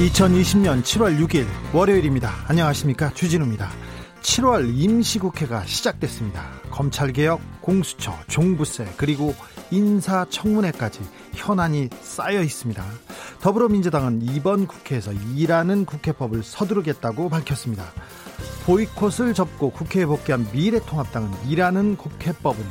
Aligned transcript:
2020년 0.00 0.82
7월 0.82 1.18
6일 1.20 1.46
월요일입니다. 1.74 2.32
안녕하십니까. 2.48 3.12
주진우입니다. 3.12 3.68
7월 4.22 4.74
임시국회가 4.74 5.66
시작됐습니다. 5.66 6.42
검찰개혁, 6.70 7.38
공수처, 7.60 8.16
종부세, 8.26 8.94
그리고 8.96 9.34
인사청문회까지 9.70 11.00
현안이 11.34 11.90
쌓여 12.00 12.40
있습니다. 12.40 12.82
더불어민주당은 13.42 14.22
이번 14.22 14.66
국회에서 14.66 15.12
일하는 15.36 15.84
국회법을 15.84 16.44
서두르겠다고 16.44 17.28
밝혔습니다. 17.28 17.84
보이콧을 18.64 19.34
접고 19.34 19.70
국회에 19.70 20.06
복귀한 20.06 20.48
미래통합당은 20.50 21.30
일하는 21.46 21.98
국회법은 21.98 22.64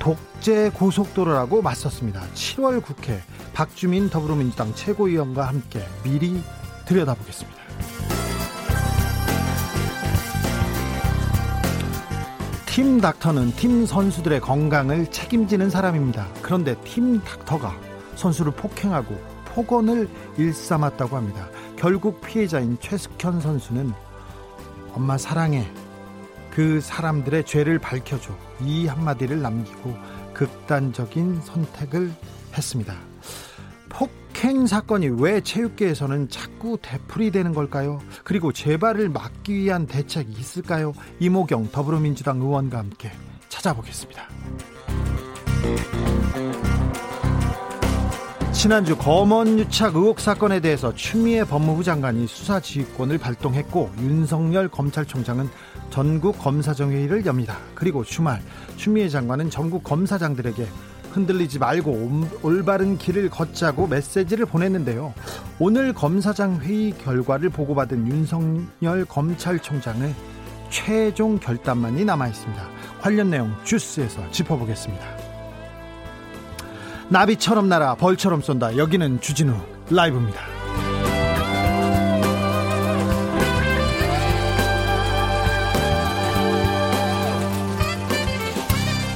독재 0.00 0.70
고속도로라고 0.70 1.62
맞섰습니다. 1.62 2.22
7월 2.34 2.82
국회 2.82 3.22
박주민 3.58 4.08
더불어민주당 4.08 4.72
최고위원과 4.72 5.48
함께 5.48 5.84
미리 6.04 6.40
들여다보겠습니다. 6.86 7.58
팀 12.66 13.00
닥터는 13.00 13.50
팀 13.56 13.84
선수들의 13.84 14.42
건강을 14.42 15.10
책임지는 15.10 15.70
사람입니다. 15.70 16.28
그런데 16.40 16.76
팀 16.84 17.20
닥터가 17.24 17.76
선수를 18.14 18.52
폭행하고 18.52 19.20
폭언을 19.46 20.08
일삼았다고 20.36 21.16
합니다. 21.16 21.48
결국 21.74 22.20
피해자인 22.20 22.78
최숙현 22.78 23.40
선수는 23.40 23.92
엄마 24.92 25.18
사랑해. 25.18 25.68
그 26.52 26.80
사람들의 26.80 27.42
죄를 27.42 27.80
밝혀줘. 27.80 28.32
이 28.60 28.86
한마디를 28.86 29.42
남기고 29.42 29.96
극단적인 30.32 31.40
선택을 31.40 32.12
했습니다. 32.56 33.07
폭행 34.38 34.68
사건이 34.68 35.16
왜 35.18 35.40
체육계에서는 35.40 36.28
자꾸 36.28 36.78
되풀이되는 36.80 37.54
걸까요? 37.54 38.00
그리고 38.22 38.52
재발을 38.52 39.08
막기 39.08 39.52
위한 39.52 39.84
대책이 39.84 40.30
있을까요? 40.30 40.92
이모경 41.18 41.72
더불어민주당 41.72 42.38
의원과 42.40 42.78
함께 42.78 43.10
찾아보겠습니다. 43.48 44.28
지난주 48.52 48.96
검언 48.96 49.58
유착 49.58 49.96
의혹 49.96 50.20
사건에 50.20 50.60
대해서 50.60 50.94
추미애 50.94 51.42
법무부 51.42 51.82
장관이 51.82 52.28
수사 52.28 52.60
지휘권을 52.60 53.18
발동했고 53.18 53.90
윤석열 53.98 54.68
검찰총장은 54.68 55.48
전국 55.90 56.38
검사정 56.38 56.92
회의를 56.92 57.26
엽니다. 57.26 57.58
그리고 57.74 58.04
주말 58.04 58.40
추미애 58.76 59.08
장관은 59.08 59.50
전국 59.50 59.82
검사장들에게 59.82 60.64
흔들리지 61.18 61.58
말고 61.58 62.22
올바른 62.42 62.96
길을 62.96 63.30
걷자고 63.30 63.86
메시지를 63.88 64.46
보냈는데요. 64.46 65.12
오늘 65.58 65.92
검사장 65.92 66.60
회의 66.60 66.92
결과를 66.92 67.50
보고받은 67.50 68.06
윤석열 68.06 69.04
검찰총장의 69.04 70.14
최종 70.70 71.38
결단만이 71.38 72.04
남아 72.04 72.28
있습니다. 72.28 72.62
관련 73.00 73.30
내용 73.30 73.52
주스에서 73.64 74.30
짚어보겠습니다. 74.30 75.04
나비처럼 77.08 77.68
날아 77.68 77.94
벌처럼 77.94 78.42
쏜다. 78.42 78.76
여기는 78.76 79.20
주진우 79.20 79.54
라이브입니다. 79.90 80.57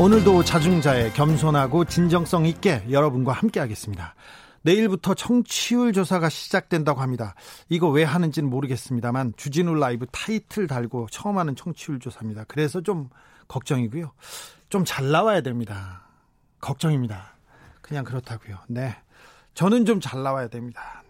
오늘도 0.02 0.42
자중자의 0.42 1.12
겸손하고 1.12 1.84
진정성 1.84 2.44
있게 2.46 2.84
여러분과 2.90 3.30
함께 3.30 3.60
하겠습니다. 3.60 4.16
내일부터 4.62 5.14
청취율 5.14 5.92
조사가 5.92 6.28
시작된다고 6.28 7.00
합니다. 7.00 7.36
이거 7.68 7.88
왜 7.88 8.02
하는지는 8.02 8.50
모르겠습니다만 8.50 9.34
주진우 9.36 9.76
라이브 9.76 10.06
타이틀 10.10 10.66
달고 10.66 11.06
처음 11.12 11.38
하는 11.38 11.54
청취율 11.54 12.00
조사입니다. 12.00 12.42
그래서 12.48 12.80
좀 12.80 13.10
걱정이고요. 13.46 14.10
좀 14.70 14.84
잘 14.84 15.12
나와야 15.12 15.40
됩니다. 15.40 16.02
걱정입니다. 16.60 17.36
그냥 17.80 18.02
그렇다고요. 18.02 18.58
네. 18.66 18.96
저는 19.54 19.84
좀 19.84 20.00
잘 20.00 20.24
나와야 20.24 20.48
됩니다. 20.48 21.01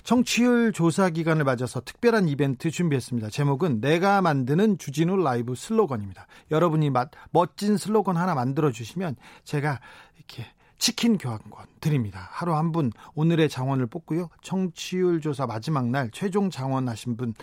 네. 0.00 0.04
청취율 0.04 0.72
조사 0.72 1.10
기간을 1.10 1.44
맞아서 1.44 1.80
특별한 1.80 2.28
이벤트 2.28 2.70
준비했습니다. 2.70 3.30
제목은 3.30 3.80
내가 3.80 4.22
만드는 4.22 4.78
주진우 4.78 5.16
라이브 5.22 5.54
슬로건입니다. 5.54 6.26
여러분이 6.50 6.90
맛, 6.90 7.10
멋진 7.30 7.76
슬로건 7.76 8.16
하나 8.16 8.34
만들어 8.34 8.70
주시면 8.72 9.16
제가 9.44 9.80
이렇게 10.16 10.46
치킨 10.78 11.18
교환권 11.18 11.66
드립니다. 11.80 12.28
하루 12.30 12.54
한 12.56 12.72
분 12.72 12.90
오늘의 13.14 13.48
장원을 13.50 13.86
뽑고요. 13.86 14.30
청취율 14.42 15.20
조사 15.20 15.46
마지막 15.46 15.88
날 15.88 16.10
최종 16.12 16.48
장원하신 16.50 17.16
분 17.16 17.34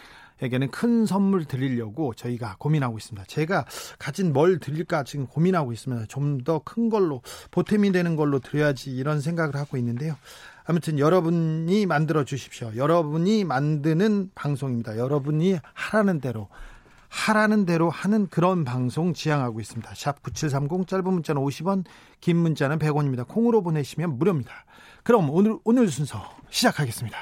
에게는 0.41 0.69
큰 0.69 1.05
선물 1.07 1.45
드리려고 1.45 2.13
저희가 2.13 2.55
고민하고 2.59 2.97
있습니다. 2.97 3.25
제가 3.27 3.65
가진 3.97 4.33
뭘 4.33 4.59
드릴까 4.59 5.03
지금 5.03 5.25
고민하고 5.27 5.73
있습니다. 5.73 6.05
좀 6.07 6.43
더 6.43 6.59
큰 6.63 6.89
걸로 6.89 7.21
보탬이 7.51 7.91
되는 7.91 8.15
걸로 8.15 8.39
드려야지 8.39 8.91
이런 8.91 9.19
생각을 9.21 9.55
하고 9.55 9.77
있는데요. 9.77 10.15
아무튼 10.67 10.99
여러분이 10.99 11.85
만들어 11.85 12.25
주십시오. 12.25 12.71
여러분이 12.75 13.45
만드는 13.45 14.31
방송입니다. 14.35 14.97
여러분이 14.97 15.57
하라는 15.73 16.19
대로 16.19 16.49
하라는 17.07 17.65
대로 17.65 17.89
하는 17.89 18.27
그런 18.27 18.65
방송 18.65 19.13
지향하고 19.13 19.61
있습니다. 19.61 19.89
샵 19.95 20.21
9730 20.21 20.87
짧은 20.87 21.05
문자는 21.05 21.41
50원, 21.41 21.85
긴 22.19 22.35
문자는 22.37 22.79
100원입니다. 22.79 23.25
콩으로 23.25 23.63
보내시면 23.63 24.17
무료입니다. 24.17 24.51
그럼 25.03 25.29
오늘 25.29 25.57
오늘 25.63 25.87
순서 25.87 26.29
시작하겠습니다. 26.49 27.17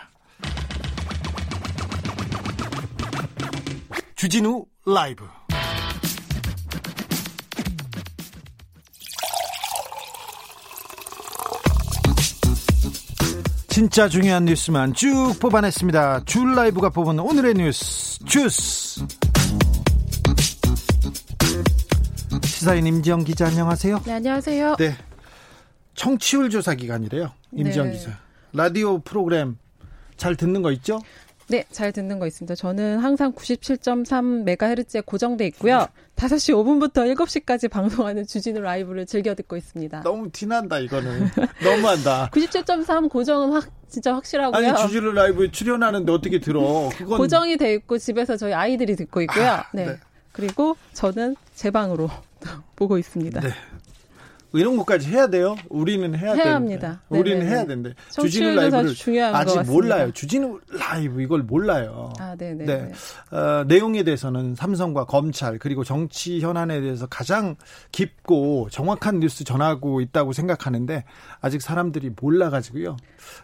주진우 4.16 4.66
라이브 4.88 5.24
진짜 13.76 14.08
중요한 14.08 14.46
뉴스만 14.46 14.94
쭉 14.94 15.34
뽑아냈습니다. 15.38 16.24
줄 16.24 16.56
라이브가 16.56 16.88
뽑은 16.92 17.20
오늘의 17.20 17.56
뉴스 17.56 18.24
주스 18.24 19.06
시사인 22.42 22.88
임지영 22.88 23.26
기자 23.26 23.48
안녕하세요. 23.48 24.02
네 24.06 24.14
안녕하세요. 24.14 24.78
네 24.78 24.96
청취율 25.94 26.50
조사 26.52 26.74
기간이래요. 26.74 27.34
임지영 27.52 27.88
네. 27.88 27.98
기자 27.98 28.18
라디오 28.54 29.00
프로그램 29.00 29.58
잘 30.16 30.38
듣는 30.38 30.62
거 30.62 30.72
있죠? 30.72 31.02
네, 31.48 31.64
잘 31.72 31.92
듣는 31.92 32.20
거 32.20 32.28
있습니다. 32.28 32.56
저는 32.56 33.00
항상 33.00 33.34
97.3MHz에 33.34 35.06
고정돼 35.06 35.46
있고요. 35.48 35.88
5시 36.16 36.54
5분부터 36.56 37.14
7시까지 37.16 37.70
방송하는 37.70 38.26
주진우 38.26 38.62
라이브를 38.62 39.06
즐겨 39.06 39.36
듣고 39.36 39.56
있습니다. 39.58 40.02
너무 40.02 40.32
티난다, 40.32 40.80
이거는. 40.80 41.30
너무한다. 41.64 42.30
97.3 42.32 43.10
고정은 43.10 43.52
확, 43.52 43.70
진짜 43.90 44.16
확실하고요. 44.16 44.68
아니, 44.68 44.88
주진우 44.88 45.12
라이브에 45.12 45.52
출연하는데 45.52 46.12
어떻게 46.12 46.40
들어. 46.40 46.90
그건... 46.98 47.18
고정이 47.18 47.58
돼 47.58 47.74
있고 47.76 47.98
집에서 47.98 48.38
저희 48.38 48.54
아이들이 48.54 48.96
듣고 48.96 49.22
있고요. 49.22 49.46
아, 49.46 49.66
네. 49.74 49.86
네. 49.86 49.98
그리고 50.32 50.76
저는 50.94 51.36
제 51.54 51.70
방으로 51.70 52.10
보고 52.76 52.98
있습니다. 52.98 53.42
네. 53.42 53.50
이런 54.58 54.78
것까지 54.78 55.10
해야 55.10 55.28
돼요? 55.28 55.56
우리는 55.70 56.16
해야, 56.16 56.34
해야 56.34 56.56
합니다. 56.56 57.02
우리는 57.10 57.40
네네네. 57.40 57.56
해야 57.56 57.66
된대. 57.66 57.94
주진우 58.12 58.56
라이브를 58.56 59.24
아직 59.36 59.64
몰라요. 59.72 60.12
주진우 60.12 60.60
라이브 60.80 61.22
이걸 61.22 61.44
몰라요. 61.44 62.14
아, 62.20 62.36
네네. 62.38 62.66
네. 62.66 62.92
어, 63.32 63.64
내용에 63.68 64.04
대해서는 64.04 64.56
삼성과 64.56 65.06
검찰 65.06 65.58
그리고 65.60 65.84
정치 65.84 66.40
현안에 66.40 66.82
대해서 66.82 67.06
가장 67.08 67.56
깊고 67.92 68.70
정확한 68.72 69.20
뉴스 69.20 69.44
전하고 69.44 70.02
있다고 70.02 70.34
생각하는데 70.34 71.04
아직 71.42 71.62
사람들이 71.62 72.12
몰라가지고요. 72.20 72.98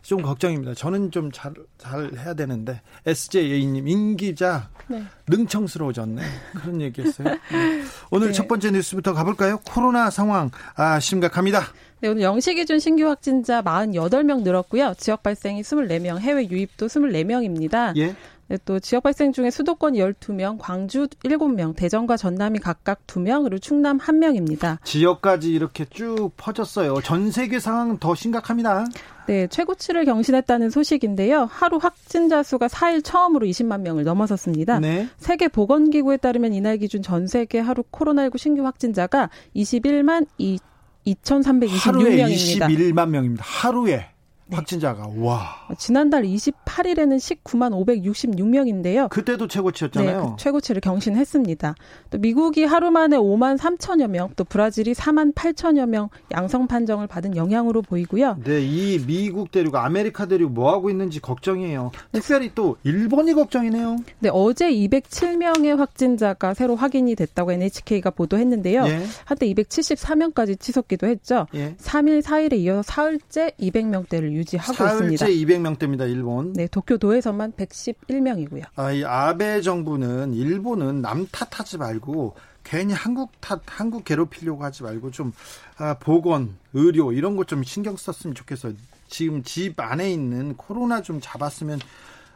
좀 0.03 0.21
걱정입니다. 0.21 0.73
저는 0.75 1.11
좀 1.11 1.31
잘 1.31 1.53
잘 1.77 2.11
해야 2.15 2.33
되는데 2.35 2.79
SJ 3.07 3.53
A님 3.53 3.87
임기자 3.87 4.69
네. 4.87 5.03
능청스러워졌네. 5.27 6.21
그런 6.61 6.81
얘기했어요. 6.81 7.27
네. 7.27 7.37
오늘 8.11 8.27
네. 8.27 8.33
첫 8.33 8.47
번째 8.47 8.69
뉴스부터 8.71 9.13
가볼까요? 9.13 9.59
코로나 9.65 10.09
상황 10.11 10.51
아 10.75 10.99
심각합니다. 11.01 11.62
네, 12.00 12.09
오늘 12.09 12.21
영시 12.24 12.56
기준 12.56 12.80
신규 12.80 13.06
확진자 13.07 13.62
48명 13.62 14.44
늘었고요. 14.44 14.94
지역 14.98 15.24
발생이 15.24 15.62
24명, 15.62 16.19
해외 16.19 16.48
유입도 16.50 16.88
24명입니다. 16.88 17.95
예. 17.98 18.15
네, 18.51 18.57
또 18.65 18.81
지역 18.81 19.03
발생 19.03 19.31
중에 19.31 19.50
수도권 19.50 19.94
12명, 19.94 20.57
광주 20.59 21.07
7명, 21.07 21.74
대전과 21.74 22.18
전남이 22.18 22.59
각각 22.59 23.07
2명, 23.07 23.44
그리고 23.44 23.59
충남 23.59 23.98
1명입니다. 23.98 24.83
지역까지 24.83 25.53
이렇게 25.53 25.86
쭉 25.86 26.31
퍼졌어요. 26.36 26.95
전 27.01 27.31
세계 27.31 27.59
상황 27.59 27.97
더 27.97 28.13
심각합니다. 28.13 28.88
네, 29.27 29.47
최고치를 29.47 30.04
경신했다는 30.04 30.69
소식인데요. 30.69 31.47
하루 31.50 31.77
확진자 31.77 32.44
수가 32.44 32.68
4일 32.68 33.06
처음으로 33.06 33.45
20만 33.45 33.81
명을 33.81 34.04
넘어섰습니다. 34.04 34.80
네. 34.80 35.07
세계 35.15 35.47
보건기구에 35.47 36.18
따르면 36.18 36.54
이날 36.54 36.77
기준 36.77 37.01
전 37.01 37.27
세계 37.27 37.59
하루 37.59 37.83
코로나19 37.83 38.38
신규 38.38 38.65
확진자가 38.65 39.30
21만 39.56 40.27
2 40.38 40.59
2,326명입니다. 41.06 41.69
하루에 41.81 42.25
21만 42.25 43.09
명입니다. 43.09 43.44
하루에. 43.45 44.07
네. 44.51 44.57
확진자가 44.57 45.07
와. 45.18 45.68
지난달 45.77 46.24
28일에는 46.24 47.18
19만 47.18 47.71
566명인데요. 47.71 49.09
그때도 49.09 49.48
최고치였잖아요. 49.48 50.21
네, 50.21 50.30
그 50.30 50.36
최고치를 50.38 50.81
경신했습니다. 50.81 51.75
또 52.09 52.18
미국이 52.18 52.65
하루 52.65 52.92
만에 52.92 53.18
5만 53.18 53.57
3천여 53.57 54.07
명, 54.07 54.30
또 54.36 54.44
브라질이 54.44 54.94
4만 54.94 55.33
8천여 55.33 55.88
명 55.88 56.09
양성 56.33 56.68
판정을 56.68 57.07
받은 57.07 57.38
영향으로 57.38 57.81
보이고요. 57.81 58.39
네, 58.44 58.62
이 58.62 59.00
미국 59.06 59.51
대륙, 59.51 59.75
아메리카 59.75 60.25
대륙 60.25 60.51
뭐 60.51 60.74
하고 60.74 60.89
있는지 60.89 61.21
걱정이에요. 61.21 61.92
특별히 62.12 62.51
또 62.54 62.75
일본이 62.83 63.33
걱정이네요. 63.33 63.97
네, 64.19 64.30
어제 64.33 64.69
207명의 64.69 65.77
확진자가 65.77 66.54
새로 66.54 66.75
확인이 66.75 67.15
됐다고 67.15 67.54
NHK가 67.54 68.09
보도했는데요. 68.09 68.86
예. 68.88 69.06
한때 69.24 69.47
274명까지 69.54 70.59
치솟기도 70.59 71.07
했죠. 71.07 71.47
예. 71.56 71.75
3일, 71.77 72.21
4일에 72.21 72.57
이어서 72.59 72.81
사흘째 72.81 73.54
200명대를 73.57 74.40
유지하고 74.41 74.73
사흘째 74.73 75.13
있습니다. 75.13 75.25
200명대입니다. 75.27 76.09
일본. 76.09 76.53
네, 76.53 76.67
도쿄도에서만 76.67 77.53
111명이고요. 77.53 78.63
아, 78.75 78.91
이 78.91 79.03
아베 79.03 79.61
정부는 79.61 80.33
일본은 80.33 81.01
남 81.01 81.27
탓하지 81.31 81.77
말고 81.77 82.35
괜히 82.63 82.93
한국 82.93 83.31
탓, 83.39 83.61
한국 83.65 84.03
괴롭히려고 84.03 84.63
하지 84.63 84.83
말고 84.83 85.11
좀 85.11 85.33
아, 85.77 85.95
보건, 85.95 86.55
의료 86.73 87.11
이런 87.11 87.35
것 87.35 87.45
좀 87.47 87.63
신경 87.63 87.95
썼으면 87.97 88.35
좋겠어요. 88.35 88.73
지금 89.07 89.43
집 89.43 89.79
안에 89.79 90.11
있는 90.11 90.55
코로나 90.55 91.01
좀 91.01 91.19
잡았으면 91.21 91.79
아, 91.79 91.83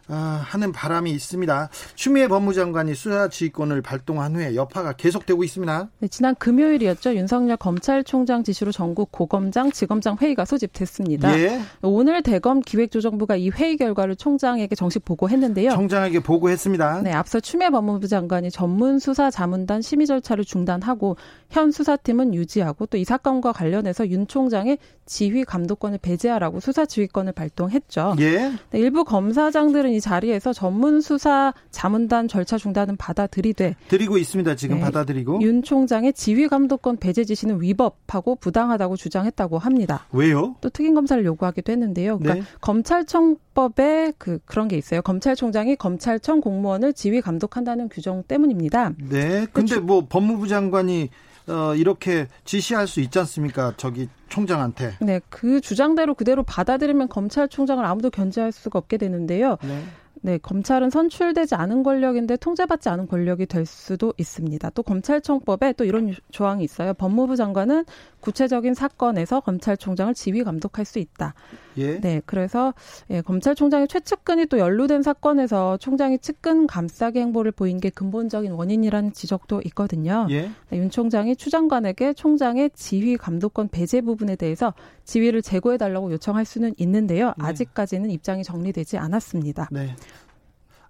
하는 0.07 0.71
바람이 0.71 1.11
있습니다. 1.11 1.69
추미애 1.95 2.27
법무장관이 2.27 2.95
수사 2.95 3.29
지휘권을 3.29 3.81
발동한 3.81 4.35
후에 4.35 4.55
여파가 4.55 4.93
계속되고 4.93 5.43
있습니다. 5.43 5.89
네, 5.99 6.07
지난 6.07 6.35
금요일이었죠. 6.35 7.15
윤석열 7.15 7.55
검찰총장 7.57 8.43
지시로 8.43 8.71
전국 8.71 9.11
고검장, 9.11 9.71
지검장 9.71 10.17
회의가 10.21 10.43
소집됐습니다. 10.45 11.39
예. 11.39 11.61
오늘 11.81 12.21
대검 12.23 12.59
기획조정부가 12.59 13.37
이 13.37 13.49
회의 13.49 13.77
결과를 13.77 14.15
총장에게 14.15 14.75
정식 14.75 15.05
보고했는데요. 15.05 15.71
총장에게 15.71 16.19
보고했습니다. 16.19 17.01
네, 17.03 17.13
앞서 17.13 17.39
추미애 17.39 17.69
법무부 17.69 18.07
장관이 18.07 18.51
전문 18.51 18.99
수사 18.99 19.31
자문단 19.31 19.81
심의 19.81 20.05
절차를 20.07 20.43
중단하고 20.43 21.15
현 21.49 21.71
수사팀은 21.71 22.33
유지하고 22.33 22.87
또 22.87 22.95
이 22.95 23.03
사건과 23.03 23.51
관련해서 23.51 24.07
윤 24.09 24.25
총장의 24.25 24.77
지휘 25.05 25.43
감독권을 25.43 25.99
배제하라고 25.99 26.59
수사 26.59 26.85
지휘권을 26.85 27.33
발동했죠. 27.33 28.15
예. 28.19 28.51
네, 28.71 28.79
일부 28.79 29.03
검사장들은 29.03 29.91
이 29.95 30.01
자리에서 30.01 30.51
전문 30.53 30.99
수사 31.01 31.53
자문단 31.71 32.27
절차 32.27 32.57
중단은 32.57 32.97
받아들이되 32.97 33.75
드리고 33.87 34.17
있습니다. 34.17 34.55
지금 34.55 34.77
네, 34.77 34.81
받아들이고 34.81 35.41
윤 35.41 35.63
총장의 35.63 36.13
지휘 36.13 36.47
감독권 36.47 36.97
배제 36.97 37.23
지시는 37.23 37.61
위법하고 37.61 38.35
부당하다고 38.35 38.97
주장했다고 38.97 39.57
합니다. 39.57 40.05
왜요? 40.11 40.55
또 40.61 40.69
특임 40.69 40.93
검사를 40.95 41.23
요구하기도 41.23 41.71
했는데요. 41.71 42.19
그러니까 42.19 42.45
네. 42.45 42.57
검찰청법에 42.61 44.13
그 44.17 44.39
그런 44.45 44.67
게 44.67 44.77
있어요. 44.77 45.01
검찰총장이 45.01 45.77
검찰청 45.77 46.41
공무원을 46.41 46.93
지휘 46.93 47.21
감독한다는 47.21 47.89
규정 47.89 48.23
때문입니다. 48.23 48.91
네. 49.09 49.47
근데 49.53 49.79
뭐 49.79 50.05
법무부 50.07 50.47
장관이 50.47 51.09
어, 51.47 51.75
이렇게 51.75 52.27
지시할 52.43 52.87
수 52.87 53.01
있지 53.01 53.19
않습니까? 53.19 53.73
저기 53.77 54.09
총장한테. 54.29 54.97
네, 55.01 55.21
그 55.29 55.61
주장대로 55.61 56.15
그대로 56.15 56.43
받아들이면 56.43 57.09
검찰총장을 57.09 57.83
아무도 57.83 58.09
견제할 58.09 58.51
수가 58.51 58.79
없게 58.79 58.97
되는데요. 58.97 59.57
네. 59.63 59.83
네, 60.21 60.39
검찰은 60.39 60.89
선출되지 60.89 61.53
않은 61.53 61.83
권력인데 61.83 62.37
통제받지 62.37 62.89
않은 62.89 63.07
권력이 63.07 63.45
될 63.45 63.67
수도 63.67 64.11
있습니다. 64.17 64.71
또 64.71 64.81
검찰청법에 64.81 65.73
또 65.73 65.85
이런 65.85 66.15
조항이 66.31 66.63
있어요. 66.63 66.95
법무부 66.95 67.35
장관은 67.35 67.85
구체적인 68.25 68.73
사건에서 68.73 69.39
검찰총장을 69.39 70.15
지휘 70.15 70.43
감독할 70.43 70.83
수 70.83 70.97
있다. 70.97 71.35
예. 71.77 71.99
네, 71.99 72.21
그래서 72.25 72.73
예, 73.11 73.21
검찰총장의 73.21 73.87
최측근이 73.87 74.47
또 74.47 74.57
연루된 74.57 75.03
사건에서 75.03 75.77
총장이 75.77 76.17
측근 76.17 76.65
감싸기 76.65 77.19
행보를 77.19 77.51
보인 77.51 77.79
게 77.79 77.91
근본적인 77.91 78.51
원인이라는 78.51 79.13
지적도 79.13 79.61
있거든요. 79.65 80.25
예. 80.31 80.49
네, 80.69 80.77
윤 80.77 80.89
총장이 80.89 81.35
추 81.35 81.51
장관에게 81.51 82.13
총장의 82.13 82.71
지휘 82.73 83.15
감독권 83.15 83.67
배제 83.67 84.01
부분에 84.01 84.35
대해서 84.35 84.73
지휘를 85.03 85.43
제고해 85.43 85.77
달라고 85.77 86.11
요청할 86.11 86.45
수는 86.45 86.73
있는데요. 86.77 87.33
네. 87.37 87.45
아직까지는 87.45 88.09
입장이 88.09 88.43
정리되지 88.43 88.97
않았습니다. 88.97 89.69
네. 89.71 89.95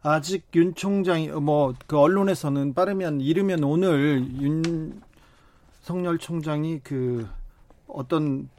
아직 0.01 0.45
윤 0.55 0.73
총장이 0.75 1.29
뭐 1.29 1.73
그 1.87 1.97
언론에서는 1.97 2.73
빠르면 2.73 3.21
이르면 3.21 3.63
오늘 3.63 4.23
윤 4.39 5.01
석열 5.85 6.17
총장이 6.17 6.79
그 6.83 7.29
어떤 7.85 8.49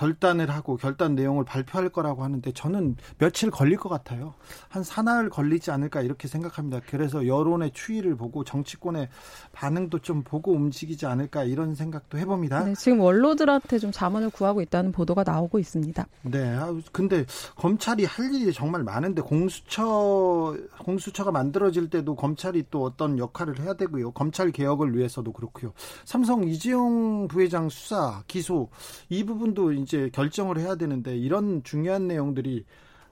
결단을 0.00 0.48
하고 0.48 0.78
결단 0.78 1.14
내용을 1.14 1.44
발표할 1.44 1.90
거라고 1.90 2.24
하는데 2.24 2.50
저는 2.52 2.96
며칠 3.18 3.50
걸릴 3.50 3.76
것 3.76 3.90
같아요. 3.90 4.32
한 4.70 4.82
사나흘 4.82 5.28
걸리지 5.28 5.70
않을까 5.70 6.00
이렇게 6.00 6.26
생각합니다. 6.26 6.80
그래서 6.88 7.26
여론의 7.26 7.72
추이를 7.74 8.16
보고 8.16 8.42
정치권의 8.42 9.10
반응도 9.52 9.98
좀 9.98 10.22
보고 10.22 10.52
움직이지 10.52 11.04
않을까 11.04 11.44
이런 11.44 11.74
생각도 11.74 12.16
해봅니다. 12.16 12.64
네, 12.64 12.74
지금 12.76 13.00
원로들한테 13.00 13.78
좀 13.78 13.92
자문을 13.92 14.30
구하고 14.30 14.62
있다는 14.62 14.90
보도가 14.90 15.22
나오고 15.22 15.58
있습니다. 15.58 16.06
네, 16.22 16.48
아, 16.56 16.74
근데 16.92 17.26
검찰이 17.56 18.06
할 18.06 18.32
일이 18.32 18.54
정말 18.54 18.82
많은데 18.82 19.20
공수처 19.20 20.56
공수처가 20.78 21.30
만들어질 21.30 21.90
때도 21.90 22.16
검찰이 22.16 22.64
또 22.70 22.84
어떤 22.84 23.18
역할을 23.18 23.60
해야 23.60 23.74
되고요. 23.74 24.12
검찰 24.12 24.50
개혁을 24.50 24.96
위해서도 24.96 25.30
그렇고요. 25.32 25.74
삼성 26.06 26.44
이재용 26.44 27.28
부회장 27.28 27.68
수사 27.68 28.22
기소 28.26 28.70
이 29.10 29.24
부분도 29.24 29.72
이제 29.72 29.89
이제 29.90 30.08
결정을 30.12 30.58
해야 30.58 30.76
되는데 30.76 31.16
이런 31.16 31.64
중요한 31.64 32.06
내용들이 32.06 32.64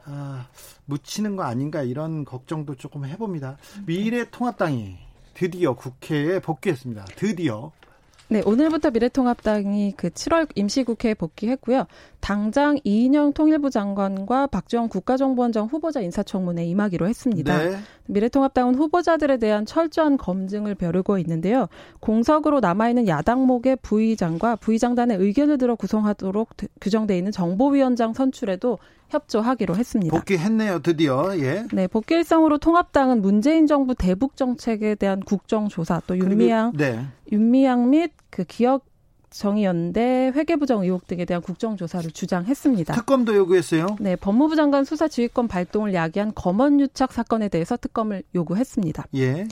아, 0.04 0.46
묻히는 0.84 1.34
거 1.34 1.42
아닌가 1.42 1.82
이런 1.82 2.24
걱정도 2.24 2.76
조금 2.76 3.04
해봅니다. 3.04 3.58
미래통합당이 3.84 4.96
드디어 5.34 5.74
국회에 5.74 6.38
복귀했습니다. 6.38 7.04
드디어. 7.16 7.72
네, 8.30 8.42
오늘부터 8.44 8.90
미래통합당이 8.90 9.94
그 9.96 10.10
7월 10.10 10.46
임시국회에 10.54 11.14
복귀했고요. 11.14 11.86
당장 12.20 12.78
이인영 12.84 13.32
통일부 13.32 13.70
장관과 13.70 14.48
박지원 14.48 14.90
국가정보원장 14.90 15.66
후보자 15.66 16.00
인사청문회에 16.00 16.66
임하기로 16.66 17.08
했습니다. 17.08 17.56
네. 17.56 17.76
미래통합당은 18.06 18.74
후보자들에 18.74 19.38
대한 19.38 19.64
철저한 19.64 20.18
검증을 20.18 20.74
벼르고 20.74 21.16
있는데요. 21.18 21.68
공석으로 22.00 22.60
남아있는 22.60 23.08
야당목의 23.08 23.78
부의장과 23.80 24.56
부의장단의 24.56 25.16
의견을 25.16 25.56
들어 25.56 25.74
구성하도록 25.74 26.50
규정돼 26.82 27.16
있는 27.16 27.32
정보위원장 27.32 28.12
선출에도 28.12 28.78
협조하기로 29.10 29.76
했습니다. 29.76 30.16
복귀했네요, 30.16 30.80
드디어. 30.80 31.36
예. 31.38 31.64
네, 31.72 31.86
복귀 31.86 32.14
일성으로 32.14 32.58
통합당은 32.58 33.22
문재인 33.22 33.66
정부 33.66 33.94
대북 33.94 34.36
정책에 34.36 34.94
대한 34.94 35.20
국정조사 35.20 36.02
또 36.06 36.18
윤미향, 36.18 36.72
네. 36.76 37.06
윤미향 37.32 37.90
및 37.90 38.12
그 38.30 38.44
기억 38.44 38.86
정의연대 39.30 40.32
회계부정 40.34 40.82
의혹 40.82 41.06
등에 41.06 41.24
대한 41.24 41.42
국정조사를 41.42 42.10
주장했습니다. 42.10 42.94
특검도 42.94 43.34
요구했어요? 43.36 43.96
네, 44.00 44.16
법무부 44.16 44.56
장관 44.56 44.84
수사 44.84 45.06
지휘권 45.06 45.48
발동을 45.48 45.92
야기한 45.92 46.32
검언유착 46.34 47.12
사건에 47.12 47.48
대해서 47.48 47.76
특검을 47.76 48.22
요구했습니다. 48.34 49.06
예. 49.16 49.46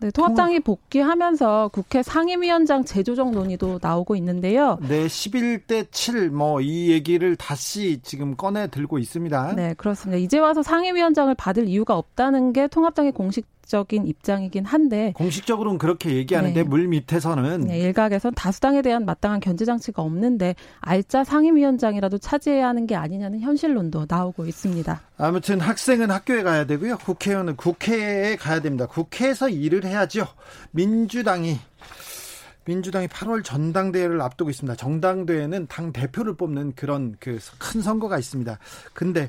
네, 0.00 0.10
통합당이 0.10 0.60
복귀하면서 0.60 1.70
국회 1.72 2.02
상임위원장 2.02 2.84
재조정 2.84 3.32
논의도 3.32 3.78
나오고 3.82 4.16
있는데요. 4.16 4.78
네, 4.88 5.06
11대 5.06 5.86
7 5.90 6.30
뭐 6.30 6.60
이 6.60 6.90
얘기를 6.90 7.36
다시 7.36 8.00
지금 8.02 8.36
꺼내 8.36 8.68
들고 8.68 8.98
있습니다. 8.98 9.54
네, 9.54 9.74
그렇습니다. 9.74 10.18
이제 10.18 10.38
와서 10.38 10.62
상임위원장을 10.62 11.34
받을 11.34 11.66
이유가 11.66 11.96
없다는 11.96 12.52
게 12.52 12.66
통합당의 12.68 13.12
공식 13.12 13.46
적인 13.68 14.06
입장이긴 14.06 14.64
한데 14.64 15.12
공식적으로는 15.14 15.78
그렇게 15.78 16.14
얘기하는데 16.14 16.62
네. 16.62 16.68
물 16.68 16.88
밑에서는 16.88 17.60
네, 17.60 17.78
일각에선 17.80 18.34
다수당에 18.34 18.82
대한 18.82 19.04
마땅한 19.04 19.40
견제 19.40 19.64
장치가 19.64 20.02
없는데 20.02 20.54
알짜 20.80 21.22
상임위원장이라도 21.22 22.18
차지해야 22.18 22.66
하는 22.66 22.86
게 22.86 22.96
아니냐는 22.96 23.40
현실론도 23.40 24.06
나오고 24.08 24.46
있습니다. 24.46 25.00
아무튼 25.18 25.60
학생은 25.60 26.10
학교에 26.10 26.42
가야 26.42 26.64
되고요. 26.64 26.98
국회의원은 26.98 27.56
국회에 27.56 28.36
가야 28.36 28.60
됩니다. 28.60 28.86
국회에서 28.86 29.48
일을 29.48 29.84
해야죠. 29.84 30.26
민주당이 30.72 31.58
민주당이 32.64 33.06
8월 33.06 33.42
전당대회를 33.42 34.20
앞두고 34.20 34.50
있습니다. 34.50 34.76
정당대회는 34.76 35.68
당 35.68 35.92
대표를 35.92 36.36
뽑는 36.36 36.74
그런 36.74 37.16
그 37.18 37.38
큰 37.58 37.80
선거가 37.82 38.18
있습니다. 38.18 38.58
근데 38.92 39.28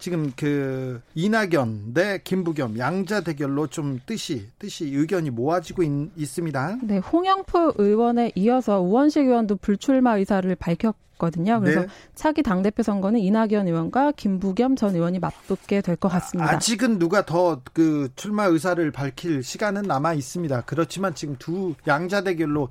지금 0.00 0.32
그 0.34 1.00
이낙연 1.14 1.92
대 1.94 2.20
김부겸 2.24 2.78
양자 2.78 3.20
대결로 3.20 3.66
좀 3.68 4.00
뜻이 4.06 4.48
뜻이 4.58 4.86
의견이 4.94 5.30
모아지고 5.30 5.82
있, 5.82 5.90
있습니다. 6.16 6.78
네, 6.82 6.98
홍영표 6.98 7.74
의원에 7.76 8.32
이어서 8.34 8.80
우원식 8.80 9.26
의원도 9.26 9.56
불출마 9.56 10.16
의사를 10.16 10.52
밝혔거든요. 10.56 11.60
그래서 11.60 11.80
네. 11.82 11.86
차기 12.14 12.42
당 12.42 12.62
대표 12.62 12.82
선거는 12.82 13.20
이낙연 13.20 13.68
의원과 13.68 14.12
김부겸 14.12 14.76
전 14.76 14.94
의원이 14.94 15.18
맞붙게 15.18 15.82
될 15.82 15.96
것 15.96 16.08
같습니다. 16.08 16.50
아직은 16.52 16.98
누가 16.98 17.24
더 17.26 17.60
그 17.74 18.08
출마 18.16 18.44
의사를 18.46 18.90
밝힐 18.90 19.42
시간은 19.42 19.82
남아 19.82 20.14
있습니다. 20.14 20.62
그렇지만 20.62 21.14
지금 21.14 21.36
두 21.38 21.74
양자 21.86 22.22
대결로 22.22 22.68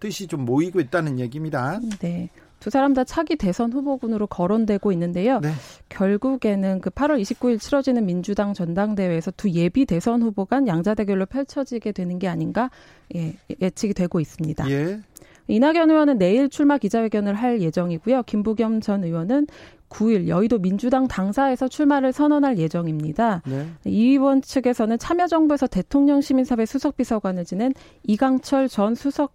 뜻이 0.00 0.26
좀 0.26 0.44
모이고 0.44 0.80
있다는 0.80 1.18
얘기입니다. 1.18 1.80
네. 2.00 2.28
두 2.64 2.70
사람 2.70 2.94
다 2.94 3.04
차기 3.04 3.36
대선 3.36 3.74
후보군으로 3.74 4.26
거론되고 4.26 4.90
있는데요. 4.92 5.38
네. 5.40 5.50
결국에는 5.90 6.80
그 6.80 6.88
8월 6.88 7.20
29일 7.20 7.60
치러지는 7.60 8.06
민주당 8.06 8.54
전당대회에서 8.54 9.32
두 9.32 9.50
예비 9.50 9.84
대선 9.84 10.22
후보 10.22 10.46
간 10.46 10.66
양자 10.66 10.94
대결로 10.94 11.26
펼쳐지게 11.26 11.92
되는 11.92 12.18
게 12.18 12.26
아닌가 12.26 12.70
예, 13.16 13.34
예측이 13.60 13.92
되고 13.92 14.18
있습니다. 14.18 14.70
예. 14.70 14.98
이낙연 15.46 15.90
의원은 15.90 16.16
내일 16.16 16.48
출마 16.48 16.78
기자회견을 16.78 17.34
할 17.34 17.60
예정이고요. 17.60 18.22
김부겸 18.22 18.80
전 18.80 19.04
의원은 19.04 19.46
9일 19.90 20.28
여의도 20.28 20.58
민주당 20.58 21.06
당사에서 21.06 21.68
출마를 21.68 22.14
선언할 22.14 22.56
예정입니다. 22.56 23.42
네. 23.46 23.66
이 23.84 24.12
의원 24.12 24.40
측에서는 24.40 24.98
참여정부에서 24.98 25.66
대통령 25.66 26.22
시민사회 26.22 26.64
수석비서관을 26.64 27.44
지낸 27.44 27.74
이강철 28.04 28.70
전 28.70 28.94
수석 28.94 29.34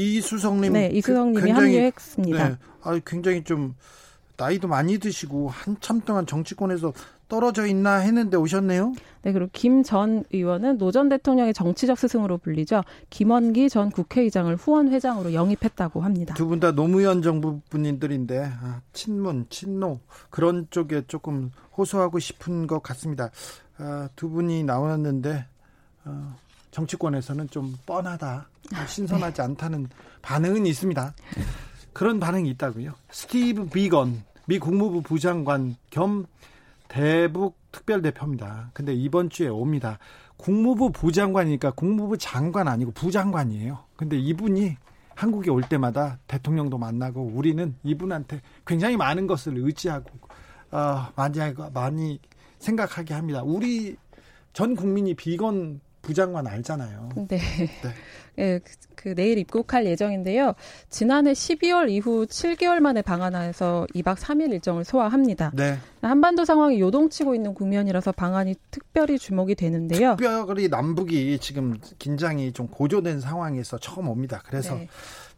이수성님, 0.00 0.72
네, 0.74 0.88
이수성님이 0.92 1.50
합류했습니다. 1.50 2.48
네, 2.48 2.56
아, 2.82 3.00
굉장히 3.06 3.42
좀 3.44 3.74
나이도 4.36 4.68
많이 4.68 4.98
드시고 4.98 5.48
한참 5.48 6.02
동안 6.02 6.26
정치권에서 6.26 6.92
떨어져 7.28 7.66
있나 7.66 7.96
했는데 7.96 8.36
오셨네요. 8.36 8.92
네, 9.22 9.32
그리고 9.32 9.48
김 9.52 9.82
전 9.82 10.22
의원은 10.32 10.76
노 10.78 10.92
전 10.92 11.08
대통령의 11.08 11.54
정치적 11.54 11.98
스승으로 11.98 12.36
불리죠. 12.38 12.82
김원기 13.08 13.70
전 13.70 13.90
국회의장을 13.90 14.54
후원 14.56 14.92
회장으로 14.92 15.32
영입했다고 15.32 16.02
합니다. 16.02 16.34
두 16.34 16.46
분 16.46 16.60
다 16.60 16.72
노무현 16.72 17.22
정부 17.22 17.60
분들인데 17.70 18.44
아, 18.60 18.80
친문, 18.92 19.46
친노 19.48 20.00
그런 20.28 20.66
쪽에 20.70 21.02
조금 21.08 21.50
호소하고 21.76 22.18
싶은 22.18 22.66
것 22.66 22.82
같습니다. 22.82 23.30
아, 23.78 24.08
두 24.14 24.28
분이 24.28 24.62
나왔는데 24.64 25.46
어, 26.04 26.36
정치권에서는 26.76 27.48
좀 27.48 27.74
뻔하다. 27.86 28.48
신선하지 28.86 29.40
않다는 29.40 29.88
반응은 30.20 30.66
있습니다. 30.66 31.14
그런 31.94 32.20
반응이 32.20 32.50
있다고요. 32.50 32.92
스티브 33.10 33.66
비건 33.70 34.22
미 34.44 34.58
국무부 34.58 35.00
부장관 35.00 35.76
겸 35.88 36.26
대북 36.88 37.56
특별대표입니다. 37.72 38.72
근데 38.74 38.92
이번 38.92 39.30
주에 39.30 39.48
옵니다. 39.48 39.98
국무부 40.36 40.92
부장관이니까 40.92 41.70
국무부 41.70 42.18
장관 42.18 42.68
아니고 42.68 42.92
부장관이에요. 42.92 43.78
근데 43.96 44.18
이분이 44.18 44.76
한국에 45.14 45.50
올 45.50 45.62
때마다 45.62 46.18
대통령도 46.26 46.76
만나고 46.76 47.22
우리는 47.22 47.74
이분한테 47.84 48.42
굉장히 48.66 48.98
많은 48.98 49.26
것을 49.26 49.56
의지하고 49.56 50.10
어, 50.72 51.06
많이 51.16 51.38
많이 51.72 52.20
생각하게 52.58 53.14
합니다. 53.14 53.42
우리 53.42 53.96
전 54.52 54.76
국민이 54.76 55.14
비건 55.14 55.80
부장관 56.06 56.46
알잖아요. 56.46 57.08
네. 57.16 57.26
네. 57.26 57.94
네 58.36 58.60
그, 59.06 59.10
그, 59.10 59.14
내일 59.14 59.38
입국할 59.38 59.86
예정인데요. 59.86 60.54
지난해 60.90 61.32
12월 61.32 61.88
이후 61.90 62.26
7개월 62.26 62.80
만에 62.80 63.02
방한해서 63.02 63.86
2박 63.94 64.16
3일 64.16 64.52
일정을 64.52 64.84
소화합니다. 64.84 65.52
네. 65.54 65.78
한반도 66.02 66.44
상황이 66.44 66.80
요동치고 66.80 67.34
있는 67.34 67.54
국면이라서 67.54 68.12
방안이 68.12 68.56
특별히 68.70 69.18
주목이 69.18 69.54
되는데요. 69.54 70.16
특별히 70.18 70.68
남북이 70.68 71.38
지금 71.38 71.78
긴장이 71.98 72.52
좀 72.52 72.66
고조된 72.68 73.20
상황에서 73.20 73.78
처음 73.78 74.08
옵니다. 74.08 74.42
그래서 74.44 74.74
네. 74.74 74.88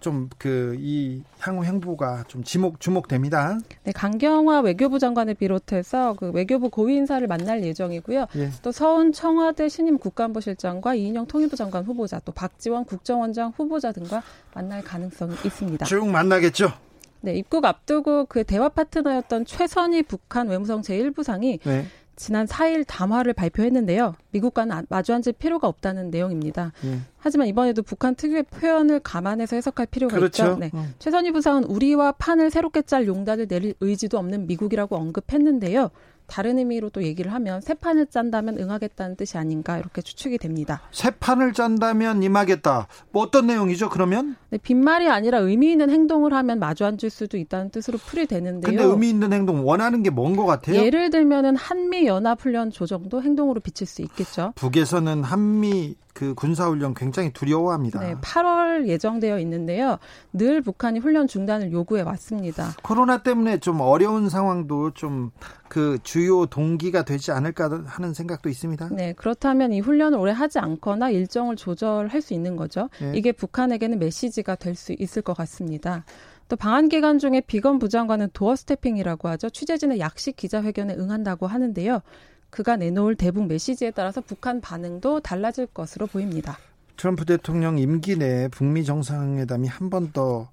좀그이 0.01 1.23
향후 1.41 1.65
행보가 1.65 2.25
좀 2.29 2.45
지목 2.45 2.81
주목됩니다. 2.81 3.59
네, 3.83 3.93
강경화 3.93 4.61
외교부 4.61 4.99
장관을 4.99 5.35
비롯해서 5.35 6.15
그 6.15 6.31
외교부 6.31 6.71
고위 6.71 6.97
인사를 6.97 7.27
만날 7.27 7.65
예정이고요. 7.65 8.27
예. 8.37 8.51
또 8.63 8.71
서훈 8.71 9.13
청와대 9.13 9.69
신임 9.69 9.99
국가안보실장과 9.99 10.95
이인영 10.95 11.27
통일부 11.27 11.57
장관 11.57 11.85
후보자, 11.85 12.21
또 12.25 12.33
박지원 12.33 12.85
국정원장 12.85 13.53
후보자 13.59 13.93
등과 13.93 14.23
만날 14.55 14.83
가능성이 14.83 15.35
있습니다. 15.45 15.85
쭉 15.87 16.09
만나겠죠. 16.09 16.73
네, 17.21 17.35
입국 17.35 17.65
앞두고 17.65 18.27
그 18.27 18.45
대화 18.45 18.69
파트너였던 18.69 19.45
최선희 19.45 20.05
북한 20.05 20.49
외무성 20.49 20.83
제1부상이 20.83 21.61
네. 21.65 21.87
지난 22.19 22.47
4일 22.47 22.85
담화를 22.87 23.33
발표했는데요. 23.33 24.17
미국과는 24.33 24.87
마주 24.89 25.15
앉을 25.15 25.35
필요가 25.39 25.69
없다는 25.69 26.11
내용입니다. 26.11 26.73
예. 26.85 26.99
하지만 27.17 27.47
이번에도 27.47 27.83
북한 27.83 28.17
특유의 28.17 28.43
표현을 28.45 28.99
감안해서 29.01 29.55
해석할 29.55 29.87
필요가 29.87 30.17
그렇죠. 30.17 30.45
있죠. 30.45 30.57
네. 30.57 30.71
어. 30.75 30.85
최선희 30.99 31.31
부상은 31.31 31.63
우리와 31.65 32.13
판을 32.13 32.51
새롭게 32.51 32.83
짤 32.83 33.07
용단을 33.07 33.47
내릴 33.47 33.75
의지도 33.81 34.19
없는 34.19 34.49
미국이라고 34.49 34.97
언급했는데요. 34.97 35.91
다른 36.29 36.59
의미로 36.59 36.91
또 36.91 37.03
얘기를 37.03 37.33
하면 37.33 37.61
새 37.63 37.75
판을 37.75 38.07
짠다면 38.07 38.59
응하겠다는 38.59 39.17
뜻이 39.17 39.39
아닌가 39.39 39.79
이렇게 39.79 40.03
추측이 40.03 40.39
됩니다. 40.39 40.83
새 40.93 41.11
판을 41.11 41.53
짠다면 41.55 42.23
임하겠다. 42.23 42.87
뭐 43.11 43.23
어떤 43.25 43.47
내용이죠? 43.49 43.89
그러면? 43.89 44.37
네, 44.51 44.59
빈말이 44.59 45.09
아니라 45.09 45.39
의미 45.39 45.73
있는 45.73 45.91
행동을 45.91 46.33
하면 46.35 46.59
마주 46.59 46.85
앉을 46.85 47.11
수도 47.11 47.37
있다는 47.39 47.71
뜻으로 47.71 47.99
풀이되는데요. 47.99 48.71
근데 48.77 48.85
의미 48.85 49.09
있는 49.11 49.33
행동 49.33 49.67
원하는 49.67 50.03
게 50.03 50.11
뭔 50.11 50.37
것 50.37 50.45
같아요? 50.47 50.77
예를 50.77 51.11
들면은 51.11 51.57
한미 51.57 52.07
연합 52.07 52.41
훈련 52.43 52.71
조정도 52.71 53.23
행동으로 53.23 53.61
비칠 53.61 53.87
수 53.87 54.03
있겠죠. 54.03 54.53
북에서는 54.57 55.23
한미 55.25 55.95
그 56.19 56.35
군사훈련 56.35 56.95
굉장히 56.95 57.33
두려워합니다. 57.33 58.01
네, 58.01 58.17
8월 58.17 58.89
예정되어 58.89 59.39
있는데요. 59.39 59.99
늘 60.33 60.63
북한이 60.63 60.99
훈련 60.99 61.29
중단을 61.29 61.71
요구해 61.71 62.03
왔습니다. 62.03 62.73
코로나 62.83 63.23
때문에 63.23 63.59
좀 63.59 63.81
어려운 63.81 64.29
상황도 64.29 64.95
좀 64.95 65.31
그 65.69 65.99
주요 66.03 66.47
동기가 66.47 67.05
되지 67.05 67.31
않을까 67.31 67.85
하는 67.87 68.15
생각도 68.15 68.49
있습니다. 68.49 68.89
네, 68.93 69.13
그렇다면 69.13 69.73
이 69.73 69.81
훈련을 69.81 70.19
오래 70.19 70.33
하지 70.33 70.59
않거나 70.59 71.11
일정을 71.11 71.57
조절할 71.57 72.21
수 72.23 72.35
있는 72.35 72.57
거죠. 72.57 72.89
네. 73.01 73.13
이게 73.15 73.33
북한에게는 73.33 73.99
메시지가 73.99 74.57
될 74.57 74.79
수 74.79 74.95
있을 74.99 75.23
것 75.23 75.37
같습니다. 75.37 76.05
또 76.49 76.55
방한 76.57 76.89
기간 76.89 77.19
중에 77.19 77.43
비건 77.47 77.79
부장관은 77.81 78.29
도어 78.33 78.55
스태핑이라고 78.55 79.29
하죠. 79.29 79.51
취재진의 79.51 79.99
약식 79.99 80.37
기자회견에 80.37 80.95
응한다고 80.95 81.47
하는데요. 81.49 82.01
그가 82.51 82.77
내놓을 82.77 83.15
대북 83.15 83.47
메시지에 83.47 83.91
따라서 83.93 84.21
북한 84.21 84.61
반응도 84.61 85.21
달라질 85.21 85.67
것으로 85.67 86.07
보입니다. 86.07 86.59
트럼프 86.97 87.25
대통령 87.25 87.79
임기 87.79 88.17
내에 88.17 88.49
북미 88.49 88.85
정상회담이 88.85 89.69
한 89.69 89.89
번 89.91 90.11
더 90.13 90.49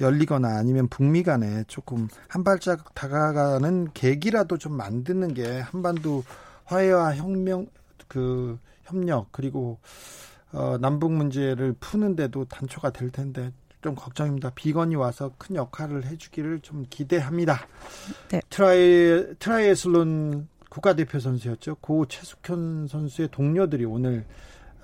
열리거나 0.00 0.56
아니면 0.56 0.88
북미 0.88 1.22
간에 1.22 1.64
조금 1.66 2.08
한 2.28 2.42
발짝 2.42 2.94
다가가는 2.94 3.88
계기라도 3.92 4.56
좀 4.56 4.72
만드는 4.76 5.34
게 5.34 5.60
한반도 5.60 6.24
화해와 6.64 7.16
혁명 7.16 7.66
그 8.08 8.58
협력 8.84 9.28
그리고 9.30 9.78
어, 10.52 10.78
남북 10.80 11.12
문제를 11.12 11.74
푸는데도 11.78 12.46
단초가 12.46 12.90
될 12.90 13.10
텐데 13.10 13.52
좀 13.82 13.94
걱정입니다. 13.94 14.50
비건이 14.54 14.94
와서 14.96 15.32
큰 15.38 15.56
역할을 15.56 16.06
해주기를 16.06 16.60
좀 16.60 16.86
기대합니다. 16.88 17.66
네. 18.30 18.40
트라이 18.48 19.34
트라이애슬론 19.38 20.48
국가대표 20.70 21.18
선수였죠. 21.20 21.74
고 21.76 22.06
최숙현 22.06 22.86
선수의 22.88 23.28
동료들이 23.30 23.84
오늘 23.84 24.24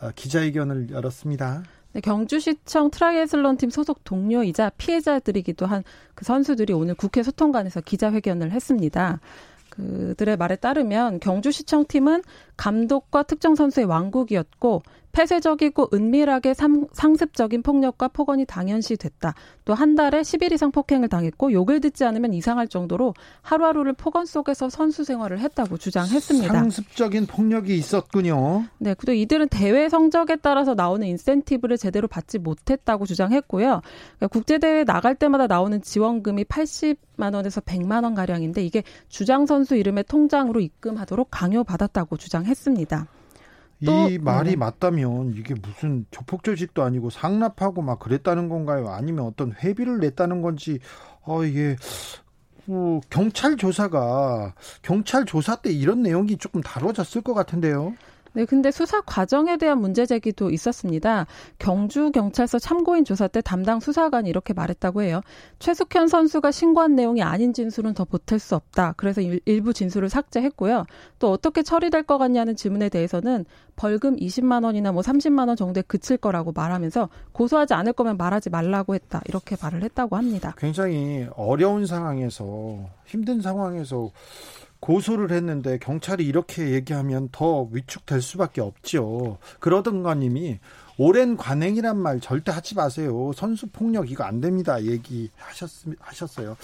어, 0.00 0.10
기자회견을 0.14 0.90
열었습니다. 0.90 1.62
네, 1.94 2.00
경주시청 2.02 2.90
트라이애슬론 2.90 3.56
팀 3.56 3.70
소속 3.70 4.04
동료이자 4.04 4.72
피해자들이기도 4.76 5.64
한 5.64 5.82
그 6.16 6.24
선수들이 6.24 6.72
오늘 6.72 6.94
국회 6.94 7.22
소통관에서 7.22 7.82
기자회견을 7.82 8.50
했습니다. 8.50 9.20
그들의 9.68 10.38
말에 10.38 10.56
따르면 10.56 11.20
경주시청 11.20 11.84
팀은 11.86 12.22
감독과 12.56 13.22
특정 13.24 13.54
선수의 13.54 13.84
왕국이었고 13.86 14.82
폐쇄적이고 15.16 15.88
은밀하게 15.94 16.52
상, 16.52 16.86
상습적인 16.92 17.62
폭력과 17.62 18.08
폭언이 18.08 18.44
당연시 18.44 18.96
됐다. 18.98 19.34
또 19.64 19.76
한 19.76 19.94
달에 19.94 20.22
10일 20.22 20.52
이상 20.52 20.70
폭행을 20.70 21.08
당했고 21.08 21.52
욕을 21.52 21.80
듣지 21.80 22.04
않으면 22.04 22.32
이상할 22.32 22.66
정도로 22.68 23.14
하루하루를 23.42 23.92
폭언 23.92 24.24
속에서 24.24 24.68
선수 24.70 25.04
생활을 25.04 25.38
했다고 25.40 25.76
주장했습니다. 25.76 26.52
상습적인 26.52 27.26
폭력이 27.26 27.76
있었군요. 27.76 28.64
네, 28.78 28.94
그리고 28.94 29.12
이들은 29.12 29.48
대회 29.48 29.88
성적에 29.88 30.36
따라서 30.36 30.74
나오는 30.74 31.06
인센티브를 31.06 31.76
제대로 31.76 32.08
받지 32.08 32.38
못했다고 32.38 33.06
주장했고요. 33.06 33.82
그러니까 34.16 34.26
국제대회 34.28 34.84
나갈 34.84 35.14
때마다 35.14 35.46
나오는 35.46 35.80
지원금이 35.80 36.44
80만 36.44 37.34
원에서 37.34 37.60
100만 37.60 38.04
원 38.04 38.14
가량인데 38.14 38.64
이게 38.64 38.82
주장 39.08 39.46
선수 39.46 39.76
이름의 39.76 40.04
통장으로 40.08 40.60
입금하도록 40.60 41.28
강요받았다고 41.30 42.16
주장했습니다. 42.16 43.06
이 43.80 44.18
말이 44.18 44.50
네. 44.50 44.56
맞다면 44.56 45.34
이게 45.36 45.54
무슨 45.54 46.06
조폭 46.10 46.42
조직도 46.44 46.82
아니고 46.82 47.10
상납하고 47.10 47.82
막 47.82 47.98
그랬다는 47.98 48.48
건가요? 48.48 48.88
아니면 48.88 49.26
어떤 49.26 49.52
회비를 49.52 49.98
냈다는 49.98 50.40
건지 50.40 50.78
어 51.22 51.44
이게 51.44 51.76
어, 52.68 53.00
경찰 53.10 53.56
조사가 53.56 54.54
경찰 54.82 55.24
조사 55.24 55.56
때 55.56 55.70
이런 55.70 56.02
내용이 56.02 56.38
조금 56.38 56.62
다뤄졌을 56.62 57.22
것 57.22 57.34
같은데요. 57.34 57.94
네, 58.36 58.44
근데 58.44 58.70
수사 58.70 59.00
과정에 59.00 59.56
대한 59.56 59.80
문제 59.80 60.04
제기도 60.04 60.50
있었습니다. 60.50 61.24
경주 61.58 62.10
경찰서 62.10 62.58
참고인 62.58 63.06
조사 63.06 63.28
때 63.28 63.40
담당 63.40 63.80
수사관이 63.80 64.28
이렇게 64.28 64.52
말했다고 64.52 65.00
해요. 65.00 65.22
최숙현 65.58 66.08
선수가 66.08 66.50
신고한 66.50 66.94
내용이 66.94 67.22
아닌 67.22 67.54
진술은 67.54 67.94
더 67.94 68.04
보탤 68.04 68.38
수 68.38 68.54
없다. 68.54 68.92
그래서 68.98 69.22
일, 69.22 69.62
부 69.62 69.72
진술을 69.72 70.10
삭제했고요. 70.10 70.84
또 71.18 71.30
어떻게 71.32 71.62
처리될 71.62 72.02
것 72.02 72.18
같냐는 72.18 72.56
질문에 72.56 72.90
대해서는 72.90 73.46
벌금 73.74 74.16
20만 74.16 74.64
원이나 74.64 74.92
뭐 74.92 75.00
30만 75.00 75.48
원 75.48 75.56
정도에 75.56 75.82
그칠 75.86 76.18
거라고 76.18 76.52
말하면서 76.52 77.08
고소하지 77.32 77.72
않을 77.72 77.94
거면 77.94 78.18
말하지 78.18 78.50
말라고 78.50 78.94
했다. 78.94 79.22
이렇게 79.24 79.56
말을 79.58 79.82
했다고 79.82 80.14
합니다. 80.14 80.54
굉장히 80.58 81.26
어려운 81.36 81.86
상황에서 81.86 82.80
힘든 83.06 83.40
상황에서 83.40 84.10
고소를 84.86 85.32
했는데 85.32 85.78
경찰이 85.78 86.24
이렇게 86.24 86.70
얘기하면 86.70 87.28
더 87.32 87.68
위축될 87.72 88.22
수밖에 88.22 88.60
없죠. 88.60 89.38
그러던가 89.58 90.14
님이 90.14 90.60
오랜 90.96 91.36
관행이란 91.36 91.96
말 91.96 92.20
절대 92.20 92.52
하지 92.52 92.76
마세요. 92.76 93.32
선수 93.34 93.66
폭력 93.66 94.08
이거 94.12 94.22
안 94.22 94.40
됩니다. 94.40 94.80
얘기하셨 94.80 95.88
하셨어요. 95.98 96.56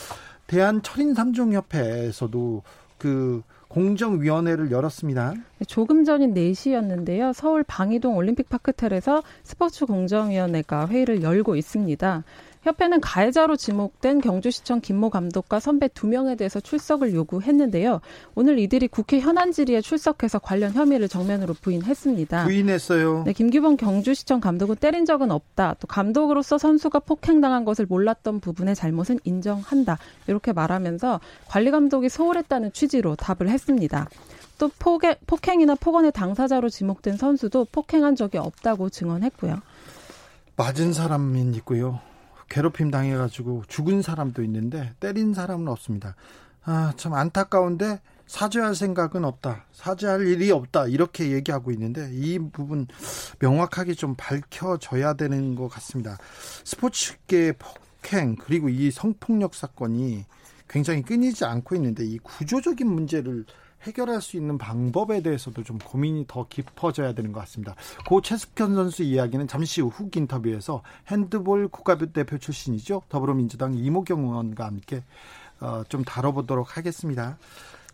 대한 0.46 0.82
철인 0.82 1.14
삼종 1.14 1.52
협회에서도 1.52 2.62
그 2.96 3.42
공정위원회를 3.66 4.70
열었습니다. 4.70 5.34
조금 5.66 6.04
전인 6.04 6.32
4시였는데요. 6.34 7.32
서울 7.32 7.64
방이동 7.64 8.16
올림픽 8.16 8.48
파크텔에서 8.48 9.22
스포츠 9.42 9.84
공정위원회가 9.84 10.86
회의를 10.86 11.22
열고 11.22 11.56
있습니다. 11.56 12.22
협회는 12.62 13.00
가해자로 13.00 13.56
지목된 13.56 14.20
경주시청 14.20 14.80
김모 14.80 15.10
감독과 15.10 15.60
선배 15.60 15.88
두 15.88 16.06
명에 16.06 16.36
대해서 16.36 16.60
출석을 16.60 17.12
요구했는데요. 17.12 18.00
오늘 18.34 18.58
이들이 18.58 18.88
국회 18.88 19.20
현안 19.20 19.52
질의에 19.52 19.80
출석해서 19.80 20.38
관련 20.38 20.72
혐의를 20.72 21.08
정면으로 21.08 21.54
부인했습니다. 21.60 22.44
부인했어요. 22.44 23.24
네, 23.24 23.32
김규봉 23.32 23.76
경주시청 23.76 24.40
감독은 24.40 24.76
때린 24.76 25.04
적은 25.04 25.30
없다. 25.30 25.74
또 25.80 25.86
감독으로서 25.88 26.56
선수가 26.56 27.00
폭행당한 27.00 27.64
것을 27.64 27.86
몰랐던 27.86 28.40
부분의 28.40 28.76
잘못은 28.76 29.18
인정한다. 29.24 29.98
이렇게 30.28 30.52
말하면서 30.52 31.20
관리 31.46 31.70
감독이 31.70 32.08
소홀했다는 32.08 32.72
취지로 32.72 33.16
답을 33.16 33.50
했습니다. 33.50 34.08
또 34.58 34.70
폭행, 34.78 35.16
폭행이나 35.26 35.74
폭언의 35.74 36.12
당사자로 36.12 36.68
지목된 36.68 37.16
선수도 37.16 37.66
폭행한 37.72 38.14
적이 38.14 38.38
없다고 38.38 38.90
증언했고요. 38.90 39.60
맞은 40.56 40.92
사람은 40.92 41.54
있고요. 41.56 41.98
괴롭힘 42.52 42.90
당해가지고 42.90 43.64
죽은 43.66 44.02
사람도 44.02 44.42
있는데 44.42 44.92
때린 45.00 45.32
사람은 45.32 45.68
없습니다. 45.68 46.14
아, 46.64 46.92
참 46.96 47.14
안타까운데 47.14 48.00
사죄할 48.26 48.74
생각은 48.74 49.24
없다. 49.24 49.64
사죄할 49.72 50.26
일이 50.26 50.50
없다. 50.50 50.86
이렇게 50.86 51.32
얘기하고 51.32 51.70
있는데 51.72 52.10
이 52.12 52.38
부분 52.38 52.86
명확하게 53.40 53.94
좀 53.94 54.14
밝혀져야 54.16 55.14
되는 55.14 55.54
것 55.54 55.68
같습니다. 55.68 56.18
스포츠계 56.64 57.52
폭행 57.52 58.36
그리고 58.36 58.68
이 58.68 58.90
성폭력 58.90 59.54
사건이 59.54 60.26
굉장히 60.68 61.02
끊이지 61.02 61.46
않고 61.46 61.74
있는데 61.76 62.04
이 62.04 62.18
구조적인 62.18 62.86
문제를 62.86 63.46
해결할 63.82 64.20
수 64.20 64.36
있는 64.36 64.58
방법에 64.58 65.22
대해서도 65.22 65.62
좀 65.62 65.78
고민이 65.78 66.26
더 66.28 66.46
깊어져야 66.48 67.14
되는 67.14 67.32
것 67.32 67.40
같습니다. 67.40 67.74
고 68.06 68.20
최숙현 68.20 68.74
선수 68.74 69.02
이야기는 69.02 69.48
잠시 69.48 69.80
후 69.80 69.88
훅 69.88 70.16
인터뷰에서 70.16 70.82
핸드볼 71.08 71.68
국가대표 71.68 72.38
출신이죠. 72.38 73.02
더불어민주당 73.08 73.74
이모경 73.74 74.24
의원과 74.24 74.66
함께 74.66 75.02
어, 75.60 75.84
좀 75.88 76.02
다뤄보도록 76.02 76.76
하겠습니다. 76.76 77.38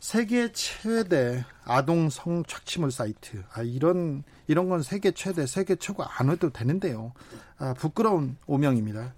세계 0.01 0.53
최대 0.53 1.45
아동 1.65 2.09
성 2.09 2.45
착취물 2.45 2.93
사이트. 2.93 3.43
아, 3.53 3.63
이런, 3.63 4.23
이런 4.47 4.69
건 4.69 4.83
세계 4.83 5.11
최대, 5.11 5.45
세계 5.45 5.75
최고 5.75 6.05
안 6.05 6.31
해도 6.31 6.51
되는데요. 6.51 7.13
아, 7.59 7.75
부끄러운 7.75 8.37
오명입니다. 8.47 9.13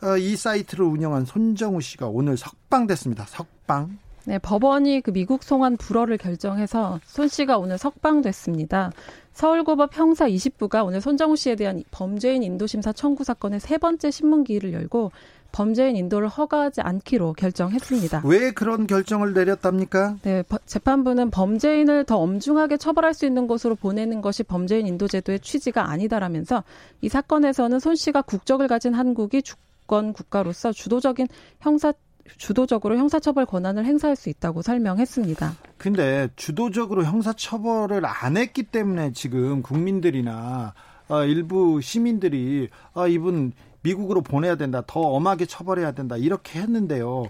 아, 0.00 0.16
이 0.16 0.36
사이트를 0.36 0.84
운영한 0.84 1.24
손정우 1.24 1.80
씨가 1.80 2.08
오늘 2.08 2.36
석방됐습니다. 2.36 3.24
석방. 3.26 3.98
네, 4.26 4.38
법원이 4.38 5.02
그 5.02 5.12
미국 5.12 5.42
송환 5.42 5.76
불허를 5.76 6.16
결정해서 6.18 6.98
손 7.04 7.28
씨가 7.28 7.58
오늘 7.58 7.76
석방됐습니다. 7.78 8.92
서울고법 9.32 9.96
형사 9.96 10.26
20부가 10.28 10.84
오늘 10.84 11.00
손정우 11.00 11.36
씨에 11.36 11.56
대한 11.56 11.82
범죄인 11.90 12.42
인도심사 12.42 12.92
청구 12.92 13.24
사건의 13.24 13.60
세 13.60 13.78
번째 13.78 14.10
신문기일을 14.10 14.72
열고 14.72 15.10
범죄인 15.52 15.94
인도를 15.94 16.26
허가하지 16.28 16.80
않기로 16.80 17.34
결정했습니다. 17.34 18.22
왜 18.24 18.50
그런 18.50 18.88
결정을 18.88 19.34
내렸답니까? 19.34 20.16
네, 20.22 20.42
재판부는 20.66 21.30
범죄인을 21.30 22.04
더 22.04 22.18
엄중하게 22.18 22.76
처벌할 22.76 23.14
수 23.14 23.24
있는 23.24 23.46
곳으로 23.46 23.76
보내는 23.76 24.20
것이 24.20 24.42
범죄인 24.42 24.86
인도 24.86 25.06
제도의 25.06 25.40
취지가 25.40 25.90
아니다라면서 25.90 26.64
이 27.02 27.08
사건에서는 27.08 27.78
손 27.78 27.94
씨가 27.94 28.22
국적을 28.22 28.66
가진 28.66 28.94
한국이 28.94 29.42
주권 29.42 30.12
국가로서 30.12 30.72
주도적인 30.72 31.28
형사 31.60 31.92
주도적으로 32.36 32.96
형사처벌 32.96 33.46
권한을 33.46 33.84
행사할 33.84 34.16
수 34.16 34.28
있다고 34.28 34.62
설명했습니다. 34.62 35.54
근데 35.78 36.28
주도적으로 36.36 37.04
형사처벌을 37.04 38.04
안 38.06 38.36
했기 38.36 38.62
때문에 38.62 39.12
지금 39.12 39.62
국민들이나 39.62 40.74
어, 41.08 41.24
일부 41.24 41.80
시민들이 41.80 42.68
아, 42.94 43.06
이분 43.06 43.52
미국으로 43.82 44.22
보내야 44.22 44.56
된다, 44.56 44.82
더 44.86 45.00
엄하게 45.00 45.44
처벌해야 45.46 45.92
된다 45.92 46.16
이렇게 46.16 46.60
했는데요. 46.60 47.24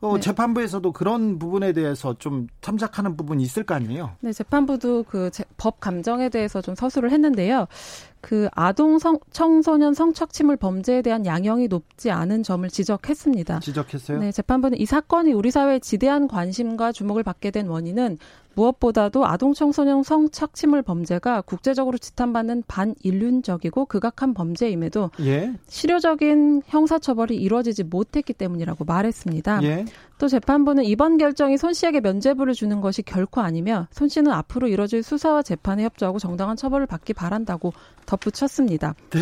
어, 0.00 0.14
네. 0.14 0.20
재판부에서도 0.20 0.92
그런 0.92 1.38
부분에 1.38 1.72
대해서 1.72 2.14
좀 2.18 2.48
참작하는 2.60 3.16
부분이 3.16 3.42
있을 3.42 3.64
거 3.64 3.74
아니에요? 3.74 4.12
네, 4.20 4.32
재판부도 4.32 5.04
그 5.04 5.30
법 5.56 5.80
감정에 5.80 6.28
대해서 6.28 6.60
좀 6.60 6.74
서술을 6.74 7.10
했는데요. 7.10 7.66
그 8.26 8.48
아동 8.56 8.98
성, 8.98 9.20
청소년 9.30 9.94
성착취물 9.94 10.56
범죄에 10.56 11.00
대한 11.00 11.24
양형이 11.24 11.68
높지 11.68 12.10
않은 12.10 12.42
점을 12.42 12.68
지적했습니다. 12.68 13.60
지적했어요? 13.60 14.18
네, 14.18 14.32
재판부는 14.32 14.80
이 14.80 14.84
사건이 14.84 15.32
우리 15.32 15.52
사회에 15.52 15.78
지대한 15.78 16.26
관심과 16.26 16.90
주목을 16.90 17.22
받게 17.22 17.52
된 17.52 17.68
원인은 17.68 18.18
무엇보다도 18.56 19.26
아동 19.26 19.54
청소년 19.54 20.02
성착취물 20.02 20.82
범죄가 20.82 21.42
국제적으로 21.42 21.98
지탄받는 21.98 22.64
반인륜적이고 22.66 23.84
극악한 23.84 24.34
범죄임에도 24.34 25.10
예? 25.20 25.52
실효적인 25.68 26.62
형사처벌이 26.66 27.36
이루어지지 27.36 27.84
못했기 27.84 28.32
때문이라고 28.32 28.84
말했습니다. 28.84 29.62
예? 29.62 29.84
또 30.18 30.28
재판부는 30.28 30.84
이번 30.84 31.18
결정이 31.18 31.58
손 31.58 31.74
씨에게 31.74 32.00
면죄부를 32.00 32.54
주는 32.54 32.80
것이 32.80 33.02
결코 33.02 33.40
아니며 33.40 33.86
손 33.90 34.08
씨는 34.08 34.32
앞으로 34.32 34.68
이뤄질 34.68 35.02
수사와 35.02 35.42
재판에 35.42 35.84
협조하고 35.84 36.18
정당한 36.18 36.56
처벌을 36.56 36.86
받기 36.86 37.12
바란다고 37.12 37.72
덧붙였습니다. 38.06 38.94
네. 39.10 39.20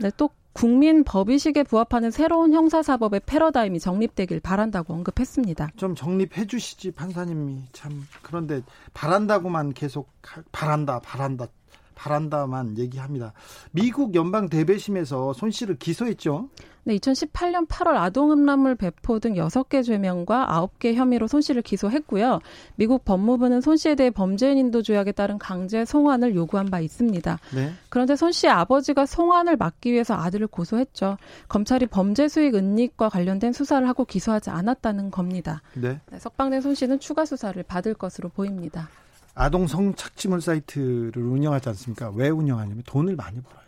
네, 0.00 0.10
또 0.16 0.30
국민 0.52 1.02
법의식에 1.02 1.62
부합하는 1.62 2.10
새로운 2.10 2.52
형사사법의 2.52 3.22
패러다임이 3.24 3.80
정립되길 3.80 4.40
바란다고 4.40 4.92
언급했습니다. 4.92 5.70
좀 5.76 5.94
정립해 5.94 6.46
주시지 6.46 6.90
판사님이 6.90 7.62
참 7.72 8.06
그런데 8.22 8.62
바란다고만 8.92 9.72
계속 9.72 10.10
바란다 10.52 11.00
바란다 11.00 11.46
바란다만 11.94 12.78
얘기합니다. 12.78 13.32
미국 13.70 14.14
연방 14.14 14.48
대배심에서 14.48 15.32
손 15.32 15.50
씨를 15.50 15.76
기소했죠. 15.78 16.48
네, 16.84 16.96
2018년 16.96 17.68
8월 17.68 17.94
아동음란물 17.96 18.74
배포 18.74 19.20
등 19.20 19.34
6개 19.34 19.84
죄명과 19.84 20.48
9개 20.80 20.94
혐의로 20.94 21.28
손 21.28 21.40
씨를 21.40 21.62
기소했고요. 21.62 22.40
미국 22.74 23.04
법무부는 23.04 23.60
손 23.60 23.76
씨에 23.76 23.94
대해 23.94 24.10
범죄인 24.10 24.58
인도 24.58 24.82
조약에 24.82 25.12
따른 25.12 25.38
강제 25.38 25.84
송환을 25.84 26.34
요구한 26.34 26.66
바 26.66 26.80
있습니다. 26.80 27.38
네. 27.54 27.72
그런데 27.88 28.16
손 28.16 28.32
씨의 28.32 28.52
아버지가 28.52 29.06
송환을 29.06 29.56
막기 29.56 29.92
위해서 29.92 30.14
아들을 30.14 30.48
고소했죠. 30.48 31.18
검찰이 31.48 31.86
범죄 31.86 32.26
수익 32.26 32.56
은닉과 32.56 33.10
관련된 33.10 33.52
수사를 33.52 33.86
하고 33.86 34.04
기소하지 34.04 34.50
않았다는 34.50 35.12
겁니다. 35.12 35.62
네. 35.74 36.00
네 36.10 36.18
석방된 36.18 36.62
손 36.62 36.74
씨는 36.74 36.98
추가 36.98 37.24
수사를 37.24 37.62
받을 37.62 37.94
것으로 37.94 38.28
보입니다. 38.28 38.88
아동 39.34 39.66
성착취물 39.66 40.40
사이트를 40.40 41.22
운영하지 41.22 41.68
않습니까? 41.70 42.10
왜 42.10 42.28
운영하냐면 42.28 42.82
돈을 42.86 43.16
많이 43.16 43.40
벌어요. 43.40 43.62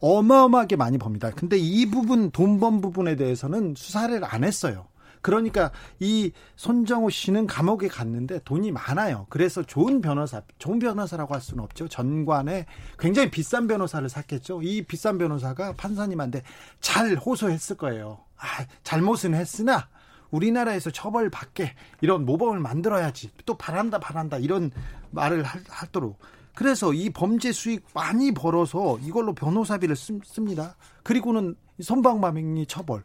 어마어마하게 0.00 0.76
많이 0.76 0.98
법니다. 0.98 1.30
근데 1.30 1.56
이 1.56 1.86
부분 1.86 2.30
돈 2.30 2.58
번 2.58 2.80
부분에 2.80 3.16
대해서는 3.16 3.74
수사를 3.76 4.22
안 4.24 4.44
했어요. 4.44 4.86
그러니까 5.22 5.70
이 6.00 6.32
손정호 6.56 7.08
씨는 7.08 7.46
감옥에 7.46 7.86
갔는데 7.86 8.40
돈이 8.44 8.72
많아요. 8.72 9.26
그래서 9.30 9.62
좋은 9.62 10.00
변호사, 10.00 10.42
좋은 10.58 10.80
변호사라고 10.80 11.32
할 11.32 11.40
수는 11.40 11.62
없죠. 11.62 11.86
전관에 11.86 12.66
굉장히 12.98 13.30
비싼 13.30 13.68
변호사를 13.68 14.08
샀겠죠. 14.08 14.62
이 14.62 14.82
비싼 14.82 15.18
변호사가 15.18 15.74
판사님한테 15.74 16.42
잘 16.80 17.14
호소했을 17.14 17.76
거예요. 17.76 18.18
아, 18.36 18.66
잘못은 18.82 19.34
했으나 19.34 19.88
우리나라에서 20.32 20.90
처벌받게 20.90 21.74
이런 22.00 22.24
모범을 22.24 22.58
만들어야지. 22.58 23.30
또 23.46 23.56
바란다 23.56 24.00
바란다 24.00 24.38
이런 24.38 24.72
말을 25.10 25.44
하도록. 25.44 26.18
그래서 26.54 26.92
이 26.92 27.10
범죄 27.10 27.52
수익 27.52 27.86
많이 27.94 28.32
벌어서 28.32 28.98
이걸로 28.98 29.34
변호사비를 29.34 29.94
씁니다. 29.94 30.76
그리고는 31.02 31.54
선방마명리 31.80 32.66
처벌. 32.66 33.04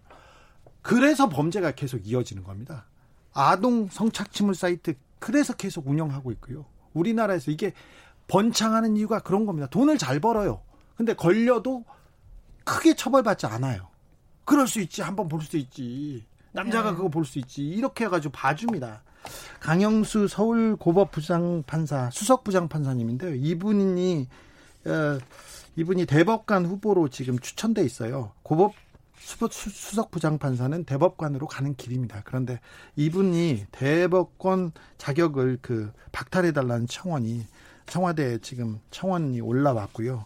그래서 0.81 1.29
범죄가 1.29 1.71
계속 1.71 2.07
이어지는 2.07 2.43
겁니다. 2.43 2.85
아동 3.33 3.87
성착취물 3.89 4.55
사이트 4.55 4.95
그래서 5.19 5.53
계속 5.53 5.87
운영하고 5.87 6.31
있고요. 6.33 6.65
우리나라에서 6.93 7.51
이게 7.51 7.73
번창하는 8.27 8.97
이유가 8.97 9.19
그런 9.19 9.45
겁니다. 9.45 9.67
돈을 9.67 9.97
잘 9.97 10.19
벌어요. 10.19 10.61
근데 10.95 11.13
걸려도 11.13 11.85
크게 12.63 12.95
처벌받지 12.95 13.45
않아요. 13.45 13.89
그럴 14.45 14.67
수 14.67 14.79
있지. 14.81 15.01
한번 15.01 15.27
볼 15.27 15.41
수 15.41 15.57
있지. 15.57 16.25
남자가 16.57 16.89
네. 16.91 16.97
그거 16.97 17.09
볼 17.09 17.23
수 17.25 17.37
있지. 17.39 17.63
이렇게 17.67 18.05
해가지고 18.05 18.31
봐줍니다. 18.31 19.03
강영수 19.59 20.27
서울 20.27 20.75
고법 20.75 21.11
부장 21.11 21.63
판사 21.67 22.09
수석 22.11 22.43
부장 22.43 22.67
판사님인데요. 22.67 23.35
이분이 23.35 24.27
어, 24.85 25.19
이분이 25.75 26.05
대법관 26.05 26.65
후보로 26.65 27.09
지금 27.09 27.37
추천돼 27.37 27.83
있어요. 27.83 28.31
고법 28.43 28.73
수석 29.19 30.09
부장 30.09 30.37
판사는 30.37 30.83
대법관으로 30.85 31.47
가는 31.47 31.75
길입니다. 31.75 32.21
그런데 32.23 32.59
이분이 32.95 33.65
대법관 33.71 34.71
자격을 34.97 35.59
그 35.61 35.91
박탈해 36.11 36.53
달라는 36.53 36.87
청원이 36.87 37.45
청와대에 37.87 38.39
지금 38.39 38.79
청원이 38.89 39.41
올라왔고요. 39.41 40.25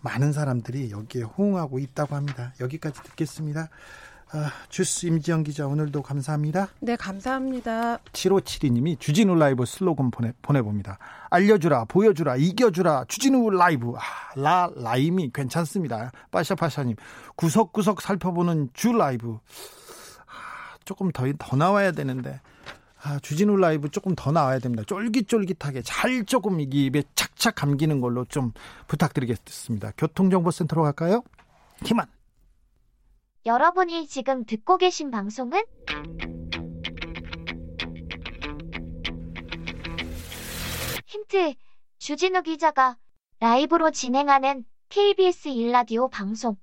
많은 0.00 0.32
사람들이 0.32 0.90
여기에 0.90 1.22
호응하고 1.22 1.78
있다고 1.78 2.14
합니다. 2.14 2.54
여기까지 2.60 3.02
듣겠습니다. 3.02 3.68
아, 4.30 4.52
주스 4.68 5.06
임지영 5.06 5.42
기자 5.42 5.66
오늘도 5.66 6.02
감사합니다. 6.02 6.68
네, 6.80 6.96
감사합니다. 6.96 7.98
7572님이 8.12 9.00
주진우 9.00 9.34
라이브 9.36 9.64
슬로건 9.64 10.10
보내, 10.10 10.32
보내봅니다. 10.42 10.98
알려주라, 11.30 11.86
보여주라, 11.86 12.36
이겨주라, 12.36 13.06
주진우 13.08 13.50
라이브. 13.50 13.94
아, 13.96 14.00
라, 14.38 14.70
라임이 14.76 15.30
괜찮습니다. 15.32 16.12
빠샤빠샤님. 16.30 16.96
구석구석 17.36 18.02
살펴보는 18.02 18.68
주 18.74 18.92
라이브. 18.92 19.38
아, 20.26 20.76
조금 20.84 21.10
더, 21.10 21.24
더 21.38 21.56
나와야 21.56 21.92
되는데. 21.92 22.40
아, 23.02 23.18
주진우 23.20 23.56
라이브 23.56 23.90
조금 23.90 24.14
더 24.14 24.30
나와야 24.30 24.58
됩니다. 24.58 24.82
쫄깃쫄깃하게 24.86 25.82
잘 25.82 26.24
조금 26.24 26.60
입에 26.60 27.02
착착 27.14 27.54
감기는 27.54 28.00
걸로 28.02 28.26
좀 28.26 28.52
부탁드리겠습니다. 28.88 29.92
교통정보센터로 29.96 30.82
갈까요? 30.82 31.22
희만. 31.84 32.06
여러분이 33.48 34.06
지금 34.08 34.44
듣고 34.44 34.76
계신 34.76 35.10
방송은 35.10 35.62
힌트 41.06 41.54
주진우 41.96 42.42
기자가 42.42 42.98
라이브로 43.40 43.90
진행하는 43.90 44.66
KBS 44.90 45.48
일라디오 45.48 46.10
방송 46.10 46.56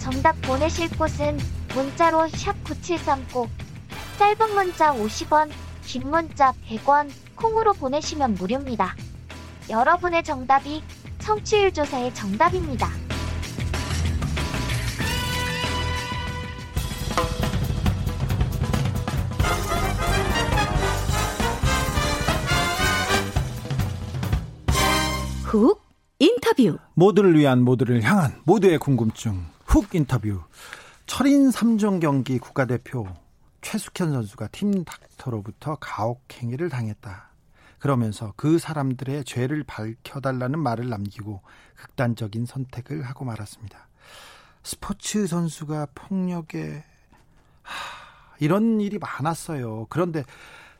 정답 0.00 0.32
보내실 0.42 0.90
곳은 0.98 1.38
문자로 1.76 2.26
샵 2.26 2.56
9730 2.64 3.48
짧은 4.18 4.54
문자 4.54 4.92
50원 4.94 5.48
긴 5.84 6.10
문자 6.10 6.52
100원 6.68 7.08
콩으로 7.36 7.72
보내시면 7.72 8.34
무료입니다. 8.34 8.96
여러분의 9.70 10.24
정답이 10.24 10.82
청취율 11.20 11.72
조사의 11.72 12.12
정답입니다. 12.14 12.88
훅 25.44 25.82
인터뷰 26.18 26.78
모두를 26.94 27.36
위한 27.36 27.62
모두를 27.62 28.02
향한 28.02 28.40
모두의 28.44 28.78
궁금증 28.78 29.44
훅 29.66 29.94
인터뷰 29.94 30.40
철인 31.06 31.50
3종 31.50 32.00
경기 32.00 32.38
국가대표 32.38 33.06
최숙현 33.62 34.12
선수가 34.12 34.48
팀 34.48 34.84
닥터로부터 34.84 35.76
가혹 35.80 36.22
행위를 36.32 36.68
당했다. 36.68 37.29
그러면서 37.80 38.32
그 38.36 38.58
사람들의 38.58 39.24
죄를 39.24 39.64
밝혀달라는 39.64 40.58
말을 40.58 40.88
남기고 40.88 41.40
극단적인 41.76 42.44
선택을 42.46 43.02
하고 43.02 43.24
말았습니다. 43.24 43.88
스포츠 44.62 45.26
선수가 45.26 45.88
폭력에 45.94 46.84
하, 47.62 47.74
이런 48.38 48.80
일이 48.80 48.98
많았어요. 48.98 49.86
그런데 49.88 50.24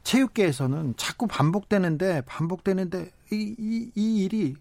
체육계에서는 0.02 0.94
자꾸 0.96 1.26
반복되는데 1.26 2.22
반복되는데 2.22 3.10
이, 3.32 3.54
이, 3.58 3.90
이 3.94 4.24
일이 4.24 4.54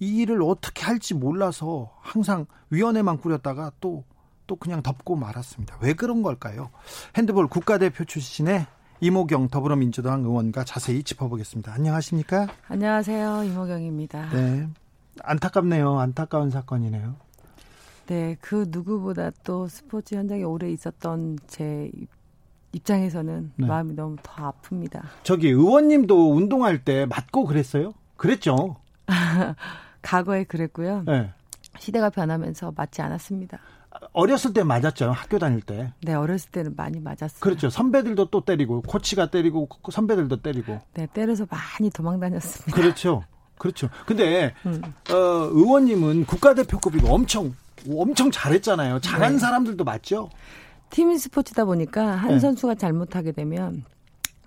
이 0.00 0.16
일을 0.18 0.42
어떻게 0.42 0.84
할지 0.84 1.14
몰라서 1.14 1.96
항상 2.02 2.46
위원회만 2.68 3.18
꾸렸다가 3.18 3.72
또또 3.80 4.56
그냥 4.56 4.82
덮고 4.82 5.16
말았습니다. 5.16 5.78
왜 5.80 5.94
그런 5.94 6.22
걸까요? 6.22 6.70
핸드볼 7.16 7.48
국가대표 7.48 8.04
출신의 8.04 8.66
이모경 9.04 9.48
더불어민주당 9.48 10.24
의원과 10.24 10.64
자세히 10.64 11.02
짚어보겠습니다. 11.02 11.74
안녕하십니까? 11.74 12.48
안녕하세요. 12.68 13.44
이모경입니다. 13.44 14.30
네. 14.30 14.66
안타깝네요. 15.22 15.98
안타까운 15.98 16.48
사건이네요. 16.48 17.14
네, 18.06 18.38
그 18.40 18.64
누구보다 18.70 19.30
또 19.44 19.68
스포츠 19.68 20.14
현장에 20.14 20.42
오래 20.42 20.70
있었던 20.70 21.38
제 21.46 21.90
입장에서는 22.72 23.52
네. 23.56 23.66
마음이 23.66 23.92
너무 23.92 24.16
더 24.22 24.50
아픕니다. 24.50 25.02
저기 25.22 25.48
의원님도 25.50 26.34
운동할 26.34 26.82
때 26.82 27.04
맞고 27.04 27.44
그랬어요? 27.44 27.92
그랬죠? 28.16 28.76
과거에 30.00 30.44
그랬고요. 30.44 31.02
네. 31.04 31.30
시대가 31.78 32.08
변하면서 32.08 32.72
맞지 32.74 33.02
않았습니다. 33.02 33.58
어렸을 34.12 34.52
때 34.52 34.62
맞았죠. 34.62 35.10
학교 35.12 35.38
다닐 35.38 35.60
때. 35.60 35.92
네, 36.02 36.14
어렸을 36.14 36.50
때는 36.50 36.74
많이 36.76 37.00
맞았어요. 37.00 37.40
그렇죠. 37.40 37.70
선배들도 37.70 38.26
또 38.30 38.44
때리고 38.44 38.82
코치가 38.82 39.30
때리고 39.30 39.68
선배들도 39.90 40.42
때리고. 40.42 40.80
네, 40.94 41.06
때려서 41.12 41.46
많이 41.50 41.90
도망 41.90 42.20
다녔습니다. 42.20 42.74
그렇죠. 42.76 43.24
그렇죠. 43.58 43.88
근데 44.06 44.54
음. 44.66 44.82
어, 45.10 45.14
의원님은 45.14 46.26
국가대표급이고 46.26 47.08
엄청 47.08 47.54
엄청 47.88 48.30
잘했잖아요. 48.30 49.00
잘한 49.00 49.34
네. 49.34 49.38
사람들도 49.38 49.84
맞죠? 49.84 50.30
팀 50.90 51.16
스포츠다 51.16 51.64
보니까 51.64 52.04
한 52.12 52.30
네. 52.30 52.38
선수가 52.40 52.76
잘못하게 52.76 53.32
되면 53.32 53.84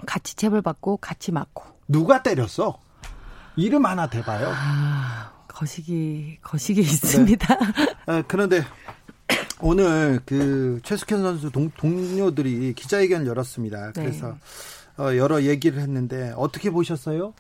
같이 0.06 0.36
체벌받고 0.36 0.98
같이 0.98 1.32
맞고. 1.32 1.64
누가 1.88 2.22
때렸어? 2.22 2.80
이름 3.56 3.86
하나 3.86 4.08
대봐요. 4.08 4.52
아, 4.54 5.32
거시기 5.48 6.38
거시기 6.42 6.82
있습니다. 6.82 7.56
네. 7.56 7.96
아, 8.06 8.24
그런데 8.28 8.62
오늘 9.62 10.20
그 10.26 10.80
최숙현 10.84 11.22
선수 11.22 11.52
동, 11.52 11.70
동료들이 11.72 12.74
기자회견을 12.74 13.28
열었습니다. 13.28 13.92
네. 13.94 14.02
그래서 14.02 14.38
네. 14.98 15.04
어, 15.04 15.16
여러 15.16 15.44
얘기를 15.44 15.80
했는데 15.80 16.34
어떻게 16.36 16.70
보셨어요? 16.70 17.34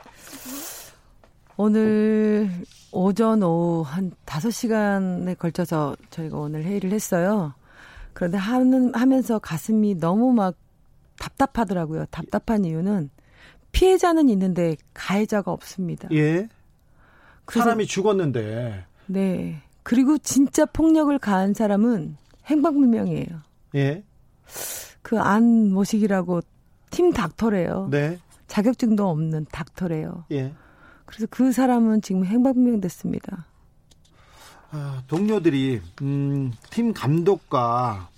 오늘 1.57 2.49
오전 2.91 3.41
오후 3.41 3.81
한 3.81 4.11
5시간에 4.25 5.37
걸쳐서 5.37 5.95
저희가 6.11 6.37
오늘 6.37 6.63
회의를 6.63 6.91
했어요. 6.91 7.53
그런데 8.13 8.37
하는, 8.37 8.93
하면서 8.93 9.39
가슴이 9.39 9.95
너무 9.95 10.33
막 10.33 10.55
답답하더라고요. 11.19 12.05
답답한 12.11 12.63
이유는 12.63 13.09
피해자는 13.71 14.29
있는데 14.29 14.75
가해자가 14.93 15.51
없습니다. 15.51 16.07
예. 16.11 16.47
사람이 17.51 17.87
죽었는데. 17.87 18.85
네. 19.07 19.61
그리고 19.87 20.17
진짜 20.17 20.65
폭력을 20.65 21.17
가한 21.17 21.53
사람은 21.53 22.17
행방불명이에요. 22.47 23.27
예. 23.75 24.03
그 25.01 25.17
안 25.17 25.71
모식이라고 25.71 26.41
팀 26.89 27.13
닥터래요. 27.13 27.87
네. 27.89 28.19
자격증도 28.47 29.07
없는 29.09 29.45
닥터래요. 29.49 30.25
예. 30.31 30.53
그래서 31.05 31.25
그 31.29 31.53
사람은 31.53 32.01
지금 32.01 32.25
행방불명 32.25 32.81
됐습니다. 32.81 33.45
아, 34.71 35.03
동료들이 35.07 35.79
음, 36.01 36.51
팀 36.69 36.91
감독과 36.91 38.09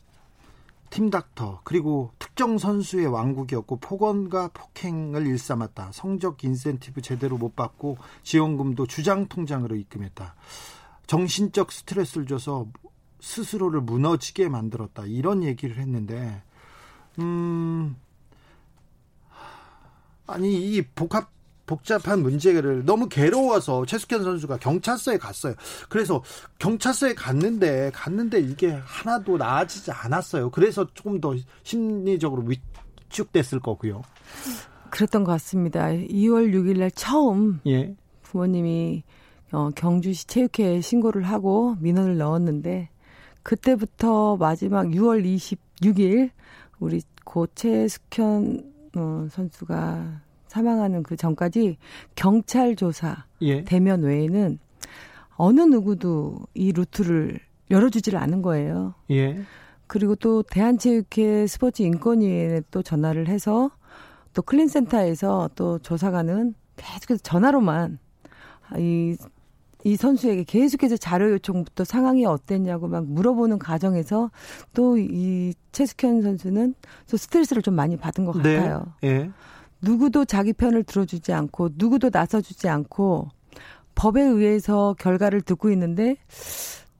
팀 0.90 1.12
닥터 1.12 1.62
그리고 1.64 2.10
특정 2.18 2.58
선수의 2.58 3.06
왕국이었고 3.06 3.76
폭언과 3.76 4.50
폭행을 4.56 5.28
일삼았다. 5.28 5.92
성적 5.94 6.44
인센티브 6.44 7.04
제대로 7.04 7.38
못 7.38 7.56
받고 7.56 8.00
지원금도 8.24 8.88
주장 8.88 9.28
통장으로 9.28 9.76
입금했다. 9.76 10.34
정신적 11.10 11.72
스트레스를 11.72 12.28
줘서 12.28 12.68
스스로를 13.20 13.82
무너지게 13.82 14.48
만들었다. 14.48 15.06
이런 15.08 15.44
얘기를 15.44 15.78
했는데 15.78 16.44
음 17.18 17.96
아니 20.28 20.76
이 20.76 20.84
복합 20.84 21.32
복잡한 21.66 22.22
문제를 22.22 22.86
너무 22.86 23.10
괴로워서 23.10 23.88
최숙현 23.88 24.24
선수가 24.24 24.58
경찰서에 24.58 25.18
갔어요. 25.18 25.56
그래서 25.90 26.24
경찰서에 26.60 27.16
갔는데 27.16 27.90
갔는데 27.92 28.40
이게 28.42 28.72
하나도 28.72 29.38
나아지지 29.38 29.92
않았어요. 29.92 30.52
그래서 30.52 30.88
조금 30.94 31.20
더 31.20 31.36
심리적으로 31.64 32.44
위축됐을 32.44 33.62
거고요. 33.62 34.04
그랬던 34.92 35.24
것 35.24 35.32
같습니다. 35.32 35.88
2월 35.88 36.54
6일 36.54 36.78
날 36.78 36.92
처음 36.92 37.62
예. 37.66 37.96
부모님이 38.22 39.04
어, 39.52 39.70
경주시 39.76 40.28
체육회에 40.28 40.82
신고를 40.82 41.24
하고 41.24 41.76
민원을 41.80 42.18
넣었는데 42.18 42.90
그때부터 43.44 44.38
마지막 44.38 44.88
6월 44.88 45.24
26일 45.26 46.30
우리 46.80 47.02
고 47.26 47.48
최숙현 47.48 48.74
어, 48.96 49.28
선수가 49.30 50.22
사망하는 50.48 51.04
그 51.04 51.16
전까지 51.16 51.78
경찰 52.16 52.76
조사 52.76 53.26
예. 53.42 53.64
대면 53.64 54.02
외에는 54.02 54.60
어느 55.36 55.62
누구도 55.62 56.40
이 56.54 56.72
루트를 56.72 57.40
열어주지를 57.70 58.20
않은 58.20 58.42
거예요. 58.42 58.96
예. 59.12 59.40
그리고 59.88 60.16
또 60.16 60.44
대한체육회 60.44 61.48
스포츠 61.48 61.82
인권위에 61.84 62.62
또 62.72 62.82
전화를 62.82 63.28
해서 63.28 63.72
또 64.34 64.42
클린센터에서 64.42 65.50
또 65.56 65.80
조사관은 65.80 66.56
계속해서 66.78 67.22
전화로만 67.24 68.00
이, 68.78 69.16
이 69.84 69.96
선수에게 69.96 70.44
계속해서 70.44 70.98
자료 70.98 71.32
요청부터 71.32 71.84
상황이 71.86 72.26
어땠냐고 72.26 72.88
막 72.88 73.06
물어보는 73.06 73.60
과정에서 73.60 74.30
또 74.74 74.98
이 74.98 75.54
최숙현 75.72 76.22
선수는 76.22 76.74
또 77.10 77.18
스트레스를 77.18 77.62
좀 77.62 77.76
많이 77.76 77.96
받은 77.98 78.26
것 78.26 78.42
네. 78.42 78.58
같아요. 78.58 78.86
예. 79.04 79.30
누구도 79.82 80.26
자기 80.26 80.52
편을 80.52 80.84
들어주지 80.84 81.32
않고 81.32 81.70
누구도 81.76 82.10
나서주지 82.12 82.68
않고 82.68 83.30
법에 83.96 84.22
의해서 84.22 84.96
결과를 85.00 85.42
듣고 85.42 85.72
있는데 85.72 86.18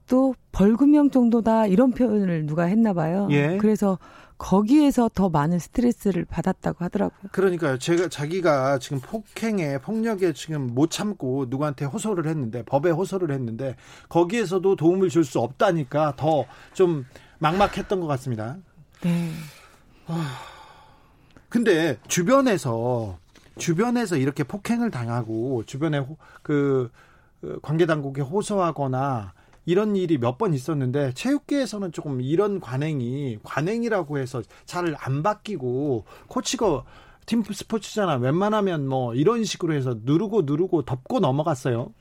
또 0.08 0.34
벌금형 0.52 1.10
정도다 1.10 1.66
이런 1.66 1.90
표현을 1.92 2.46
누가 2.46 2.64
했나 2.64 2.92
봐요. 2.92 3.28
예. 3.30 3.58
그래서 3.58 3.98
거기에서 4.40 5.10
더 5.14 5.28
많은 5.28 5.58
스트레스를 5.58 6.24
받았다고 6.24 6.82
하더라고요. 6.84 7.30
그러니까요. 7.30 7.78
제가 7.78 8.08
자기가 8.08 8.78
지금 8.78 8.98
폭행에 9.00 9.78
폭력에 9.78 10.32
지금 10.32 10.74
못 10.74 10.90
참고 10.90 11.44
누구한테 11.48 11.84
호소를 11.84 12.26
했는데 12.26 12.62
법에 12.64 12.90
호소를 12.90 13.30
했는데 13.32 13.76
거기에서도 14.08 14.74
도움을 14.76 15.08
줄 15.10 15.24
수 15.24 15.38
없다니까 15.40 16.14
더 16.16 16.46
좀 16.72 17.04
막막했던 17.38 18.00
것 18.00 18.06
같습니다. 18.06 18.56
네. 19.02 19.30
근데 21.48 21.98
주변에서 22.08 23.18
주변에서 23.58 24.16
이렇게 24.16 24.42
폭행을 24.44 24.90
당하고 24.90 25.64
주변에 25.66 25.98
호, 25.98 26.16
그 26.42 26.90
관계 27.62 27.86
당국에 27.86 28.22
호소하거나 28.22 29.32
이런 29.70 29.94
일이 29.96 30.18
몇 30.18 30.36
번 30.38 30.54
있었는데 30.54 31.12
체육계에서는 31.14 31.92
조금 31.92 32.20
이런 32.20 32.60
관행이 32.60 33.38
관행이라고 33.42 34.18
해서 34.18 34.42
잘 34.66 34.94
안 34.98 35.22
바뀌고 35.22 36.04
코치가 36.28 36.82
팀 37.26 37.42
스포츠잖아. 37.44 38.16
웬만하면 38.16 38.88
뭐 38.88 39.14
이런 39.14 39.44
식으로 39.44 39.74
해서 39.74 39.94
누르고 40.02 40.42
누르고 40.42 40.82
덮고 40.82 41.20
넘어갔어요. 41.20 41.92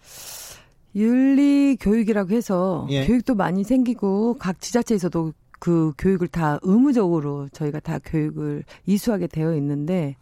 윤리 0.95 1.77
교육이라고 1.79 2.32
해서 2.34 2.88
예. 2.89 3.05
교육도 3.05 3.36
많이 3.36 3.63
생기고 3.63 4.38
각 4.39 4.60
지자체에서도 4.60 5.34
그 5.60 5.91
교육을 5.97 6.29
다 6.29 6.58
의무적으로 6.63 7.47
저희가 7.49 7.79
다 7.82 7.99
교육을 7.99 8.63
이수하게 8.88 9.27
되어 9.27 9.53
있는데 9.55 10.15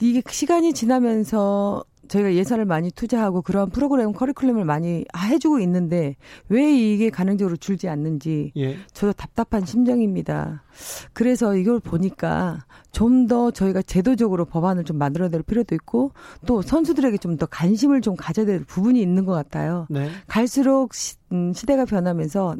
이게 0.00 0.22
시간이 0.28 0.72
지나면서 0.72 1.84
저희가 2.10 2.34
예산을 2.34 2.64
많이 2.64 2.90
투자하고 2.90 3.40
그런 3.42 3.70
프로그램 3.70 4.12
커리큘럼을 4.12 4.64
많이 4.64 5.04
해주고 5.16 5.60
있는데 5.60 6.16
왜 6.48 6.74
이게 6.76 7.08
가능적으로 7.08 7.56
줄지 7.56 7.88
않는지 7.88 8.52
예. 8.56 8.76
저도 8.92 9.12
답답한 9.12 9.64
심정입니다. 9.64 10.64
그래서 11.12 11.54
이걸 11.56 11.78
보니까 11.80 12.58
좀 12.92 13.28
더 13.28 13.52
저희가 13.52 13.82
제도적으로 13.82 14.44
법안을 14.44 14.82
좀 14.84 14.98
만들어낼 14.98 15.42
필요도 15.44 15.74
있고 15.76 16.10
또 16.46 16.62
선수들에게 16.62 17.16
좀 17.18 17.36
더 17.36 17.46
관심을 17.46 18.00
좀 18.00 18.16
가져야 18.16 18.44
될 18.44 18.64
부분이 18.64 19.00
있는 19.00 19.24
것 19.24 19.32
같아요. 19.32 19.86
네. 19.88 20.10
갈수록 20.26 20.94
시, 20.94 21.14
음, 21.30 21.52
시대가 21.52 21.84
변하면서 21.84 22.56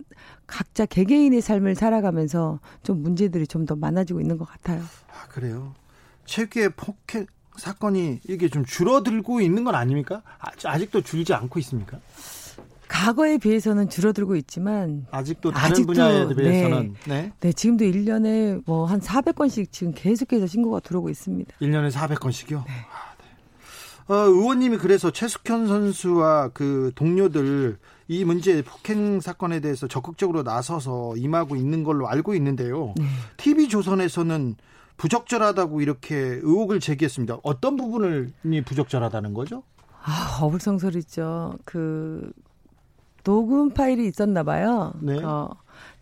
각자 0.47 0.87
개개인의 0.87 1.41
삶을 1.41 1.75
살아가면서 1.75 2.61
좀 2.85 3.03
문제들이 3.03 3.47
좀 3.49 3.67
더 3.67 3.75
많아지고 3.75 4.21
있는 4.21 4.39
것 4.39 4.45
같아요. 4.49 4.81
아, 4.81 5.27
그래요. 5.29 5.75
체육계 6.25 6.69
폭행 6.71 7.27
사건이 7.57 8.21
이게 8.29 8.49
좀 8.49 8.65
줄어들고 8.65 9.41
있는 9.41 9.65
건 9.65 9.75
아닙니까? 9.75 10.23
아직도 10.65 11.03
줄지 11.03 11.35
않고 11.35 11.59
있습니까? 11.61 11.99
과거에 12.89 13.39
비해서는 13.39 13.89
줄어들고 13.89 14.35
있지만 14.37 15.07
아직도 15.13 15.53
다른 15.53 15.71
아직도, 15.73 15.93
분야에 15.93 16.35
비해서는 16.35 16.95
네. 17.07 17.23
네. 17.23 17.33
네. 17.41 17.53
지금도 17.53 17.85
1년에 17.85 18.63
뭐 18.67 18.87
한 18.87 19.01
400건씩 19.01 19.69
지금 19.71 19.93
계속해서 19.95 20.47
신고가 20.49 20.81
들어오고 20.81 21.09
있습니다. 21.09 21.55
1년에 21.61 21.93
400건씩이요? 21.93 22.65
네. 22.67 22.73
아, 22.91 23.15
네. 23.19 24.13
어, 24.15 24.17
의원님이 24.27 24.79
그래서 24.79 25.13
최숙현 25.13 25.69
선수와 25.69 26.49
그 26.49 26.91
동료들 26.97 27.79
이 28.09 28.25
문제 28.25 28.61
폭행 28.63 29.21
사건에 29.21 29.61
대해서 29.61 29.87
적극적으로 29.87 30.43
나서서 30.43 31.15
임하고 31.17 31.55
있는 31.55 31.85
걸로 31.85 32.09
알고 32.09 32.35
있는데요. 32.35 32.93
네. 32.97 33.05
TV 33.37 33.69
조선에서는 33.69 34.57
부적절하다고 35.01 35.81
이렇게 35.81 36.15
의혹을 36.15 36.79
제기했습니다. 36.79 37.39
어떤 37.43 37.77
부분을 37.77 38.33
부적절하다는 38.67 39.33
거죠? 39.33 39.63
아, 40.03 40.41
어불성설이죠. 40.43 41.55
그 41.65 42.31
녹음 43.25 43.71
파일이 43.71 44.07
있었나 44.07 44.43
봐요. 44.43 44.93
네. 45.01 45.17
어, 45.25 45.49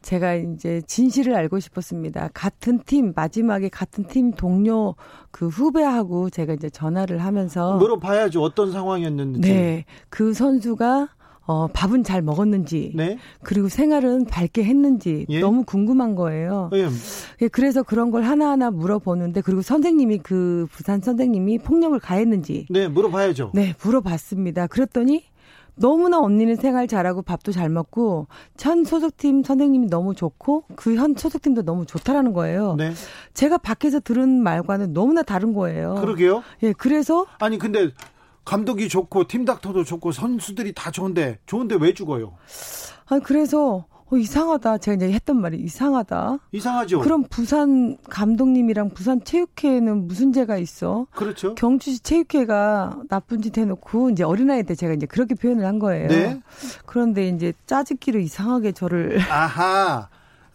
제가 0.02 0.34
이제 0.34 0.82
진실을 0.88 1.37
알고 1.37 1.61
싶었습니다. 1.61 2.30
같은 2.34 2.80
팀 2.84 3.12
마지막에 3.14 3.68
같은 3.68 4.04
팀 4.04 4.32
동료 4.32 4.96
그 5.30 5.46
후배하고 5.46 6.30
제가 6.30 6.54
이제 6.54 6.68
전화를 6.68 7.18
하면서 7.18 7.76
물어봐야죠. 7.76 8.42
어떤 8.42 8.72
상황이었는지. 8.72 9.40
네. 9.40 9.84
그 10.08 10.32
선수가 10.34 11.08
어, 11.48 11.66
밥은 11.66 12.04
잘 12.04 12.20
먹었는지, 12.20 12.92
네? 12.94 13.18
그리고 13.42 13.68
생활은 13.70 14.26
밝게 14.26 14.62
했는지 14.64 15.24
예? 15.30 15.40
너무 15.40 15.64
궁금한 15.64 16.14
거예요. 16.14 16.68
예. 16.74 16.88
예, 17.40 17.48
그래서 17.48 17.82
그런 17.82 18.11
걸 18.11 18.22
하나하나 18.24 18.70
물어보는데, 18.70 19.40
그리고 19.40 19.62
선생님이 19.62 20.18
그 20.18 20.66
부산 20.70 21.00
선생님이 21.00 21.58
폭력을 21.61 21.98
가했는지, 22.00 22.66
네, 22.68 22.87
물어봐야죠. 22.87 23.52
네, 23.54 23.74
물어봤습니다. 23.82 24.66
그랬더니 24.66 25.24
너무나 25.74 26.18
언니는 26.20 26.56
생활 26.56 26.87
잘하고 26.87 27.22
밥도 27.22 27.52
잘 27.52 27.68
먹고 27.70 28.26
현 28.58 28.84
소속팀 28.84 29.44
선생님이 29.44 29.87
너무 29.87 30.14
좋고 30.14 30.64
그 30.76 30.96
현 30.96 31.14
소속팀도 31.16 31.62
너무 31.62 31.87
좋다라는 31.87 32.32
거예요. 32.32 32.74
네. 32.76 32.92
제가 33.32 33.58
밖에서 33.58 34.00
들은 34.00 34.42
말과는 34.42 34.92
너무나 34.92 35.22
다른 35.22 35.54
거예요. 35.54 35.94
그러게요. 36.00 36.42
예, 36.64 36.72
그래서 36.72 37.26
아니 37.38 37.58
근데 37.58 37.92
감독이 38.48 38.88
좋고 38.88 39.28
팀 39.28 39.44
닥터도 39.44 39.84
좋고 39.84 40.11
선수들이 40.11 40.72
다 40.72 40.90
좋은데 40.90 41.38
좋은데 41.44 41.76
왜 41.78 41.92
죽어요? 41.92 42.32
아 43.06 43.18
그래서 43.18 43.84
어, 44.11 44.16
이상하다. 44.16 44.78
제가 44.78 44.94
이제 44.94 45.12
했던 45.12 45.38
말이 45.38 45.58
이상하다. 45.58 46.38
이상하죠. 46.52 47.00
그럼 47.00 47.24
부산 47.28 47.98
감독님이랑 48.08 48.94
부산 48.94 49.22
체육회는 49.22 50.06
무슨 50.08 50.32
죄가 50.32 50.56
있어? 50.56 51.06
그렇죠. 51.11 51.54
경주시 51.56 52.00
체육회가 52.00 53.02
나쁜 53.11 53.42
짓 53.42 53.58
해놓고 53.58 54.08
이제 54.08 54.24
어린아이 54.24 54.62
때 54.62 54.74
제가 54.74 54.94
이제 54.94 55.04
그렇게 55.04 55.34
표현을 55.34 55.66
한 55.66 55.78
거예요. 55.78 56.08
네. 56.08 56.40
그런데 56.87 57.28
이제 57.28 57.52
짜집기로 57.66 58.18
이상하게 58.18 58.72
저를 58.72 59.20
아하. 59.30 60.08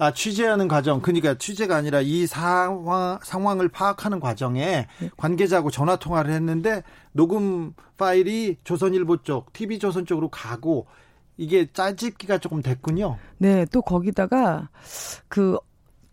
아, 0.04 0.12
취재하는 0.12 0.68
과정, 0.68 1.00
그러니까 1.00 1.36
취재가 1.36 1.78
아니라 1.78 2.02
이 2.02 2.28
상황, 2.28 3.20
상황을 3.24 3.70
파악하는 3.70 4.20
과정에 4.20 4.88
네. 5.00 5.10
관계자하고 5.16 5.72
전화 5.72 5.96
통화를 5.96 6.34
했는데 6.34 6.84
녹음 7.14 7.74
파일이 7.98 8.58
조선일보 8.66 9.24
쪽, 9.24 9.54
TV조선 9.54 10.06
쪽으로 10.06 10.28
가고 10.28 10.88
이게 11.38 11.72
짜집기가 11.72 12.40
조금 12.40 12.62
됐군요. 12.62 13.18
네, 13.38 13.66
또 13.72 13.82
거기다가 13.82 14.68
그 15.30 15.58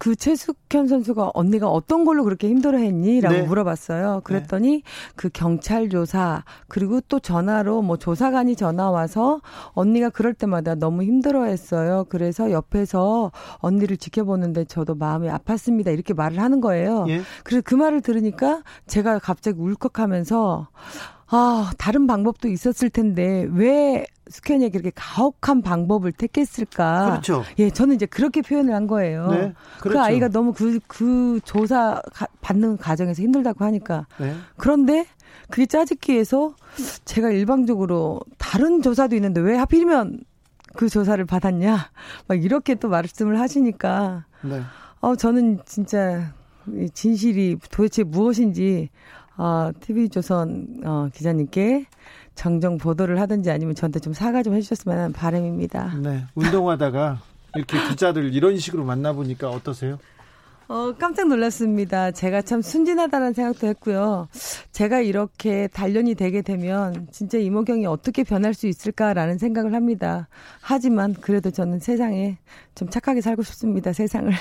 그 0.00 0.16
최숙현 0.16 0.88
선수가 0.88 1.32
언니가 1.34 1.68
어떤 1.68 2.06
걸로 2.06 2.24
그렇게 2.24 2.48
힘들어했니라고 2.48 3.34
네. 3.34 3.42
물어봤어요. 3.42 4.22
그랬더니 4.24 4.70
네. 4.70 4.82
그 5.14 5.28
경찰 5.28 5.90
조사 5.90 6.42
그리고 6.68 7.02
또 7.02 7.20
전화로 7.20 7.82
뭐 7.82 7.98
조사관이 7.98 8.56
전화 8.56 8.90
와서 8.90 9.42
언니가 9.72 10.08
그럴 10.08 10.32
때마다 10.32 10.74
너무 10.74 11.02
힘들어했어요. 11.02 12.06
그래서 12.08 12.50
옆에서 12.50 13.30
언니를 13.56 13.98
지켜보는데 13.98 14.64
저도 14.64 14.94
마음이 14.94 15.28
아팠습니다. 15.28 15.92
이렇게 15.92 16.14
말을 16.14 16.40
하는 16.40 16.62
거예요. 16.62 17.04
예. 17.08 17.20
그래서 17.44 17.62
그 17.62 17.74
말을 17.74 18.00
들으니까 18.00 18.62
제가 18.86 19.18
갑자기 19.18 19.58
울컥하면서 19.60 20.68
아, 21.32 21.70
다른 21.78 22.06
방법도 22.06 22.48
있었을 22.48 22.90
텐데 22.90 23.46
왜 23.52 24.04
숙현이에게 24.28 24.78
그렇게 24.78 24.92
가혹한 24.94 25.62
방법을 25.62 26.12
택했을까? 26.12 27.10
그렇죠. 27.10 27.44
예, 27.58 27.70
저는 27.70 27.96
이제 27.96 28.06
그렇게 28.06 28.42
표현을 28.42 28.74
한 28.74 28.86
거예요. 28.86 29.28
네, 29.28 29.54
그 29.78 29.82
그렇죠. 29.82 29.98
그 29.98 30.04
아이가 30.04 30.28
너무 30.28 30.52
그, 30.52 30.80
그 30.86 31.40
조사 31.44 32.00
가, 32.12 32.26
받는 32.40 32.78
과정에서 32.78 33.22
힘들다고 33.22 33.64
하니까. 33.64 34.06
네. 34.18 34.34
그런데 34.56 35.06
그게 35.50 35.66
짜집기해서 35.66 36.54
제가 37.04 37.30
일방적으로 37.30 38.20
다른 38.38 38.82
조사도 38.82 39.14
있는데 39.16 39.40
왜 39.40 39.56
하필이면 39.56 40.20
그 40.74 40.88
조사를 40.88 41.24
받았냐? 41.24 41.90
막 42.28 42.44
이렇게 42.44 42.74
또 42.74 42.88
말씀을 42.88 43.38
하시니까. 43.38 44.24
네. 44.42 44.60
어, 45.00 45.16
저는 45.16 45.60
진짜 45.64 46.32
진실이 46.94 47.58
도대체 47.70 48.04
무엇인지 48.04 48.90
어, 49.40 49.72
TV조선 49.80 50.82
어, 50.84 51.08
기자님께 51.14 51.86
정정 52.34 52.76
보도를 52.76 53.18
하든지 53.22 53.50
아니면 53.50 53.74
저한테 53.74 53.98
좀 53.98 54.12
사과 54.12 54.42
좀 54.42 54.54
해주셨으면 54.54 54.98
하는 54.98 55.12
바람입니다. 55.14 55.94
네. 56.02 56.26
운동하다가 56.34 57.22
이렇게 57.54 57.88
기자들 57.88 58.34
이런 58.34 58.58
식으로 58.58 58.84
만나보니까 58.84 59.48
어떠세요? 59.48 59.98
어, 60.68 60.92
깜짝 60.92 61.28
놀랐습니다. 61.28 62.10
제가 62.10 62.42
참 62.42 62.60
순진하다는 62.60 63.32
생각도 63.32 63.66
했고요. 63.68 64.28
제가 64.72 65.00
이렇게 65.00 65.68
단련이 65.68 66.16
되게 66.16 66.42
되면 66.42 67.08
진짜 67.10 67.38
이모경이 67.38 67.86
어떻게 67.86 68.24
변할 68.24 68.52
수 68.52 68.66
있을까라는 68.66 69.38
생각을 69.38 69.72
합니다. 69.72 70.28
하지만 70.60 71.14
그래도 71.14 71.50
저는 71.50 71.80
세상에 71.80 72.36
좀 72.74 72.90
착하게 72.90 73.22
살고 73.22 73.42
싶습니다. 73.42 73.94
세상을. 73.94 74.32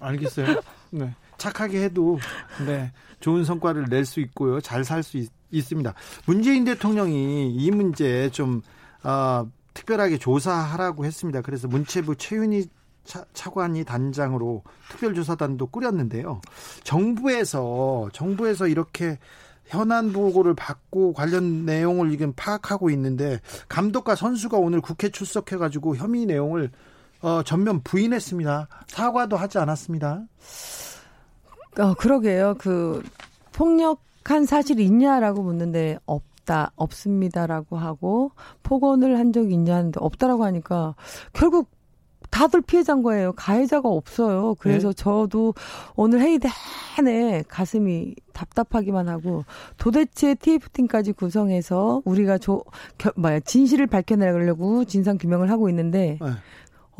알겠어요. 0.00 0.60
네. 0.90 1.14
착하게 1.38 1.82
해도 1.84 2.18
네. 2.66 2.92
좋은 3.20 3.44
성과를 3.44 3.86
낼 3.88 4.04
수 4.04 4.20
있고요. 4.20 4.60
잘 4.60 4.84
살 4.84 5.02
수 5.02 5.24
있습니다. 5.50 5.94
문재인 6.26 6.64
대통령이 6.64 7.54
이 7.54 7.70
문제 7.70 8.28
좀 8.30 8.60
어, 9.02 9.48
특별하게 9.72 10.18
조사하라고 10.18 11.04
했습니다. 11.04 11.40
그래서 11.40 11.68
문체부 11.68 12.16
최윤희 12.16 12.66
차, 13.04 13.24
차관이 13.32 13.84
단장으로 13.84 14.62
특별조사단도 14.90 15.68
꾸렸는데요. 15.68 16.42
정부에서 16.84 18.10
정부에서 18.12 18.68
이렇게 18.68 19.18
현안 19.64 20.12
보고를 20.12 20.54
받고 20.54 21.12
관련 21.14 21.64
내용을 21.64 22.12
이건 22.12 22.34
파악하고 22.34 22.90
있는데 22.90 23.40
감독과 23.68 24.14
선수가 24.14 24.58
오늘 24.58 24.80
국회 24.80 25.08
출석해가지고 25.08 25.96
혐의 25.96 26.26
내용을 26.26 26.70
어, 27.20 27.42
전면 27.42 27.82
부인했습니다. 27.82 28.68
사과도 28.86 29.36
하지 29.36 29.58
않았습니다. 29.58 30.22
어, 31.78 31.94
그러게요. 31.94 32.56
그 32.58 33.02
폭력한 33.52 34.46
사실이 34.46 34.84
있냐라고 34.84 35.42
묻는데 35.42 35.98
없다, 36.06 36.72
없습니다라고 36.76 37.76
하고 37.76 38.32
폭언을 38.62 39.18
한 39.18 39.32
적이 39.32 39.54
있냐는데 39.54 39.98
없다라고 40.00 40.44
하니까 40.44 40.94
결국 41.32 41.70
다들 42.30 42.60
피해자인 42.60 43.02
거예요. 43.02 43.32
가해자가 43.32 43.88
없어요. 43.88 44.54
그래서 44.58 44.88
네? 44.88 44.94
저도 44.94 45.54
오늘 45.96 46.20
회의 46.20 46.38
내내 47.02 47.42
가슴이 47.48 48.14
답답하기만 48.32 49.08
하고 49.08 49.44
도대체 49.78 50.34
TF팀까지 50.34 51.12
구성해서 51.12 52.02
우리가 52.04 52.38
조, 52.38 52.64
겨, 52.98 53.10
뭐야, 53.16 53.40
진실을 53.40 53.86
밝혀내려고 53.86 54.84
진상 54.84 55.16
규명을 55.16 55.50
하고 55.50 55.68
있는데 55.70 56.18
네. 56.20 56.28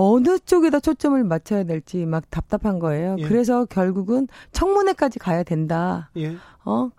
어느 0.00 0.38
쪽에다 0.38 0.78
초점을 0.78 1.22
맞춰야 1.24 1.64
될지 1.64 2.06
막 2.06 2.30
답답한 2.30 2.78
거예요. 2.78 3.16
예. 3.18 3.22
그래서 3.24 3.64
결국은 3.64 4.28
청문회까지 4.52 5.18
가야 5.18 5.42
된다. 5.42 6.10
예. 6.16 6.36
어? 6.64 6.90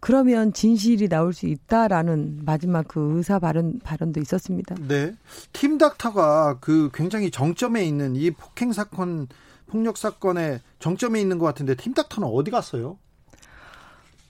그러면 0.00 0.54
진실이 0.54 1.08
나올 1.08 1.34
수 1.34 1.46
있다라는 1.46 2.44
마지막 2.46 2.88
그 2.88 3.16
의사 3.16 3.38
발언 3.38 3.78
발언도 3.80 4.20
있었습니다. 4.20 4.74
네. 4.88 5.14
팀 5.52 5.76
닥터가 5.76 6.58
그 6.60 6.90
굉장히 6.94 7.30
정점에 7.30 7.84
있는 7.84 8.16
이 8.16 8.30
폭행 8.30 8.72
사건 8.72 9.28
폭력 9.66 9.98
사건의 9.98 10.60
정점에 10.78 11.20
있는 11.20 11.38
것 11.38 11.44
같은데 11.44 11.74
팀 11.74 11.92
닥터는 11.92 12.26
어디 12.26 12.50
갔어요? 12.50 12.96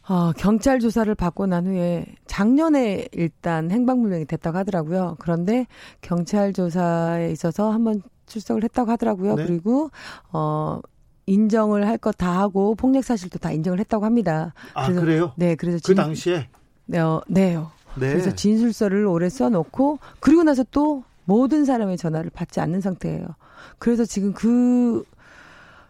어, 0.08 0.32
경찰 0.32 0.80
조사를 0.80 1.14
받고 1.14 1.46
난 1.46 1.66
후에 1.66 2.06
작년에 2.26 3.06
일단 3.12 3.70
행방불명이 3.70 4.24
됐다고 4.24 4.58
하더라고요. 4.58 5.16
그런데 5.20 5.66
경찰 6.00 6.52
조사에 6.52 7.30
있어서 7.30 7.70
한번 7.70 8.02
출석을 8.26 8.64
했다고 8.64 8.90
하더라고요. 8.90 9.34
네. 9.36 9.46
그리고 9.46 9.90
어 10.32 10.80
인정을 11.26 11.86
할 11.88 11.98
것 11.98 12.12
다 12.18 12.38
하고 12.38 12.74
폭력 12.74 13.04
사실도 13.04 13.38
다 13.38 13.50
인정을 13.50 13.80
했다고 13.80 14.04
합니다. 14.04 14.54
아 14.74 14.86
그래서, 14.86 15.00
그래요? 15.00 15.32
네, 15.36 15.54
그래서 15.56 15.78
그 15.78 15.82
진, 15.82 15.94
당시에 15.96 16.48
네, 16.86 16.98
어, 17.00 17.20
네요. 17.26 17.70
네. 17.96 18.10
그래서 18.12 18.34
진술서를 18.34 19.06
오래 19.06 19.28
써놓고 19.28 19.98
그리고 20.20 20.42
나서 20.44 20.64
또 20.70 21.02
모든 21.24 21.64
사람의 21.64 21.96
전화를 21.96 22.30
받지 22.30 22.60
않는 22.60 22.80
상태예요. 22.80 23.26
그래서 23.78 24.04
지금 24.04 24.32
그 24.32 25.04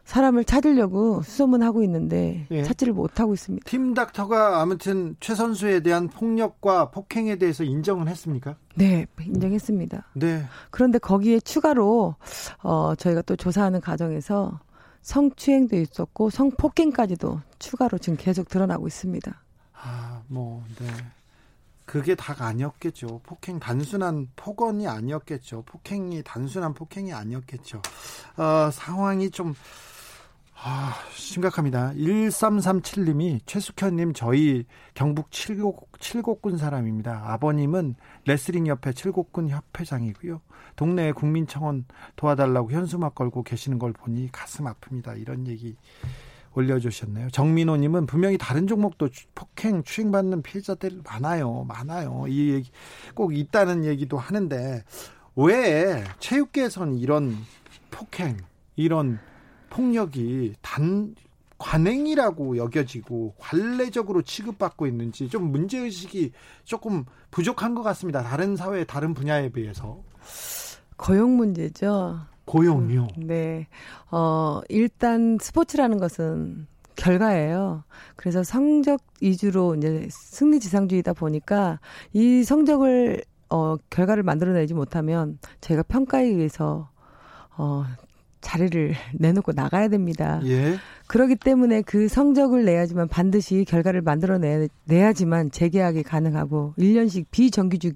사람을 0.07 0.45
찾으려고 0.45 1.21
수소문하고 1.23 1.83
있는데 1.83 2.47
예. 2.53 2.63
찾지를 2.63 2.93
못하고 2.93 3.35
있습니다. 3.35 3.69
팀 3.69 3.93
닥터가 3.93 4.61
아무튼 4.63 5.17
최 5.19 5.35
선수에 5.35 5.81
대한 5.81 6.09
폭력과 6.09 6.93
폭행에 6.93 7.37
대해서 7.37 7.65
인정은 7.65 8.07
했습니까? 8.09 8.55
네, 8.77 9.07
인정했습니다. 9.21 10.07
네. 10.15 10.45
그런데 10.71 10.99
거기에 10.99 11.41
추가로 11.41 12.15
어 12.63 12.95
저희가 12.95 13.23
또 13.23 13.35
조사하는 13.35 13.81
과정에서 13.81 14.61
성추행도 15.03 15.77
있었고 15.77 16.31
성폭행까지도 16.31 17.41
추가로 17.59 17.99
지금 17.99 18.17
계속 18.17 18.49
드러나고 18.49 18.87
있습니다. 18.87 19.43
아, 19.75 20.23
뭐 20.29 20.65
네. 20.79 20.87
그게 21.85 22.15
다가 22.15 22.47
아니었겠죠. 22.47 23.21
폭행 23.25 23.59
단순한 23.59 24.29
폭언이 24.37 24.87
아니었겠죠. 24.87 25.63
폭행이 25.67 26.23
단순한 26.25 26.75
폭행이 26.75 27.13
아니었겠죠. 27.13 27.83
어, 28.37 28.71
상황이 28.73 29.31
좀 29.31 29.55
아, 30.59 30.95
심각합니다. 31.13 31.93
1337님이 31.93 33.41
최숙현님 33.45 34.15
저희 34.15 34.65
경북 34.95 35.31
칠곡, 35.31 36.01
칠곡군 36.01 36.57
사람입니다. 36.57 37.25
아버님은 37.27 37.95
레슬링 38.25 38.67
협회 38.67 38.93
칠곡군 38.93 39.51
협회장이고요. 39.51 40.41
동네 40.75 41.13
국민청원 41.13 41.85
도와달라고 42.17 42.71
현수막 42.71 43.15
걸고 43.15 43.43
계시는 43.43 43.79
걸 43.79 43.93
보니 43.93 44.33
가슴 44.33 44.65
아픕니다. 44.65 45.21
이런 45.21 45.47
얘기 45.47 45.77
올려주셨네요. 46.55 47.29
정민호님은 47.31 48.07
분명히 48.07 48.39
다른 48.39 48.67
종목도 48.67 49.11
폭행 49.35 49.83
추행받는 49.83 50.41
피해자들 50.41 51.03
많아요. 51.05 51.65
많아요. 51.65 52.25
이 52.29 52.53
얘기 52.55 52.71
꼭 53.15 53.37
있다는 53.37 53.85
얘기도 53.85 54.17
하는데 54.17 54.83
왜 55.37 56.03
체육계에서는 56.19 56.97
이런 56.97 57.37
폭행, 57.91 58.39
이런 58.75 59.21
폭력이 59.77 60.55
단 60.63 61.15
관행이라고 61.59 62.57
여겨지고 62.57 63.35
관례적으로 63.39 64.23
취급받고 64.23 64.87
있는지 64.87 65.29
좀 65.29 65.51
문제 65.51 65.79
의식이 65.79 66.33
조금 66.65 67.05
부족한 67.31 67.75
것 67.75 67.83
같습니다. 67.83 68.23
다른 68.23 68.57
사회 68.57 68.85
다른 68.85 69.13
분야에 69.13 69.51
비해서. 69.51 70.03
고용 70.97 71.37
문제죠. 71.37 72.21
고용요? 72.47 73.09
네. 73.19 73.67
어, 74.11 74.61
일단 74.71 75.37
스포츠라는 75.41 75.99
것은 75.99 76.67
결과예요. 76.95 77.85
그래서 78.17 78.43
성적 78.43 79.03
위주로 79.21 79.75
이제 79.75 80.09
승리 80.11 80.59
지상주의다 80.59 81.13
보니까 81.13 81.81
이 82.15 82.43
성적을 82.45 83.23
어 83.51 83.77
결과를 83.91 84.23
만들어내지 84.23 84.73
못하면 84.73 85.39
저희가 85.61 85.83
평가에 85.85 86.25
의해서 86.25 86.89
어 87.59 87.85
자리를 88.47 88.95
내놓고 89.19 89.53
나가야 89.53 89.89
됩니다. 89.89 90.41
예. 90.45 90.77
그렇기 91.09 91.35
때문에 91.37 91.83
그 91.83 92.07
성적을 92.07 92.65
내야지만 92.65 93.09
반드시 93.09 93.65
결과를 93.67 94.03
만들어내야지만 94.03 95.51
재계약이 95.51 96.05
가능하고 96.05 96.75
1년씩 96.79 97.27
비정규직 97.33 97.95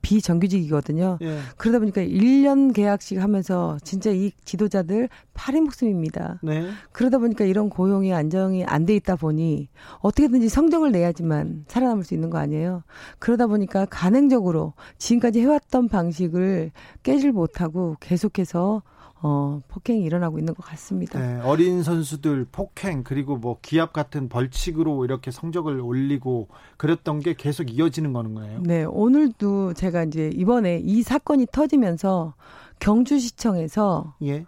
비정규직이거든요. 0.00 1.18
예. 1.20 1.38
그러다 1.58 1.80
보니까 1.80 2.00
1년 2.00 2.72
계약씩 2.72 3.20
하면서 3.20 3.76
진짜 3.84 4.10
이 4.10 4.30
지도자들 4.44 5.10
팔이 5.34 5.60
목숨입니다. 5.60 6.38
네. 6.42 6.70
그러다 6.92 7.18
보니까 7.18 7.44
이런 7.44 7.68
고용이 7.68 8.14
안정이 8.14 8.64
안 8.64 8.86
돼 8.86 8.94
있다 8.94 9.16
보니 9.16 9.68
어떻게든지 10.00 10.48
성적을 10.48 10.92
내야지만 10.92 11.64
살아남을 11.68 12.04
수 12.04 12.14
있는 12.14 12.30
거 12.30 12.38
아니에요. 12.38 12.84
그러다 13.18 13.48
보니까 13.48 13.84
가능적으로 13.90 14.72
지금까지 14.96 15.40
해왔던 15.40 15.88
방식을 15.88 16.70
깨질 17.02 17.32
못하고 17.32 17.96
계속해서 18.00 18.82
어, 19.22 19.60
폭행이 19.68 20.02
일어나고 20.02 20.38
있는 20.38 20.54
것 20.54 20.64
같습니다. 20.66 21.18
네, 21.18 21.40
어린 21.40 21.82
선수들 21.82 22.46
폭행 22.52 23.02
그리고 23.02 23.36
뭐 23.36 23.58
기합 23.62 23.92
같은 23.92 24.28
벌칙으로 24.28 25.04
이렇게 25.04 25.30
성적을 25.30 25.80
올리고 25.80 26.48
그랬던 26.76 27.20
게 27.20 27.34
계속 27.34 27.70
이어지는 27.70 28.12
거는 28.12 28.34
거예요. 28.34 28.60
네, 28.62 28.84
오늘도 28.84 29.74
제가 29.74 30.04
이제 30.04 30.30
이번에 30.34 30.80
이 30.84 31.02
사건이 31.02 31.46
터지면서 31.50 32.34
경주시청에서 32.78 34.14
예. 34.22 34.44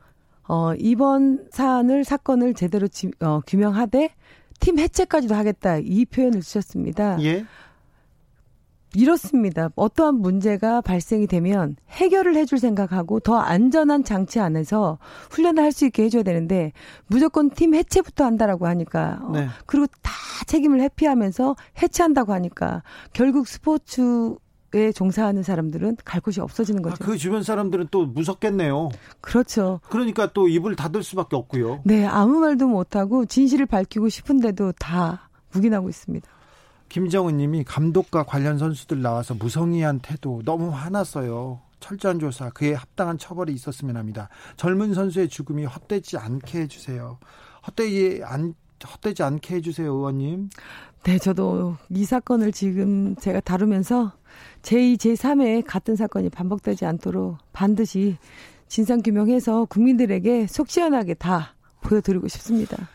어, 0.49 0.75
이번 0.79 1.47
사안을 1.51 2.05
사건을 2.05 2.55
제대로 2.55 2.89
지, 2.89 3.11
어, 3.21 3.41
규명하되 3.47 4.11
팀 4.61 4.79
해체까지도 4.79 5.35
하겠다 5.35 5.79
이 5.79 6.05
표현을 6.05 6.43
쓰셨습니다. 6.43 7.23
예. 7.23 7.47
이렇습니다. 8.99 9.71
어떠한 9.77 10.17
문제가 10.17 10.81
발생이 10.81 11.29
되면 11.29 11.77
해결을 11.91 12.35
해줄 12.35 12.59
생각하고 12.59 13.21
더 13.21 13.37
안전한 13.39 14.03
장치 14.03 14.41
안에서 14.41 14.99
훈련을 15.31 15.63
할 15.63 15.69
수 15.79 15.87
있게 15.87 16.05
해줘야 16.05 16.25
되는데 16.25 16.73
무조건 17.07 17.51
팀 17.51 17.75
해체부터 17.75 18.25
한다라고 18.25 18.67
하니까 18.67 19.21
어, 19.23 19.33
네. 19.33 19.45
어, 19.45 19.49
그리고 19.67 19.87
다 20.03 20.13
책임을 20.47 20.81
회피하면서 20.81 21.55
해체한다고 21.81 22.33
하니까 22.33 22.83
결국 23.13 23.47
스포츠 23.47 24.35
에 24.75 24.93
종사하는 24.93 25.43
사람들은 25.43 25.97
갈 26.05 26.21
곳이 26.21 26.43
없어지는 26.43 26.83
거죠. 26.83 26.97
아, 27.01 27.07
그 27.07 27.17
주변 27.17 27.43
사람들은 27.43 27.89
또 27.91 28.05
무섭겠네요. 28.05 28.91
그렇죠. 29.23 29.81
그러니까 29.89 30.31
또 30.35 30.47
입을 30.47 30.77
닫을 30.77 31.03
수밖에 31.03 31.37
없고요. 31.37 31.81
네, 31.85 32.05
아무 32.05 32.39
말도 32.41 32.69
못하고 32.69 33.25
진실을 33.25 33.65
밝히고 33.65 34.11
싶은데도 34.11 34.73
다 34.73 35.31
묵인하고 35.53 35.89
있습니다. 35.89 36.29
김정은 36.89 37.37
님이 37.37 37.65
감독과 37.65 38.25
관련 38.25 38.59
선수들 38.59 39.03
나와서 39.03 39.35
무성의한 39.35 40.01
태도 40.01 40.43
너무 40.45 40.71
화났어요. 40.71 41.61
철저한 41.81 42.19
조사, 42.19 42.51
그에 42.51 42.75
합당한 42.75 43.19
처벌이 43.19 43.53
있었으면 43.53 43.97
합니다. 43.97 44.29
젊은 44.57 44.95
선수의 44.95 45.29
죽음이 45.29 45.65
헛되지 45.65 46.19
않게 46.19 46.63
해주세요. 46.63 47.19
헛되지 47.67 48.23
않, 48.25 48.55
헛되지 48.85 49.23
않게 49.23 49.57
해주세요, 49.57 49.93
의원님. 49.93 50.51
네, 51.05 51.19
저도 51.19 51.77
이 51.91 52.05
사건을 52.05 52.53
지금 52.53 53.15
제가 53.17 53.41
다루면서 53.41 54.13
제2, 54.63 54.97
제3회 54.97 55.65
같은 55.67 55.95
사건이 55.95 56.31
반복되지 56.31 56.85
않도록 56.85 57.39
반드시 57.53 58.17
진상규명해서 58.67 59.67
국민들에게 59.67 60.47
속 60.47 60.69
시원하게 60.69 61.15
다 61.15 61.55
보여드리고 61.81 62.29
싶습니다. 62.29 62.89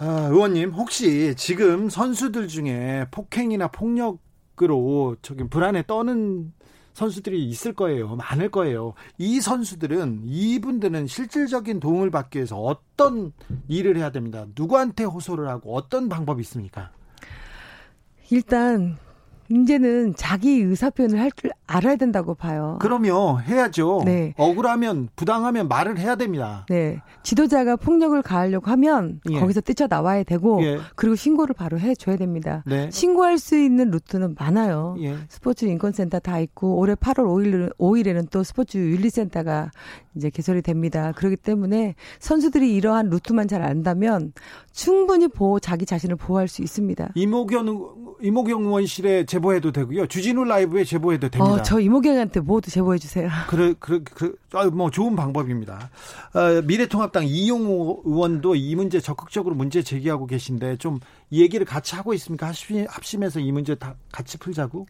아, 0.00 0.28
의원님 0.30 0.70
혹시 0.70 1.34
지금 1.36 1.88
선수들 1.88 2.46
중에 2.46 3.06
폭행이나 3.10 3.68
폭력으로 3.68 5.16
저기 5.22 5.44
불안에 5.44 5.84
떠는 5.86 6.52
선수들이 6.94 7.44
있을 7.48 7.74
거예요. 7.74 8.16
많을 8.16 8.50
거예요. 8.50 8.94
이 9.18 9.40
선수들은 9.40 10.22
이분들은 10.24 11.06
실질적인 11.06 11.80
도움을 11.80 12.10
받기 12.10 12.38
위해서 12.38 12.60
어떤 12.60 13.32
일을 13.68 13.96
해야 13.96 14.10
됩니다. 14.10 14.46
누구한테 14.56 15.04
호소를 15.04 15.48
하고 15.48 15.76
어떤 15.76 16.08
방법이 16.08 16.40
있습니까? 16.42 16.90
일단 18.30 18.98
이제는 19.50 20.14
자기 20.16 20.60
의사 20.60 20.90
표현을 20.90 21.18
할 21.20 21.30
줄 21.38 21.50
알아야 21.68 21.96
된다고 21.96 22.34
봐요. 22.34 22.78
그럼요, 22.80 23.40
해야죠. 23.40 24.02
네. 24.04 24.32
억울하면 24.38 25.08
부당하면 25.14 25.68
말을 25.68 25.98
해야 25.98 26.16
됩니다. 26.16 26.64
네. 26.70 27.00
지도자가 27.22 27.76
폭력을 27.76 28.20
가하려고 28.22 28.70
하면 28.70 29.20
예. 29.30 29.38
거기서 29.38 29.60
뛰쳐 29.60 29.86
나와야 29.86 30.22
되고 30.24 30.64
예. 30.64 30.78
그리고 30.96 31.14
신고를 31.14 31.54
바로 31.54 31.78
해줘야 31.78 32.16
됩니다. 32.16 32.64
네. 32.66 32.90
신고할 32.90 33.38
수 33.38 33.56
있는 33.56 33.90
루트는 33.90 34.34
많아요. 34.38 34.96
예. 35.00 35.14
스포츠 35.28 35.66
인권센터 35.66 36.18
다 36.20 36.40
있고 36.40 36.78
올해 36.78 36.94
8월 36.94 37.26
5일 37.26 37.76
5일에는 37.76 38.30
또 38.30 38.42
스포츠 38.42 38.78
윤리센터가 38.78 39.70
이제 40.16 40.30
개설이 40.30 40.62
됩니다. 40.62 41.12
그렇기 41.14 41.36
때문에 41.36 41.94
선수들이 42.18 42.74
이러한 42.74 43.10
루트만 43.10 43.46
잘 43.46 43.62
안다면 43.62 44.32
충분히 44.72 45.28
보호 45.28 45.60
자기 45.60 45.84
자신을 45.84 46.16
보호할 46.16 46.48
수 46.48 46.62
있습니다. 46.62 47.10
이모경 47.14 48.16
이모경 48.22 48.64
의원실에 48.64 49.26
제 49.26 49.37
보해도 49.38 49.72
되고요. 49.72 50.06
주진우 50.06 50.44
라이브에 50.44 50.84
제보해도 50.84 51.28
됩니다. 51.28 51.54
어, 51.54 51.62
저 51.62 51.80
이모경한테 51.80 52.40
모두 52.40 52.70
제보해 52.70 52.98
주세요. 52.98 53.28
그래, 53.48 53.74
그래, 53.78 54.00
그, 54.14 54.36
아, 54.52 54.66
뭐 54.66 54.90
좋은 54.90 55.16
방법입니다. 55.16 55.90
어, 56.34 56.62
미래통합당 56.62 57.26
이용호 57.26 58.02
의원도 58.04 58.54
이 58.54 58.74
문제 58.74 59.00
적극적으로 59.00 59.54
문제 59.54 59.82
제기하고 59.82 60.26
계신데 60.26 60.76
좀이 60.76 61.00
얘기를 61.32 61.66
같이 61.66 61.94
하고 61.96 62.14
있습니까? 62.14 62.48
합심, 62.48 62.86
합심해서 62.88 63.40
이 63.40 63.52
문제 63.52 63.74
다 63.74 63.94
같이 64.12 64.38
풀자고? 64.38 64.86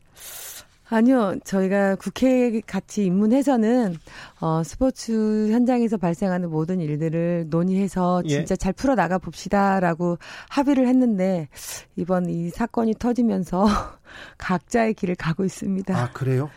아니요, 0.91 1.36
저희가 1.45 1.97
국회에 1.97 2.61
같이 2.66 3.05
입문해서는 3.05 3.97
어, 4.41 4.62
스포츠 4.64 5.51
현장에서 5.51 5.99
발생하는 5.99 6.51
모든 6.51 6.80
일들을 6.80 7.47
논의해서 7.51 8.22
예. 8.24 8.28
진짜 8.28 8.53
예. 8.55 8.57
잘 8.57 8.72
풀어 8.72 8.95
나가 8.95 9.18
봅시다라고 9.18 10.18
합의를 10.49 10.86
했는데 10.89 11.49
이번 11.97 12.30
이 12.30 12.49
사건이 12.49 12.95
터지면서 12.99 13.66
각자의 14.39 14.95
길을 14.95 15.14
가고 15.16 15.45
있습니다. 15.45 15.97
아 15.97 16.11
그래요? 16.12 16.51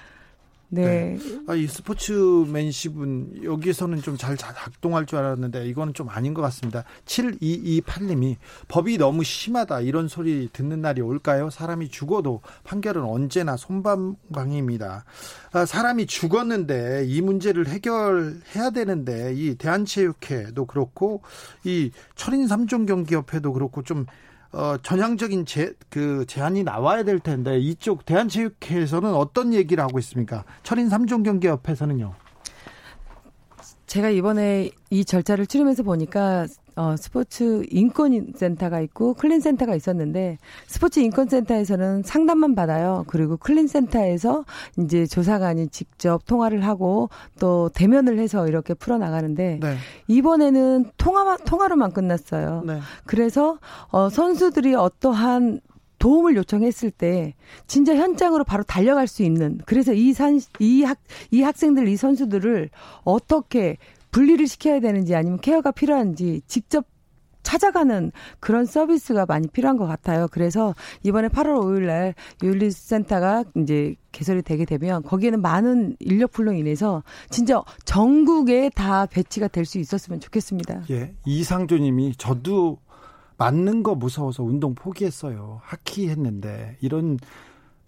네. 0.74 1.18
네. 1.18 1.40
아, 1.48 1.56
이 1.56 1.68
스포츠맨십은 1.68 3.44
여기서는 3.44 4.02
좀 4.02 4.18
잘 4.22 4.38
작동할 4.38 5.08
줄 5.08 5.18
알았는데 5.18 5.68
이거는 5.68 5.96
좀 5.96 6.08
아닌 6.10 6.36
것 6.36 6.42
같습니다. 6.44 6.84
7228님이 7.06 8.36
법이 8.68 9.00
너무 9.00 9.24
심하다 9.24 9.82
이런 9.82 10.08
소리 10.08 10.48
듣는 10.54 10.82
날이 10.82 11.02
올까요? 11.02 11.50
사람이 11.50 11.90
죽어도 11.90 12.42
판결은 12.64 13.04
언제나 13.04 13.58
손방망입니다. 13.58 15.06
아, 15.54 15.66
사람이 15.66 16.06
죽었는데 16.06 17.06
이 17.08 17.22
문제를 17.22 17.68
해결해야 17.68 18.70
되는데 18.74 19.34
이 19.34 19.56
대한체육회도 19.56 20.68
그렇고 20.68 21.24
이 21.64 21.90
철인 22.16 22.46
3종 22.46 22.88
경기협회도 22.88 23.54
그렇고 23.54 23.82
좀 23.82 24.06
어, 24.54 24.76
전향적인 24.82 25.46
제, 25.46 25.74
그 25.90 26.26
제안이 26.28 26.64
나와야 26.64 27.04
될 27.04 27.20
텐데 27.20 27.58
이쪽 27.58 28.06
대한체육회에서는 28.06 29.14
어떤 29.14 29.54
얘기를 29.54 29.84
하고 29.84 29.98
있습니까? 30.00 30.44
철인 30.64 30.90
3종 30.90 31.24
경기 31.24 31.48
옆에서는요. 31.48 32.14
제가 33.88 34.10
이번에 34.10 34.72
이 34.90 35.04
절차를 35.04 35.48
치르면서 35.48 35.84
보니까 35.84 36.48
어, 36.82 36.96
스포츠 36.98 37.64
인권센터가 37.70 38.82
있고 38.82 39.14
클린센터가 39.14 39.76
있었는데 39.76 40.40
스포츠 40.66 41.00
인권센터에서는 41.00 42.02
상담만 42.02 42.56
받아요. 42.56 43.04
그리고 43.06 43.38
클린센터에서 43.38 44.46
이제 44.80 45.06
조사관이 45.06 45.68
직접 45.68 46.26
통화를 46.26 46.66
하고 46.66 47.10
또 47.40 47.70
대면을 47.76 48.18
해서 48.18 48.48
이렇게 48.48 48.74
풀어 48.74 48.98
나가는데 48.98 49.60
네. 49.62 49.76
이번에는 50.08 50.86
통화 50.98 51.38
통화로만 51.38 51.92
끝났어요. 51.92 52.64
네. 52.66 52.80
그래서 53.06 53.60
어, 53.92 54.10
선수들이 54.10 54.74
어떠한 54.74 55.62
도움을 56.00 56.36
요청했을 56.36 56.90
때 56.90 57.36
진짜 57.68 57.96
현장으로 57.96 58.44
바로 58.44 58.64
달려갈 58.64 59.06
수 59.06 59.22
있는 59.22 59.60
그래서 59.68 59.94
이 59.94 60.14
산 60.14 60.40
이 60.60 60.84
학 60.84 60.98
이 61.30 61.44
학생들 61.44 61.88
이 61.88 61.96
선수들을 61.96 62.72
어떻게 63.04 63.78
분리를 64.12 64.46
시켜야 64.48 64.80
되는지 64.80 65.16
아니면 65.16 65.40
케어가 65.40 65.72
필요한지 65.72 66.42
직접 66.48 66.86
찾아가는 67.44 68.12
그런 68.40 68.66
서비스가 68.66 69.26
많이 69.26 69.48
필요한 69.48 69.76
것 69.76 69.88
같아요. 69.88 70.28
그래서 70.30 70.76
이번에 71.02 71.28
8월 71.28 71.60
5일 71.60 71.88
날 71.88 72.14
윤리센터가 72.44 73.46
이제 73.58 73.96
개설이 74.12 74.44
되게 74.44 74.64
되면 74.64 75.02
거기에는 75.02 75.42
많은 75.42 75.96
인력풀로 76.00 76.54
인해서 76.54 77.02
진짜 77.32 77.64
전국에 77.84 78.70
다 78.70 79.08
배치가 79.08 79.48
될 79.48 79.66
수 79.66 79.80
있었으면 79.80 80.20
좋겠습니다. 80.20 80.84
예. 80.92 81.16
이상조 81.26 81.78
님이 81.78 82.14
저도 82.16 82.78
맞는 83.38 83.82
거 83.82 83.96
무서워서 83.96 84.44
운동 84.44 84.76
포기했어요. 84.76 85.62
하키 85.64 86.10
했는데 86.10 86.78
이런 86.80 87.18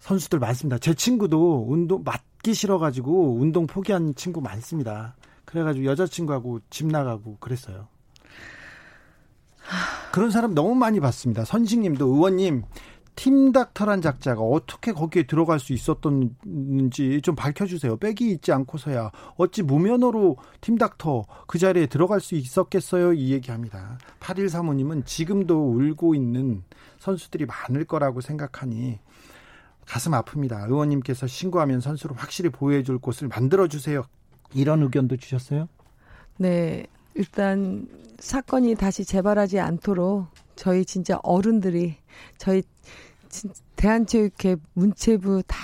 선수들 0.00 0.40
많습니다. 0.40 0.78
제 0.78 0.94
친구도 0.94 1.66
운동 1.68 2.02
맞기 2.04 2.54
싫어가지고 2.54 3.36
운동 3.38 3.66
포기한 3.68 4.14
친구 4.16 4.40
많습니다. 4.40 5.14
그래가지고 5.54 5.86
여자친구하고 5.86 6.58
집 6.68 6.88
나가고 6.88 7.36
그랬어요. 7.38 7.86
그런 10.12 10.32
사람 10.32 10.52
너무 10.52 10.74
많이 10.74 10.98
봤습니다. 10.98 11.44
선식님도 11.44 12.06
의원님 12.06 12.64
팀닥터란 13.14 14.02
작자가 14.02 14.42
어떻게 14.42 14.90
거기에 14.90 15.22
들어갈 15.22 15.60
수 15.60 15.72
있었던지 15.72 17.20
좀 17.22 17.36
밝혀주세요. 17.36 17.98
백이 17.98 18.32
있지 18.32 18.50
않고서야 18.50 19.12
어찌 19.36 19.62
무면허로 19.62 20.38
팀닥터 20.60 21.22
그 21.46 21.60
자리에 21.60 21.86
들어갈 21.86 22.20
수 22.20 22.34
있었겠어요? 22.34 23.12
이 23.12 23.30
얘기합니다. 23.30 23.98
8일 24.18 24.48
사모님은 24.48 25.04
지금도 25.04 25.70
울고 25.70 26.16
있는 26.16 26.64
선수들이 26.98 27.46
많을 27.46 27.84
거라고 27.84 28.20
생각하니 28.20 28.98
가슴 29.86 30.12
아픕니다. 30.12 30.68
의원님께서 30.68 31.28
신고하면 31.28 31.80
선수를 31.80 32.16
확실히 32.16 32.50
보호해줄 32.50 32.98
곳을 32.98 33.28
만들어주세요. 33.28 34.04
이런 34.54 34.82
의견도 34.82 35.16
주셨어요? 35.16 35.68
네. 36.38 36.86
일단 37.14 37.86
사건이 38.18 38.74
다시 38.76 39.04
재발하지 39.04 39.60
않도록 39.60 40.26
저희 40.56 40.84
진짜 40.84 41.18
어른들이 41.22 41.96
저희 42.38 42.62
대한체육회 43.76 44.56
문체부 44.74 45.42
다 45.46 45.56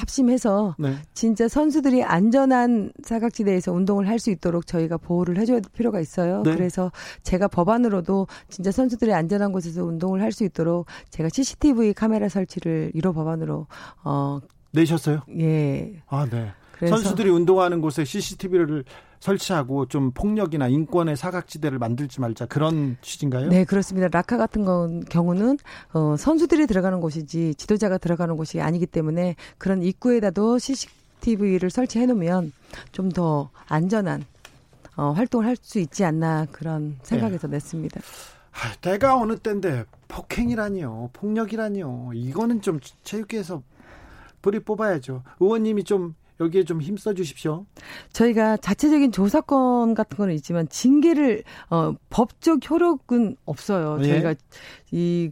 합심해서 0.00 0.74
네. 0.78 0.96
진짜 1.14 1.46
선수들이 1.48 2.02
안전한 2.02 2.92
사각지대에서 3.04 3.72
운동을 3.72 4.08
할 4.08 4.18
수 4.18 4.30
있도록 4.30 4.66
저희가 4.66 4.96
보호를 4.96 5.36
해줘야 5.38 5.60
될 5.60 5.70
필요가 5.72 6.00
있어요. 6.00 6.42
네. 6.42 6.54
그래서 6.54 6.90
제가 7.22 7.46
법안으로도 7.48 8.26
진짜 8.48 8.70
선수들이 8.72 9.12
안전한 9.12 9.52
곳에서 9.52 9.84
운동을 9.84 10.20
할 10.20 10.32
수 10.32 10.44
있도록 10.44 10.86
제가 11.10 11.28
CCTV 11.28 11.92
카메라 11.92 12.28
설치를 12.28 12.92
1호 12.94 13.14
법안으로 13.14 13.66
어 14.04 14.40
내셨어요? 14.72 15.22
예. 15.38 16.02
아, 16.08 16.26
네. 16.28 16.52
선수들이 16.88 17.30
운동하는 17.30 17.80
곳에 17.80 18.04
CCTV를 18.04 18.84
설치하고 19.20 19.86
좀 19.86 20.10
폭력이나 20.10 20.66
인권의 20.68 21.16
사각지대를 21.16 21.78
만들지 21.78 22.20
말자 22.20 22.46
그런 22.46 22.96
취지인가요? 23.02 23.48
네, 23.48 23.64
그렇습니다. 23.64 24.08
라카 24.10 24.36
같은 24.36 24.64
경우는 25.08 25.58
어, 25.92 26.16
선수들이 26.16 26.66
들어가는 26.66 27.00
곳이지 27.00 27.54
지도자가 27.56 27.98
들어가는 27.98 28.36
곳이 28.36 28.60
아니기 28.60 28.86
때문에 28.86 29.36
그런 29.58 29.82
입구에다도 29.82 30.58
CCTV를 30.58 31.70
설치해 31.70 32.06
놓으면 32.06 32.52
좀 32.92 33.10
더 33.10 33.50
안전한 33.68 34.24
어, 34.96 35.10
활동을 35.12 35.46
할 35.46 35.56
수 35.56 35.78
있지 35.78 36.04
않나 36.04 36.46
그런 36.50 36.96
생각에서 37.02 37.46
네. 37.46 37.56
냈습니다. 37.56 38.00
아, 38.52 38.74
때가 38.80 39.16
어느 39.18 39.36
때인데 39.38 39.84
폭행이라니요, 40.08 41.10
폭력이라니요. 41.12 42.10
이거는 42.14 42.60
좀 42.60 42.80
체육계에서 43.04 43.62
뿌리 44.42 44.58
뽑아야죠. 44.60 45.22
의원님이 45.40 45.84
좀 45.84 46.14
여기에 46.42 46.64
좀 46.64 46.80
힘써 46.82 47.14
주십시오. 47.14 47.66
저희가 48.12 48.56
자체적인 48.58 49.12
조사권 49.12 49.94
같은 49.94 50.16
거는 50.16 50.34
있지만 50.34 50.68
징계를 50.68 51.44
어, 51.70 51.94
법적 52.10 52.68
효력은 52.70 53.36
없어요. 53.44 53.98
예. 54.02 54.08
저희가 54.08 54.34
이 54.90 55.30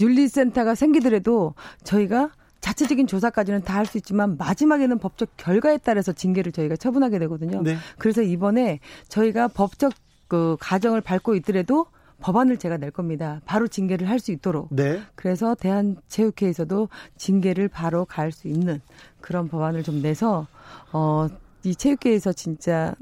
윤리센터가 0.00 0.74
생기더라도 0.74 1.54
저희가 1.84 2.30
자체적인 2.60 3.06
조사까지는 3.06 3.62
다 3.62 3.78
할 3.78 3.86
수 3.86 3.98
있지만 3.98 4.36
마지막에는 4.36 4.98
법적 4.98 5.30
결과에 5.36 5.78
따라서 5.78 6.12
징계를 6.12 6.52
저희가 6.52 6.76
처분하게 6.76 7.18
되거든요. 7.20 7.62
네. 7.62 7.76
그래서 7.98 8.22
이번에 8.22 8.80
저희가 9.08 9.48
법적 9.48 9.92
그 10.26 10.56
가정을 10.60 11.00
밟고 11.00 11.34
있더라도 11.36 11.86
법안을 12.20 12.56
제가 12.58 12.76
낼 12.78 12.90
겁니다. 12.90 13.40
바로 13.44 13.68
징계를 13.68 14.08
할 14.08 14.18
수 14.18 14.32
있도록. 14.32 14.68
네. 14.70 15.00
그래서 15.14 15.54
대한체육회에서도 15.54 16.88
징계를 17.16 17.68
바로 17.68 18.04
갈 18.04 18.32
수 18.32 18.48
있는 18.48 18.80
그런 19.20 19.48
법안을 19.48 19.82
좀 19.84 20.02
내서 20.02 20.46
어, 20.92 21.28
이 21.64 21.74
체육계에서 21.74 22.32
진짜 22.32 22.94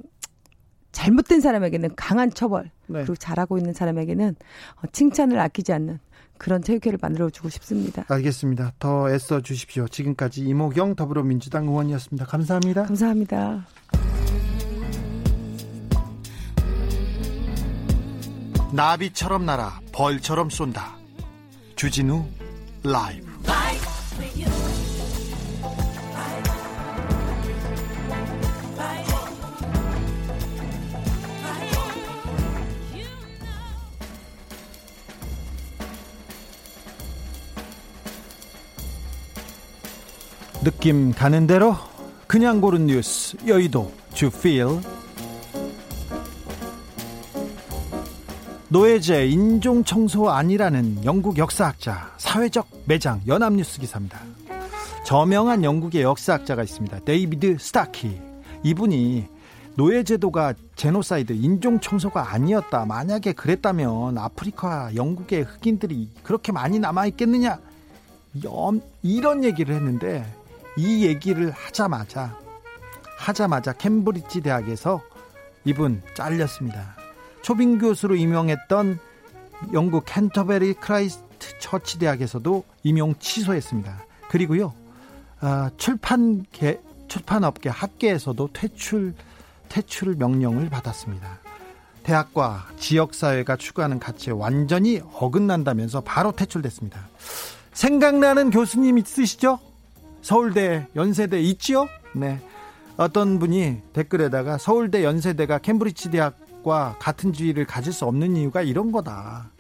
잘못된 0.93 1.41
사람에게는 1.41 1.91
강한 1.97 2.31
처벌 2.31 2.65
네. 2.87 3.01
그리고 3.01 3.17
잘하고 3.17 3.59
있는 3.59 3.73
사람에게는 3.73 4.37
어, 4.77 4.83
칭찬을 4.93 5.39
아끼지 5.39 5.73
않는 5.73 5.99
그런 6.39 6.61
체육회를 6.63 6.99
만들어주고 7.01 7.49
싶습니다. 7.49 8.05
알겠습니다. 8.09 8.73
더 8.79 9.11
애써 9.11 9.41
주십시오. 9.41 9.89
지금까지 9.89 10.43
이모경 10.43 10.95
더불어민주당 10.95 11.67
의원이었습니다. 11.67 12.27
감사합니다. 12.27 12.83
감사합니다. 12.85 13.67
나비처럼 18.73 19.47
날아 19.47 19.81
벌처럼 19.93 20.51
쏜다. 20.51 20.97
주진우 21.77 22.25
라이브. 22.83 23.27
느낌 40.63 41.13
가는 41.13 41.47
대로 41.47 41.77
그냥 42.27 42.61
고른 42.61 42.87
뉴스 42.87 43.37
여의도 43.47 43.93
주필 44.13 44.67
노예제 48.77 49.29
인종 49.29 49.83
청소 49.85 50.29
아니라는 50.29 51.03
영국 51.07 51.39
역사학자 51.39 52.13
사회적 52.19 52.69
매장 52.85 53.23
연합뉴스 53.27 53.81
기사입니다. 53.81 54.21
저명한 55.07 55.65
영국의 55.65 56.03
역사학자가 56.03 56.63
있습니다. 56.63 56.99
데이비드 57.07 57.57
스타키 57.59 58.21
이분이 58.65 59.29
노예제도가 59.77 60.53
제노사이드 60.75 61.33
인종 61.33 61.81
청소가 61.81 62.35
아니었다. 62.35 62.85
만약에 62.85 63.33
그랬다면 63.33 64.19
아프리카 64.19 64.95
영국의 64.95 65.45
흑인들이 65.45 66.11
그렇게 66.23 66.53
많이 66.53 66.79
남아 66.79 67.07
있겠느냐? 67.07 67.59
이런 69.03 69.43
얘기를 69.43 69.75
했는데 69.75 70.31
이 70.77 71.07
얘기를 71.07 71.51
하자마자 71.51 72.39
하자마자 73.17 73.73
캠브리지 73.73 74.43
대학에서 74.43 75.01
이분 75.65 76.03
잘렸습니다. 76.13 77.06
초빙 77.47 77.79
교수로 77.79 78.17
임용했던 78.17 78.99
영국 79.73 80.05
캔터베리 80.05 80.75
크라이스트 80.75 81.61
처치 81.61 82.01
대학에서도 82.01 82.65
임용 82.83 83.15
취소했습니다. 83.21 84.05
그리고요 84.29 84.75
어, 85.41 85.69
출판계 85.77 86.81
출판업계 87.07 87.69
학계에서도 87.69 88.49
퇴출 88.53 89.15
퇴출 89.69 90.17
명령을 90.17 90.71
받았습니다. 90.71 91.39
대학과 92.03 92.67
지역사회가 92.81 93.55
추구하는 93.55 94.01
가치에 94.01 94.33
완전히 94.33 95.01
어긋난다면서 95.15 96.01
바로 96.01 96.33
퇴출됐습니다. 96.33 96.99
생각나는 97.73 98.51
교수님 98.51 98.99
있으시죠? 98.99 99.61
서울대, 100.21 100.89
연세대 100.97 101.41
있지요? 101.43 101.87
네. 102.13 102.41
어떤 102.97 103.39
분이 103.39 103.83
댓글에다가 103.93 104.59
서울대, 104.59 105.05
연세대가 105.05 105.59
캠브리지 105.59 106.11
대학 106.11 106.46
과 106.67 106.97
같은 106.99 107.33
지위를 107.33 107.65
가질 107.65 107.93
수 107.93 108.07
없는 108.07 108.37
이유가 108.37 108.61
이런 108.61 108.91
거다. 108.91 109.51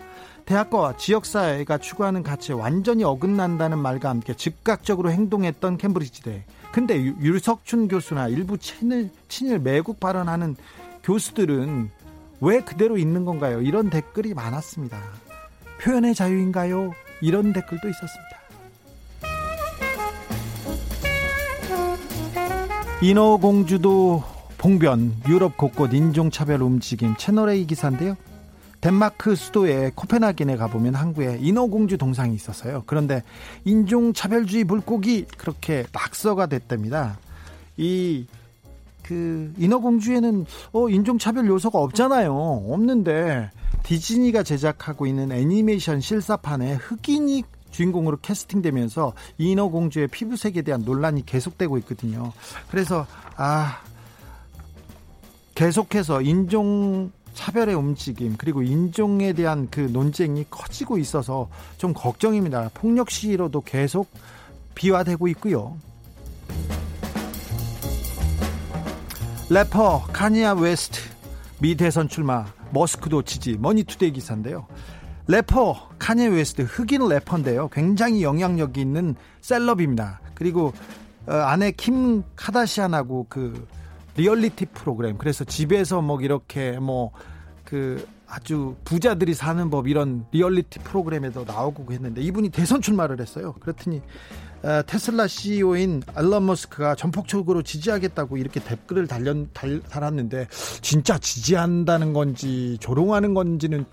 대학과 0.44 0.96
지역사회가 0.96 1.78
추구하는 1.78 2.24
가치에 2.24 2.52
완전히 2.52 3.04
어긋난다는 3.04 3.78
말과 3.78 4.08
함께 4.08 4.34
즉각적으로 4.34 5.12
행동했던 5.12 5.78
캠브리지대. 5.78 6.44
근데 6.72 6.96
유석춘 6.98 7.86
교수나 7.86 8.26
일부 8.26 8.58
친일, 8.58 9.10
친일 9.28 9.60
매국 9.60 10.00
발언하는 10.00 10.56
교수들은 11.04 11.90
왜 12.40 12.60
그대로 12.60 12.98
있는 12.98 13.24
건가요? 13.24 13.60
이런 13.60 13.88
댓글이 13.88 14.34
많았습니다. 14.34 15.00
표현의 15.80 16.12
자유인가요? 16.14 16.92
이런 17.20 17.52
댓글도 17.52 17.88
있었습니다. 17.88 18.36
인어공주도 23.00 24.35
봉변 24.66 25.14
유럽 25.28 25.56
곳곳 25.56 25.94
인종차별 25.94 26.60
움직임 26.60 27.14
채널A 27.14 27.64
기사인데요. 27.68 28.16
덴마크 28.80 29.36
수도의 29.36 29.92
코펜하겐에 29.94 30.56
가보면 30.56 30.96
항구에 30.96 31.38
인어공주 31.40 31.98
동상이 31.98 32.34
있었어요. 32.34 32.82
그런데 32.84 33.22
인종차별주의 33.64 34.64
물고기 34.64 35.24
그렇게 35.38 35.84
낙서가 35.92 36.46
됐답니다. 36.46 37.16
이, 37.76 38.26
그, 39.04 39.52
인어공주에는, 39.56 40.46
어, 40.72 40.88
인종차별 40.88 41.46
요소가 41.46 41.78
없잖아요. 41.78 42.34
없는데, 42.34 43.52
디즈니가 43.84 44.42
제작하고 44.42 45.06
있는 45.06 45.30
애니메이션 45.30 46.00
실사판에 46.00 46.74
흑인이 46.74 47.44
주인공으로 47.70 48.16
캐스팅되면서 48.20 49.12
인어공주의 49.38 50.08
피부색에 50.08 50.62
대한 50.62 50.82
논란이 50.82 51.24
계속되고 51.24 51.78
있거든요. 51.78 52.32
그래서 52.68 53.06
아 53.36 53.80
계속해서 55.56 56.20
인종 56.20 57.10
차별의 57.32 57.74
움직임 57.74 58.36
그리고 58.36 58.62
인종에 58.62 59.32
대한 59.32 59.68
그 59.70 59.80
논쟁이 59.80 60.44
커지고 60.50 60.98
있어서 60.98 61.48
좀 61.78 61.94
걱정입니다. 61.94 62.70
폭력 62.74 63.10
시위로도 63.10 63.62
계속 63.62 64.06
비화되고 64.74 65.26
있고요. 65.28 65.76
래퍼 69.48 70.08
카니예 70.12 70.54
웨스트 70.54 71.00
미 71.60 71.74
대선 71.74 72.08
출마 72.08 72.44
머스크도 72.70 73.22
지지 73.22 73.56
머니투데이 73.56 74.12
기사인데요. 74.12 74.66
래퍼 75.26 75.88
카니예 75.98 76.26
웨스트 76.28 76.62
흑인 76.62 77.08
래퍼인데요. 77.08 77.68
굉장히 77.68 78.22
영향력이 78.22 78.80
있는 78.80 79.14
셀럽입니다. 79.40 80.20
그리고 80.34 80.74
어, 81.26 81.32
아내 81.32 81.72
킴 81.72 82.22
카다시안하고 82.36 83.26
그 83.28 83.66
리얼리티 84.16 84.66
프로그램 84.66 85.18
그래서 85.18 85.44
집에서 85.44 86.00
뭐 86.00 86.20
이렇게 86.20 86.78
뭐 86.78 87.12
그 87.66 88.06
아주 88.28 88.76
부자들이 88.84 89.34
사는 89.34 89.68
법 89.70 89.88
이런 89.88 90.24
리얼리티 90.32 90.78
프로그램에도 90.80 91.44
나오고 91.44 91.92
했는데 91.92 92.22
이분이 92.22 92.48
대선 92.48 92.80
출마를 92.80 93.20
했어요. 93.20 93.54
그렇더니 93.60 94.00
어, 94.62 94.82
테슬라 94.86 95.26
CEO인 95.26 96.02
일론 96.14 96.46
머스크가 96.46 96.94
전폭적으로 96.94 97.62
지지하겠다고 97.62 98.38
이렇게 98.38 98.58
댓글을 98.60 99.06
달렸, 99.06 99.36
달, 99.52 99.80
달았는데 99.80 100.48
진짜 100.80 101.18
지지한다는 101.18 102.12
건지 102.14 102.78
조롱하는 102.80 103.34
건지는 103.34 103.84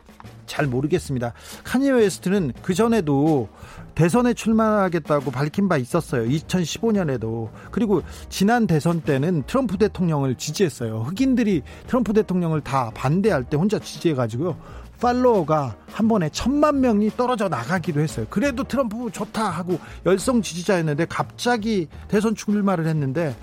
잘 0.46 0.68
모르겠습니다. 0.68 1.34
카니예 1.64 1.92
웨스트는 1.92 2.54
그 2.62 2.74
전에도 2.74 3.50
대선에 3.96 4.34
출마하겠다고 4.34 5.32
밝힌 5.32 5.70
바 5.70 5.78
있었어요. 5.78 6.28
2015년에도. 6.28 7.50
그리고 7.72 8.02
지난 8.30 8.68
대선 8.68 9.02
때는 9.02 9.44
트럼프 9.46 9.78
대통령을 9.78 10.36
지지했어요. 10.36 11.02
흑인들이 11.02 11.62
트럼프 11.88 12.14
대통령을 12.14 12.62
다 12.62 12.92
반대할 12.96 13.44
때 13.44 13.58
혼자 13.58 13.80
지지해가지고요. 13.80 14.58
팔로워가 15.00 15.76
한 15.92 16.08
번에 16.08 16.30
천만 16.30 16.80
명이 16.80 17.12
떨어져 17.18 17.50
나가기도 17.50 18.00
했어요. 18.00 18.26
그래도 18.30 18.64
트럼프 18.64 19.12
좋다 19.12 19.50
하고 19.50 19.78
열성 20.06 20.42
지지자였는데 20.42 21.06
갑자기 21.06 21.88
대선 22.08 22.36
출마를 22.36 22.88
했는데 22.88 23.36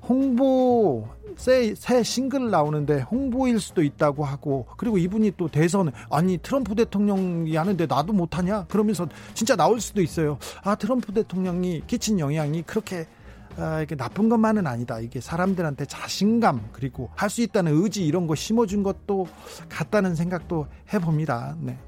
홍보 0.00 1.06
새, 1.36 1.74
새 1.74 2.02
싱글 2.02 2.50
나오는데 2.50 3.00
홍보일 3.02 3.60
수도 3.60 3.82
있다고 3.82 4.24
하고 4.24 4.66
그리고 4.76 4.98
이분이 4.98 5.32
또 5.36 5.48
대선 5.48 5.90
아니 6.10 6.38
트럼프 6.38 6.74
대통령이 6.74 7.54
하는데 7.56 7.86
나도 7.86 8.12
못하냐 8.12 8.66
그러면서 8.68 9.06
진짜 9.34 9.56
나올 9.56 9.80
수도 9.80 10.00
있어요. 10.02 10.38
아 10.62 10.74
트럼프 10.74 11.12
대통령이 11.12 11.82
끼친 11.86 12.18
영향이 12.20 12.62
그렇게 12.62 13.06
아, 13.56 13.82
이게 13.82 13.94
나쁜 13.94 14.28
것만은 14.28 14.66
아니다. 14.66 14.98
이게 14.98 15.20
사람들한테 15.20 15.84
자신감 15.86 16.70
그리고 16.72 17.10
할 17.14 17.30
수 17.30 17.40
있다는 17.42 17.72
의지 17.72 18.04
이런 18.04 18.26
거 18.26 18.34
심어준 18.34 18.82
것도 18.82 19.26
같다는 19.68 20.14
생각도 20.14 20.66
해봅니다. 20.92 21.56
네. 21.60 21.78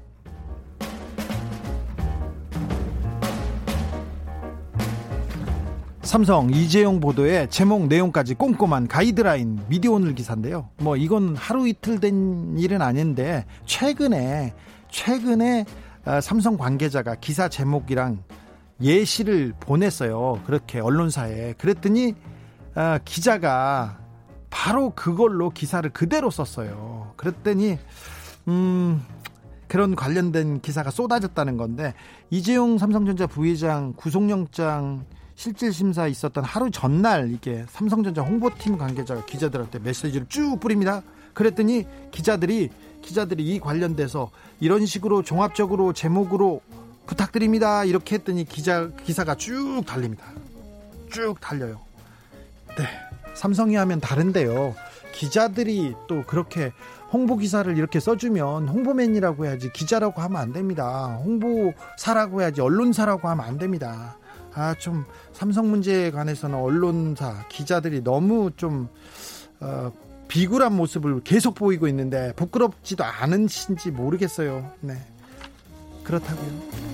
삼성 6.07 6.49
이재용 6.51 7.01
보도의 7.01 7.49
제목 7.49 7.87
내용까지 7.87 8.35
꼼꼼한 8.35 8.87
가이드라인 8.87 9.59
미디어 9.67 9.91
오늘 9.91 10.15
기사인데요. 10.15 10.69
뭐 10.77 10.95
이건 10.95 11.35
하루 11.35 11.67
이틀 11.67 11.99
된 11.99 12.57
일은 12.57 12.81
아닌데 12.81 13.45
최근에 13.65 14.53
최근에 14.89 15.65
아, 16.05 16.21
삼성 16.21 16.55
관계자가 16.55 17.15
기사 17.15 17.49
제목이랑 17.49 18.23
예시를 18.81 19.53
보냈어요. 19.59 20.39
그렇게 20.45 20.79
언론사에 20.79 21.55
그랬더니 21.57 22.15
아, 22.73 22.99
기자가 23.03 23.99
바로 24.49 24.91
그걸로 24.91 25.49
기사를 25.49 25.87
그대로 25.89 26.31
썼어요. 26.31 27.11
그랬더니 27.17 27.77
음 28.47 29.03
그런 29.67 29.93
관련된 29.93 30.61
기사가 30.61 30.89
쏟아졌다는 30.89 31.57
건데 31.57 31.93
이재용 32.29 32.77
삼성전자 32.77 33.27
부회장 33.27 33.91
구속영장 33.97 35.03
실질 35.37 35.71
심사 35.71 36.07
있었던 36.07 36.43
하루 36.43 36.71
전날 36.71 37.31
이게 37.31 37.63
삼성전자 37.69 38.23
홍보팀 38.23 38.75
관계자가 38.75 39.23
기자들한테 39.25 39.77
메시지를 39.77 40.25
쭉 40.27 40.59
뿌립니다. 40.59 41.03
그랬더니 41.35 41.85
기자들이 42.09 42.71
기자들이 43.03 43.45
이 43.45 43.59
관련돼서 43.59 44.31
이런 44.59 44.87
식으로 44.87 45.21
종합적으로 45.21 45.93
제목으로 45.93 46.61
부탁드립니다. 47.05 47.85
이렇게 47.85 48.15
했더니 48.15 48.45
기자 48.45 48.89
기사가 49.05 49.35
쭉 49.35 49.83
달립니다. 49.85 50.25
쭉 51.11 51.35
달려요. 51.39 51.81
네. 52.75 52.85
삼성이 53.35 53.75
하면 53.75 54.01
다른데요. 54.01 54.75
기자들이 55.13 55.93
또 56.07 56.23
그렇게 56.25 56.71
홍보 57.13 57.37
기사를 57.37 57.77
이렇게 57.77 57.99
써주면 57.99 58.67
홍보맨이라고 58.67 59.45
해야지 59.45 59.71
기자라고 59.71 60.19
하면 60.19 60.41
안 60.41 60.51
됩니다. 60.51 61.19
홍보사라고 61.23 62.41
해야지 62.41 62.59
언론사라고 62.61 63.27
하면 63.29 63.45
안 63.45 63.59
됩니다. 63.59 64.17
아, 64.57 64.73
좀 64.73 65.05
삼성 65.33 65.69
문제에 65.69 66.09
관해서는 66.09 66.57
언론사, 66.57 67.45
기자들이 67.47 68.03
너무 68.03 68.49
좀 68.57 68.89
어, 69.59 69.91
비굴한 70.27 70.75
모습을 70.75 71.21
계속 71.21 71.53
보이고 71.53 71.87
있는데 71.87 72.33
부끄럽지도 72.35 73.03
않으신지 73.03 73.91
모르겠어요. 73.91 74.71
네. 74.81 74.95
그렇다고요. 76.03 76.87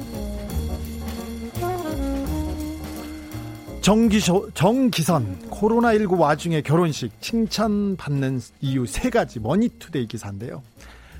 정기선, 3.79 4.49
정기선 4.53 5.39
코로나19 5.49 6.19
와중에 6.19 6.61
결혼식 6.61 7.11
칭찬받는 7.21 8.41
이유 8.59 8.85
세 8.85 9.09
가지 9.09 9.39
머니투데이 9.39 10.07
기사인데요. 10.07 10.61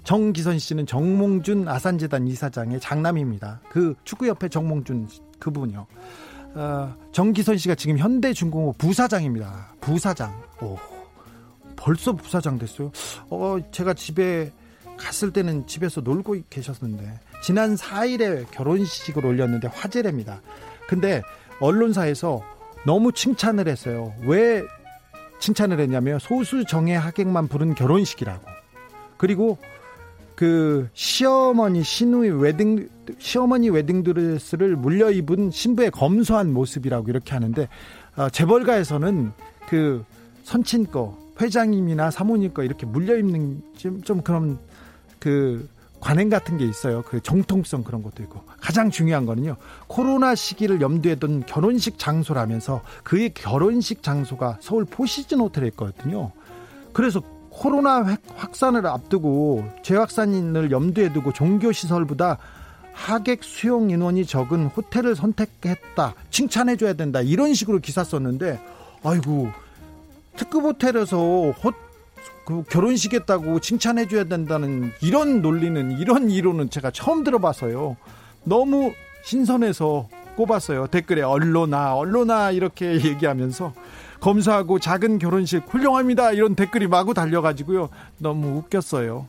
정기선 0.03 0.59
씨는 0.59 0.87
정몽준 0.87 1.69
아산재단 1.69 2.27
이사장의 2.27 2.81
장남입니다. 2.81 3.61
그 3.69 3.95
축구협회 4.03 4.49
정몽준 4.49 5.07
그분이요. 5.39 5.87
어, 6.55 6.95
정기선 7.11 7.57
씨가 7.57 7.75
지금 7.75 7.97
현대중공업 7.97 8.77
부사장입니다. 8.77 9.75
부사장. 9.81 10.33
오, 10.61 10.77
벌써 11.75 12.13
부사장 12.13 12.57
됐어요. 12.57 12.91
어, 13.29 13.57
제가 13.71 13.93
집에 13.93 14.51
갔을 14.97 15.31
때는 15.31 15.65
집에서 15.67 16.01
놀고 16.01 16.37
계셨는데 16.49 17.19
지난 17.41 17.75
4일에 17.75 18.49
결혼식을 18.51 19.25
올렸는데 19.25 19.67
화제랍니다. 19.67 20.41
근데 20.87 21.21
언론사에서 21.59 22.43
너무 22.85 23.11
칭찬을 23.11 23.67
했어요. 23.67 24.13
왜 24.21 24.63
칭찬을 25.39 25.79
했냐면 25.79 26.19
소수 26.19 26.65
정예 26.65 26.95
하객만 26.95 27.47
부른 27.47 27.75
결혼식이라고. 27.75 28.45
그리고 29.17 29.57
그 30.35 30.89
시어머니 30.93 31.83
신우의 31.83 32.41
웨딩 32.41 32.89
시어머니 33.19 33.69
웨딩드레스를 33.69 34.75
물려 34.75 35.11
입은 35.11 35.51
신부의 35.51 35.91
검소한 35.91 36.51
모습이라고 36.53 37.09
이렇게 37.09 37.33
하는데 37.33 37.67
어, 38.15 38.29
재벌가에서는 38.29 39.31
그 39.67 40.03
선친 40.43 40.87
거 40.91 41.17
회장님이나 41.39 42.11
사모님 42.11 42.53
거 42.53 42.63
이렇게 42.63 42.85
물려 42.85 43.17
입는 43.17 43.61
좀, 43.77 44.01
좀 44.01 44.21
그런 44.21 44.59
그 45.19 45.67
관행 45.99 46.29
같은 46.29 46.57
게 46.57 46.65
있어요. 46.65 47.01
그 47.03 47.21
정통성 47.21 47.83
그런 47.83 48.03
것도 48.03 48.23
있고 48.23 48.41
가장 48.59 48.91
중요한 48.91 49.25
거는요. 49.25 49.55
코로나 49.87 50.35
시기를 50.35 50.81
염두에 50.81 51.15
둔 51.15 51.45
결혼식 51.45 51.97
장소라면서 51.97 52.81
그의 53.03 53.33
결혼식 53.33 54.03
장소가 54.03 54.57
서울 54.59 54.83
포시즌 54.83 55.39
호텔이었거든요. 55.39 56.31
그래서 56.91 57.21
코로나 57.53 58.17
확산을 58.35 58.85
앞두고 58.87 59.63
재확산을 59.83 60.71
염두에 60.71 61.13
두고 61.13 61.31
종교시설보다 61.33 62.37
하객 62.93 63.43
수용 63.43 63.89
인원이 63.89 64.25
적은 64.25 64.67
호텔을 64.67 65.15
선택했다. 65.15 66.13
칭찬해줘야 66.29 66.93
된다. 66.93 67.21
이런 67.21 67.53
식으로 67.53 67.79
기사 67.79 68.03
썼는데, 68.03 68.59
아이고, 69.03 69.49
특급 70.35 70.63
호텔에서 70.63 71.17
호, 71.17 71.71
그 72.45 72.63
결혼식 72.69 73.13
했다고 73.13 73.59
칭찬해줘야 73.61 74.25
된다는 74.25 74.91
이런 75.01 75.41
논리는, 75.41 75.91
이런 75.99 76.29
이론은 76.29 76.69
제가 76.69 76.91
처음 76.91 77.23
들어봐서요. 77.23 77.97
너무 78.43 78.93
신선해서 79.23 80.09
꼽았어요. 80.35 80.87
댓글에 80.87 81.21
언론아, 81.21 81.95
언론아, 81.95 82.51
이렇게 82.51 82.93
얘기하면서. 83.01 83.73
검사하고 84.23 84.79
작은 84.79 85.19
결혼식 85.19 85.65
훌륭합니다. 85.67 86.31
이런 86.31 86.55
댓글이 86.55 86.87
마구 86.87 87.13
달려가지고요. 87.13 87.89
너무 88.19 88.59
웃겼어요. 88.59 89.27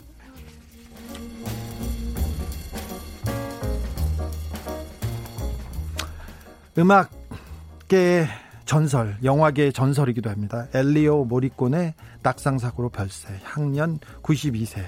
음악계 6.79 8.29
전설, 8.67 9.17
영화계 9.25 9.73
전설이기도 9.73 10.31
합니다. 10.31 10.69
엘리오 10.73 11.25
모리콘의 11.25 11.95
낙상사고로 12.23 12.91
별세, 12.91 13.29
향년 13.43 13.99
92세. 14.23 14.79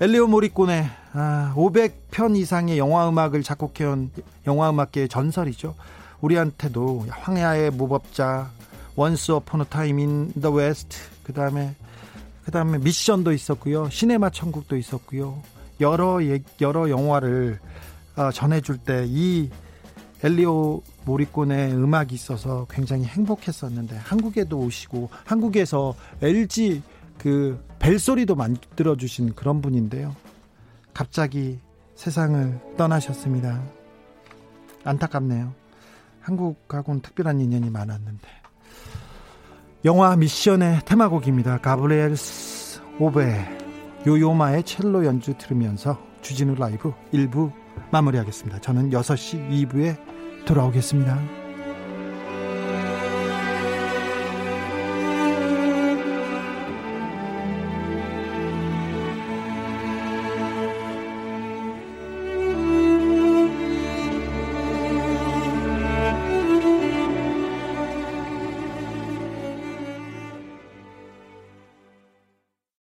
엘리오 0.00 0.26
모리콘의 0.26 0.86
아, 1.12 1.52
500편 1.54 2.34
이상의 2.34 2.78
영화 2.78 3.06
음악을 3.06 3.42
작곡해온 3.42 4.10
영화 4.46 4.70
음악계의 4.70 5.08
전설이죠. 5.08 5.74
우리한테도 6.22 7.06
황야의 7.10 7.72
무법자, 7.72 8.50
Once 8.98 9.30
Upon 9.30 9.60
a 9.60 9.64
Time 9.64 10.00
in 10.00 10.32
the 10.40 10.50
West 10.50 10.96
그다음에 11.22 11.72
그다음에 12.44 12.78
미션도 12.78 13.32
있었고요. 13.32 13.88
시네마 13.90 14.30
천국도 14.30 14.76
있었고요. 14.76 15.40
여러 15.80 16.18
여러 16.60 16.90
영화를 16.90 17.60
어, 18.16 18.32
전해줄 18.32 18.78
때 18.78 19.04
이 19.06 19.50
엔니오 20.24 20.82
모리꼬네의 21.04 21.74
음악이 21.74 22.12
있어서 22.12 22.66
굉장히 22.68 23.04
행복했었는데 23.04 23.96
한국에도 23.98 24.58
오시고 24.58 25.10
한국에서 25.24 25.94
LG 26.20 26.82
그 27.18 27.64
벨소리도 27.78 28.34
만들어 28.34 28.96
주신 28.96 29.32
그런 29.36 29.62
분인데요. 29.62 30.16
갑자기 30.92 31.60
세상을 31.94 32.74
떠나셨습니다. 32.76 33.62
안타깝네요. 34.82 35.54
한국하고는 36.20 37.00
특별한 37.00 37.40
인연이 37.40 37.70
많았는데. 37.70 38.37
영화 39.84 40.16
미션의 40.16 40.80
테마곡입니다. 40.84 41.58
가브리엘스 41.58 42.80
오베 42.98 43.58
요요마의 44.08 44.64
첼로 44.64 45.06
연주 45.06 45.34
들으면서 45.38 45.98
주진우 46.20 46.56
라이브 46.56 46.92
1부 47.12 47.52
마무리하겠습니다. 47.92 48.60
저는 48.60 48.90
6시 48.90 49.48
2부에 49.48 49.96
돌아오겠습니다. 50.46 51.37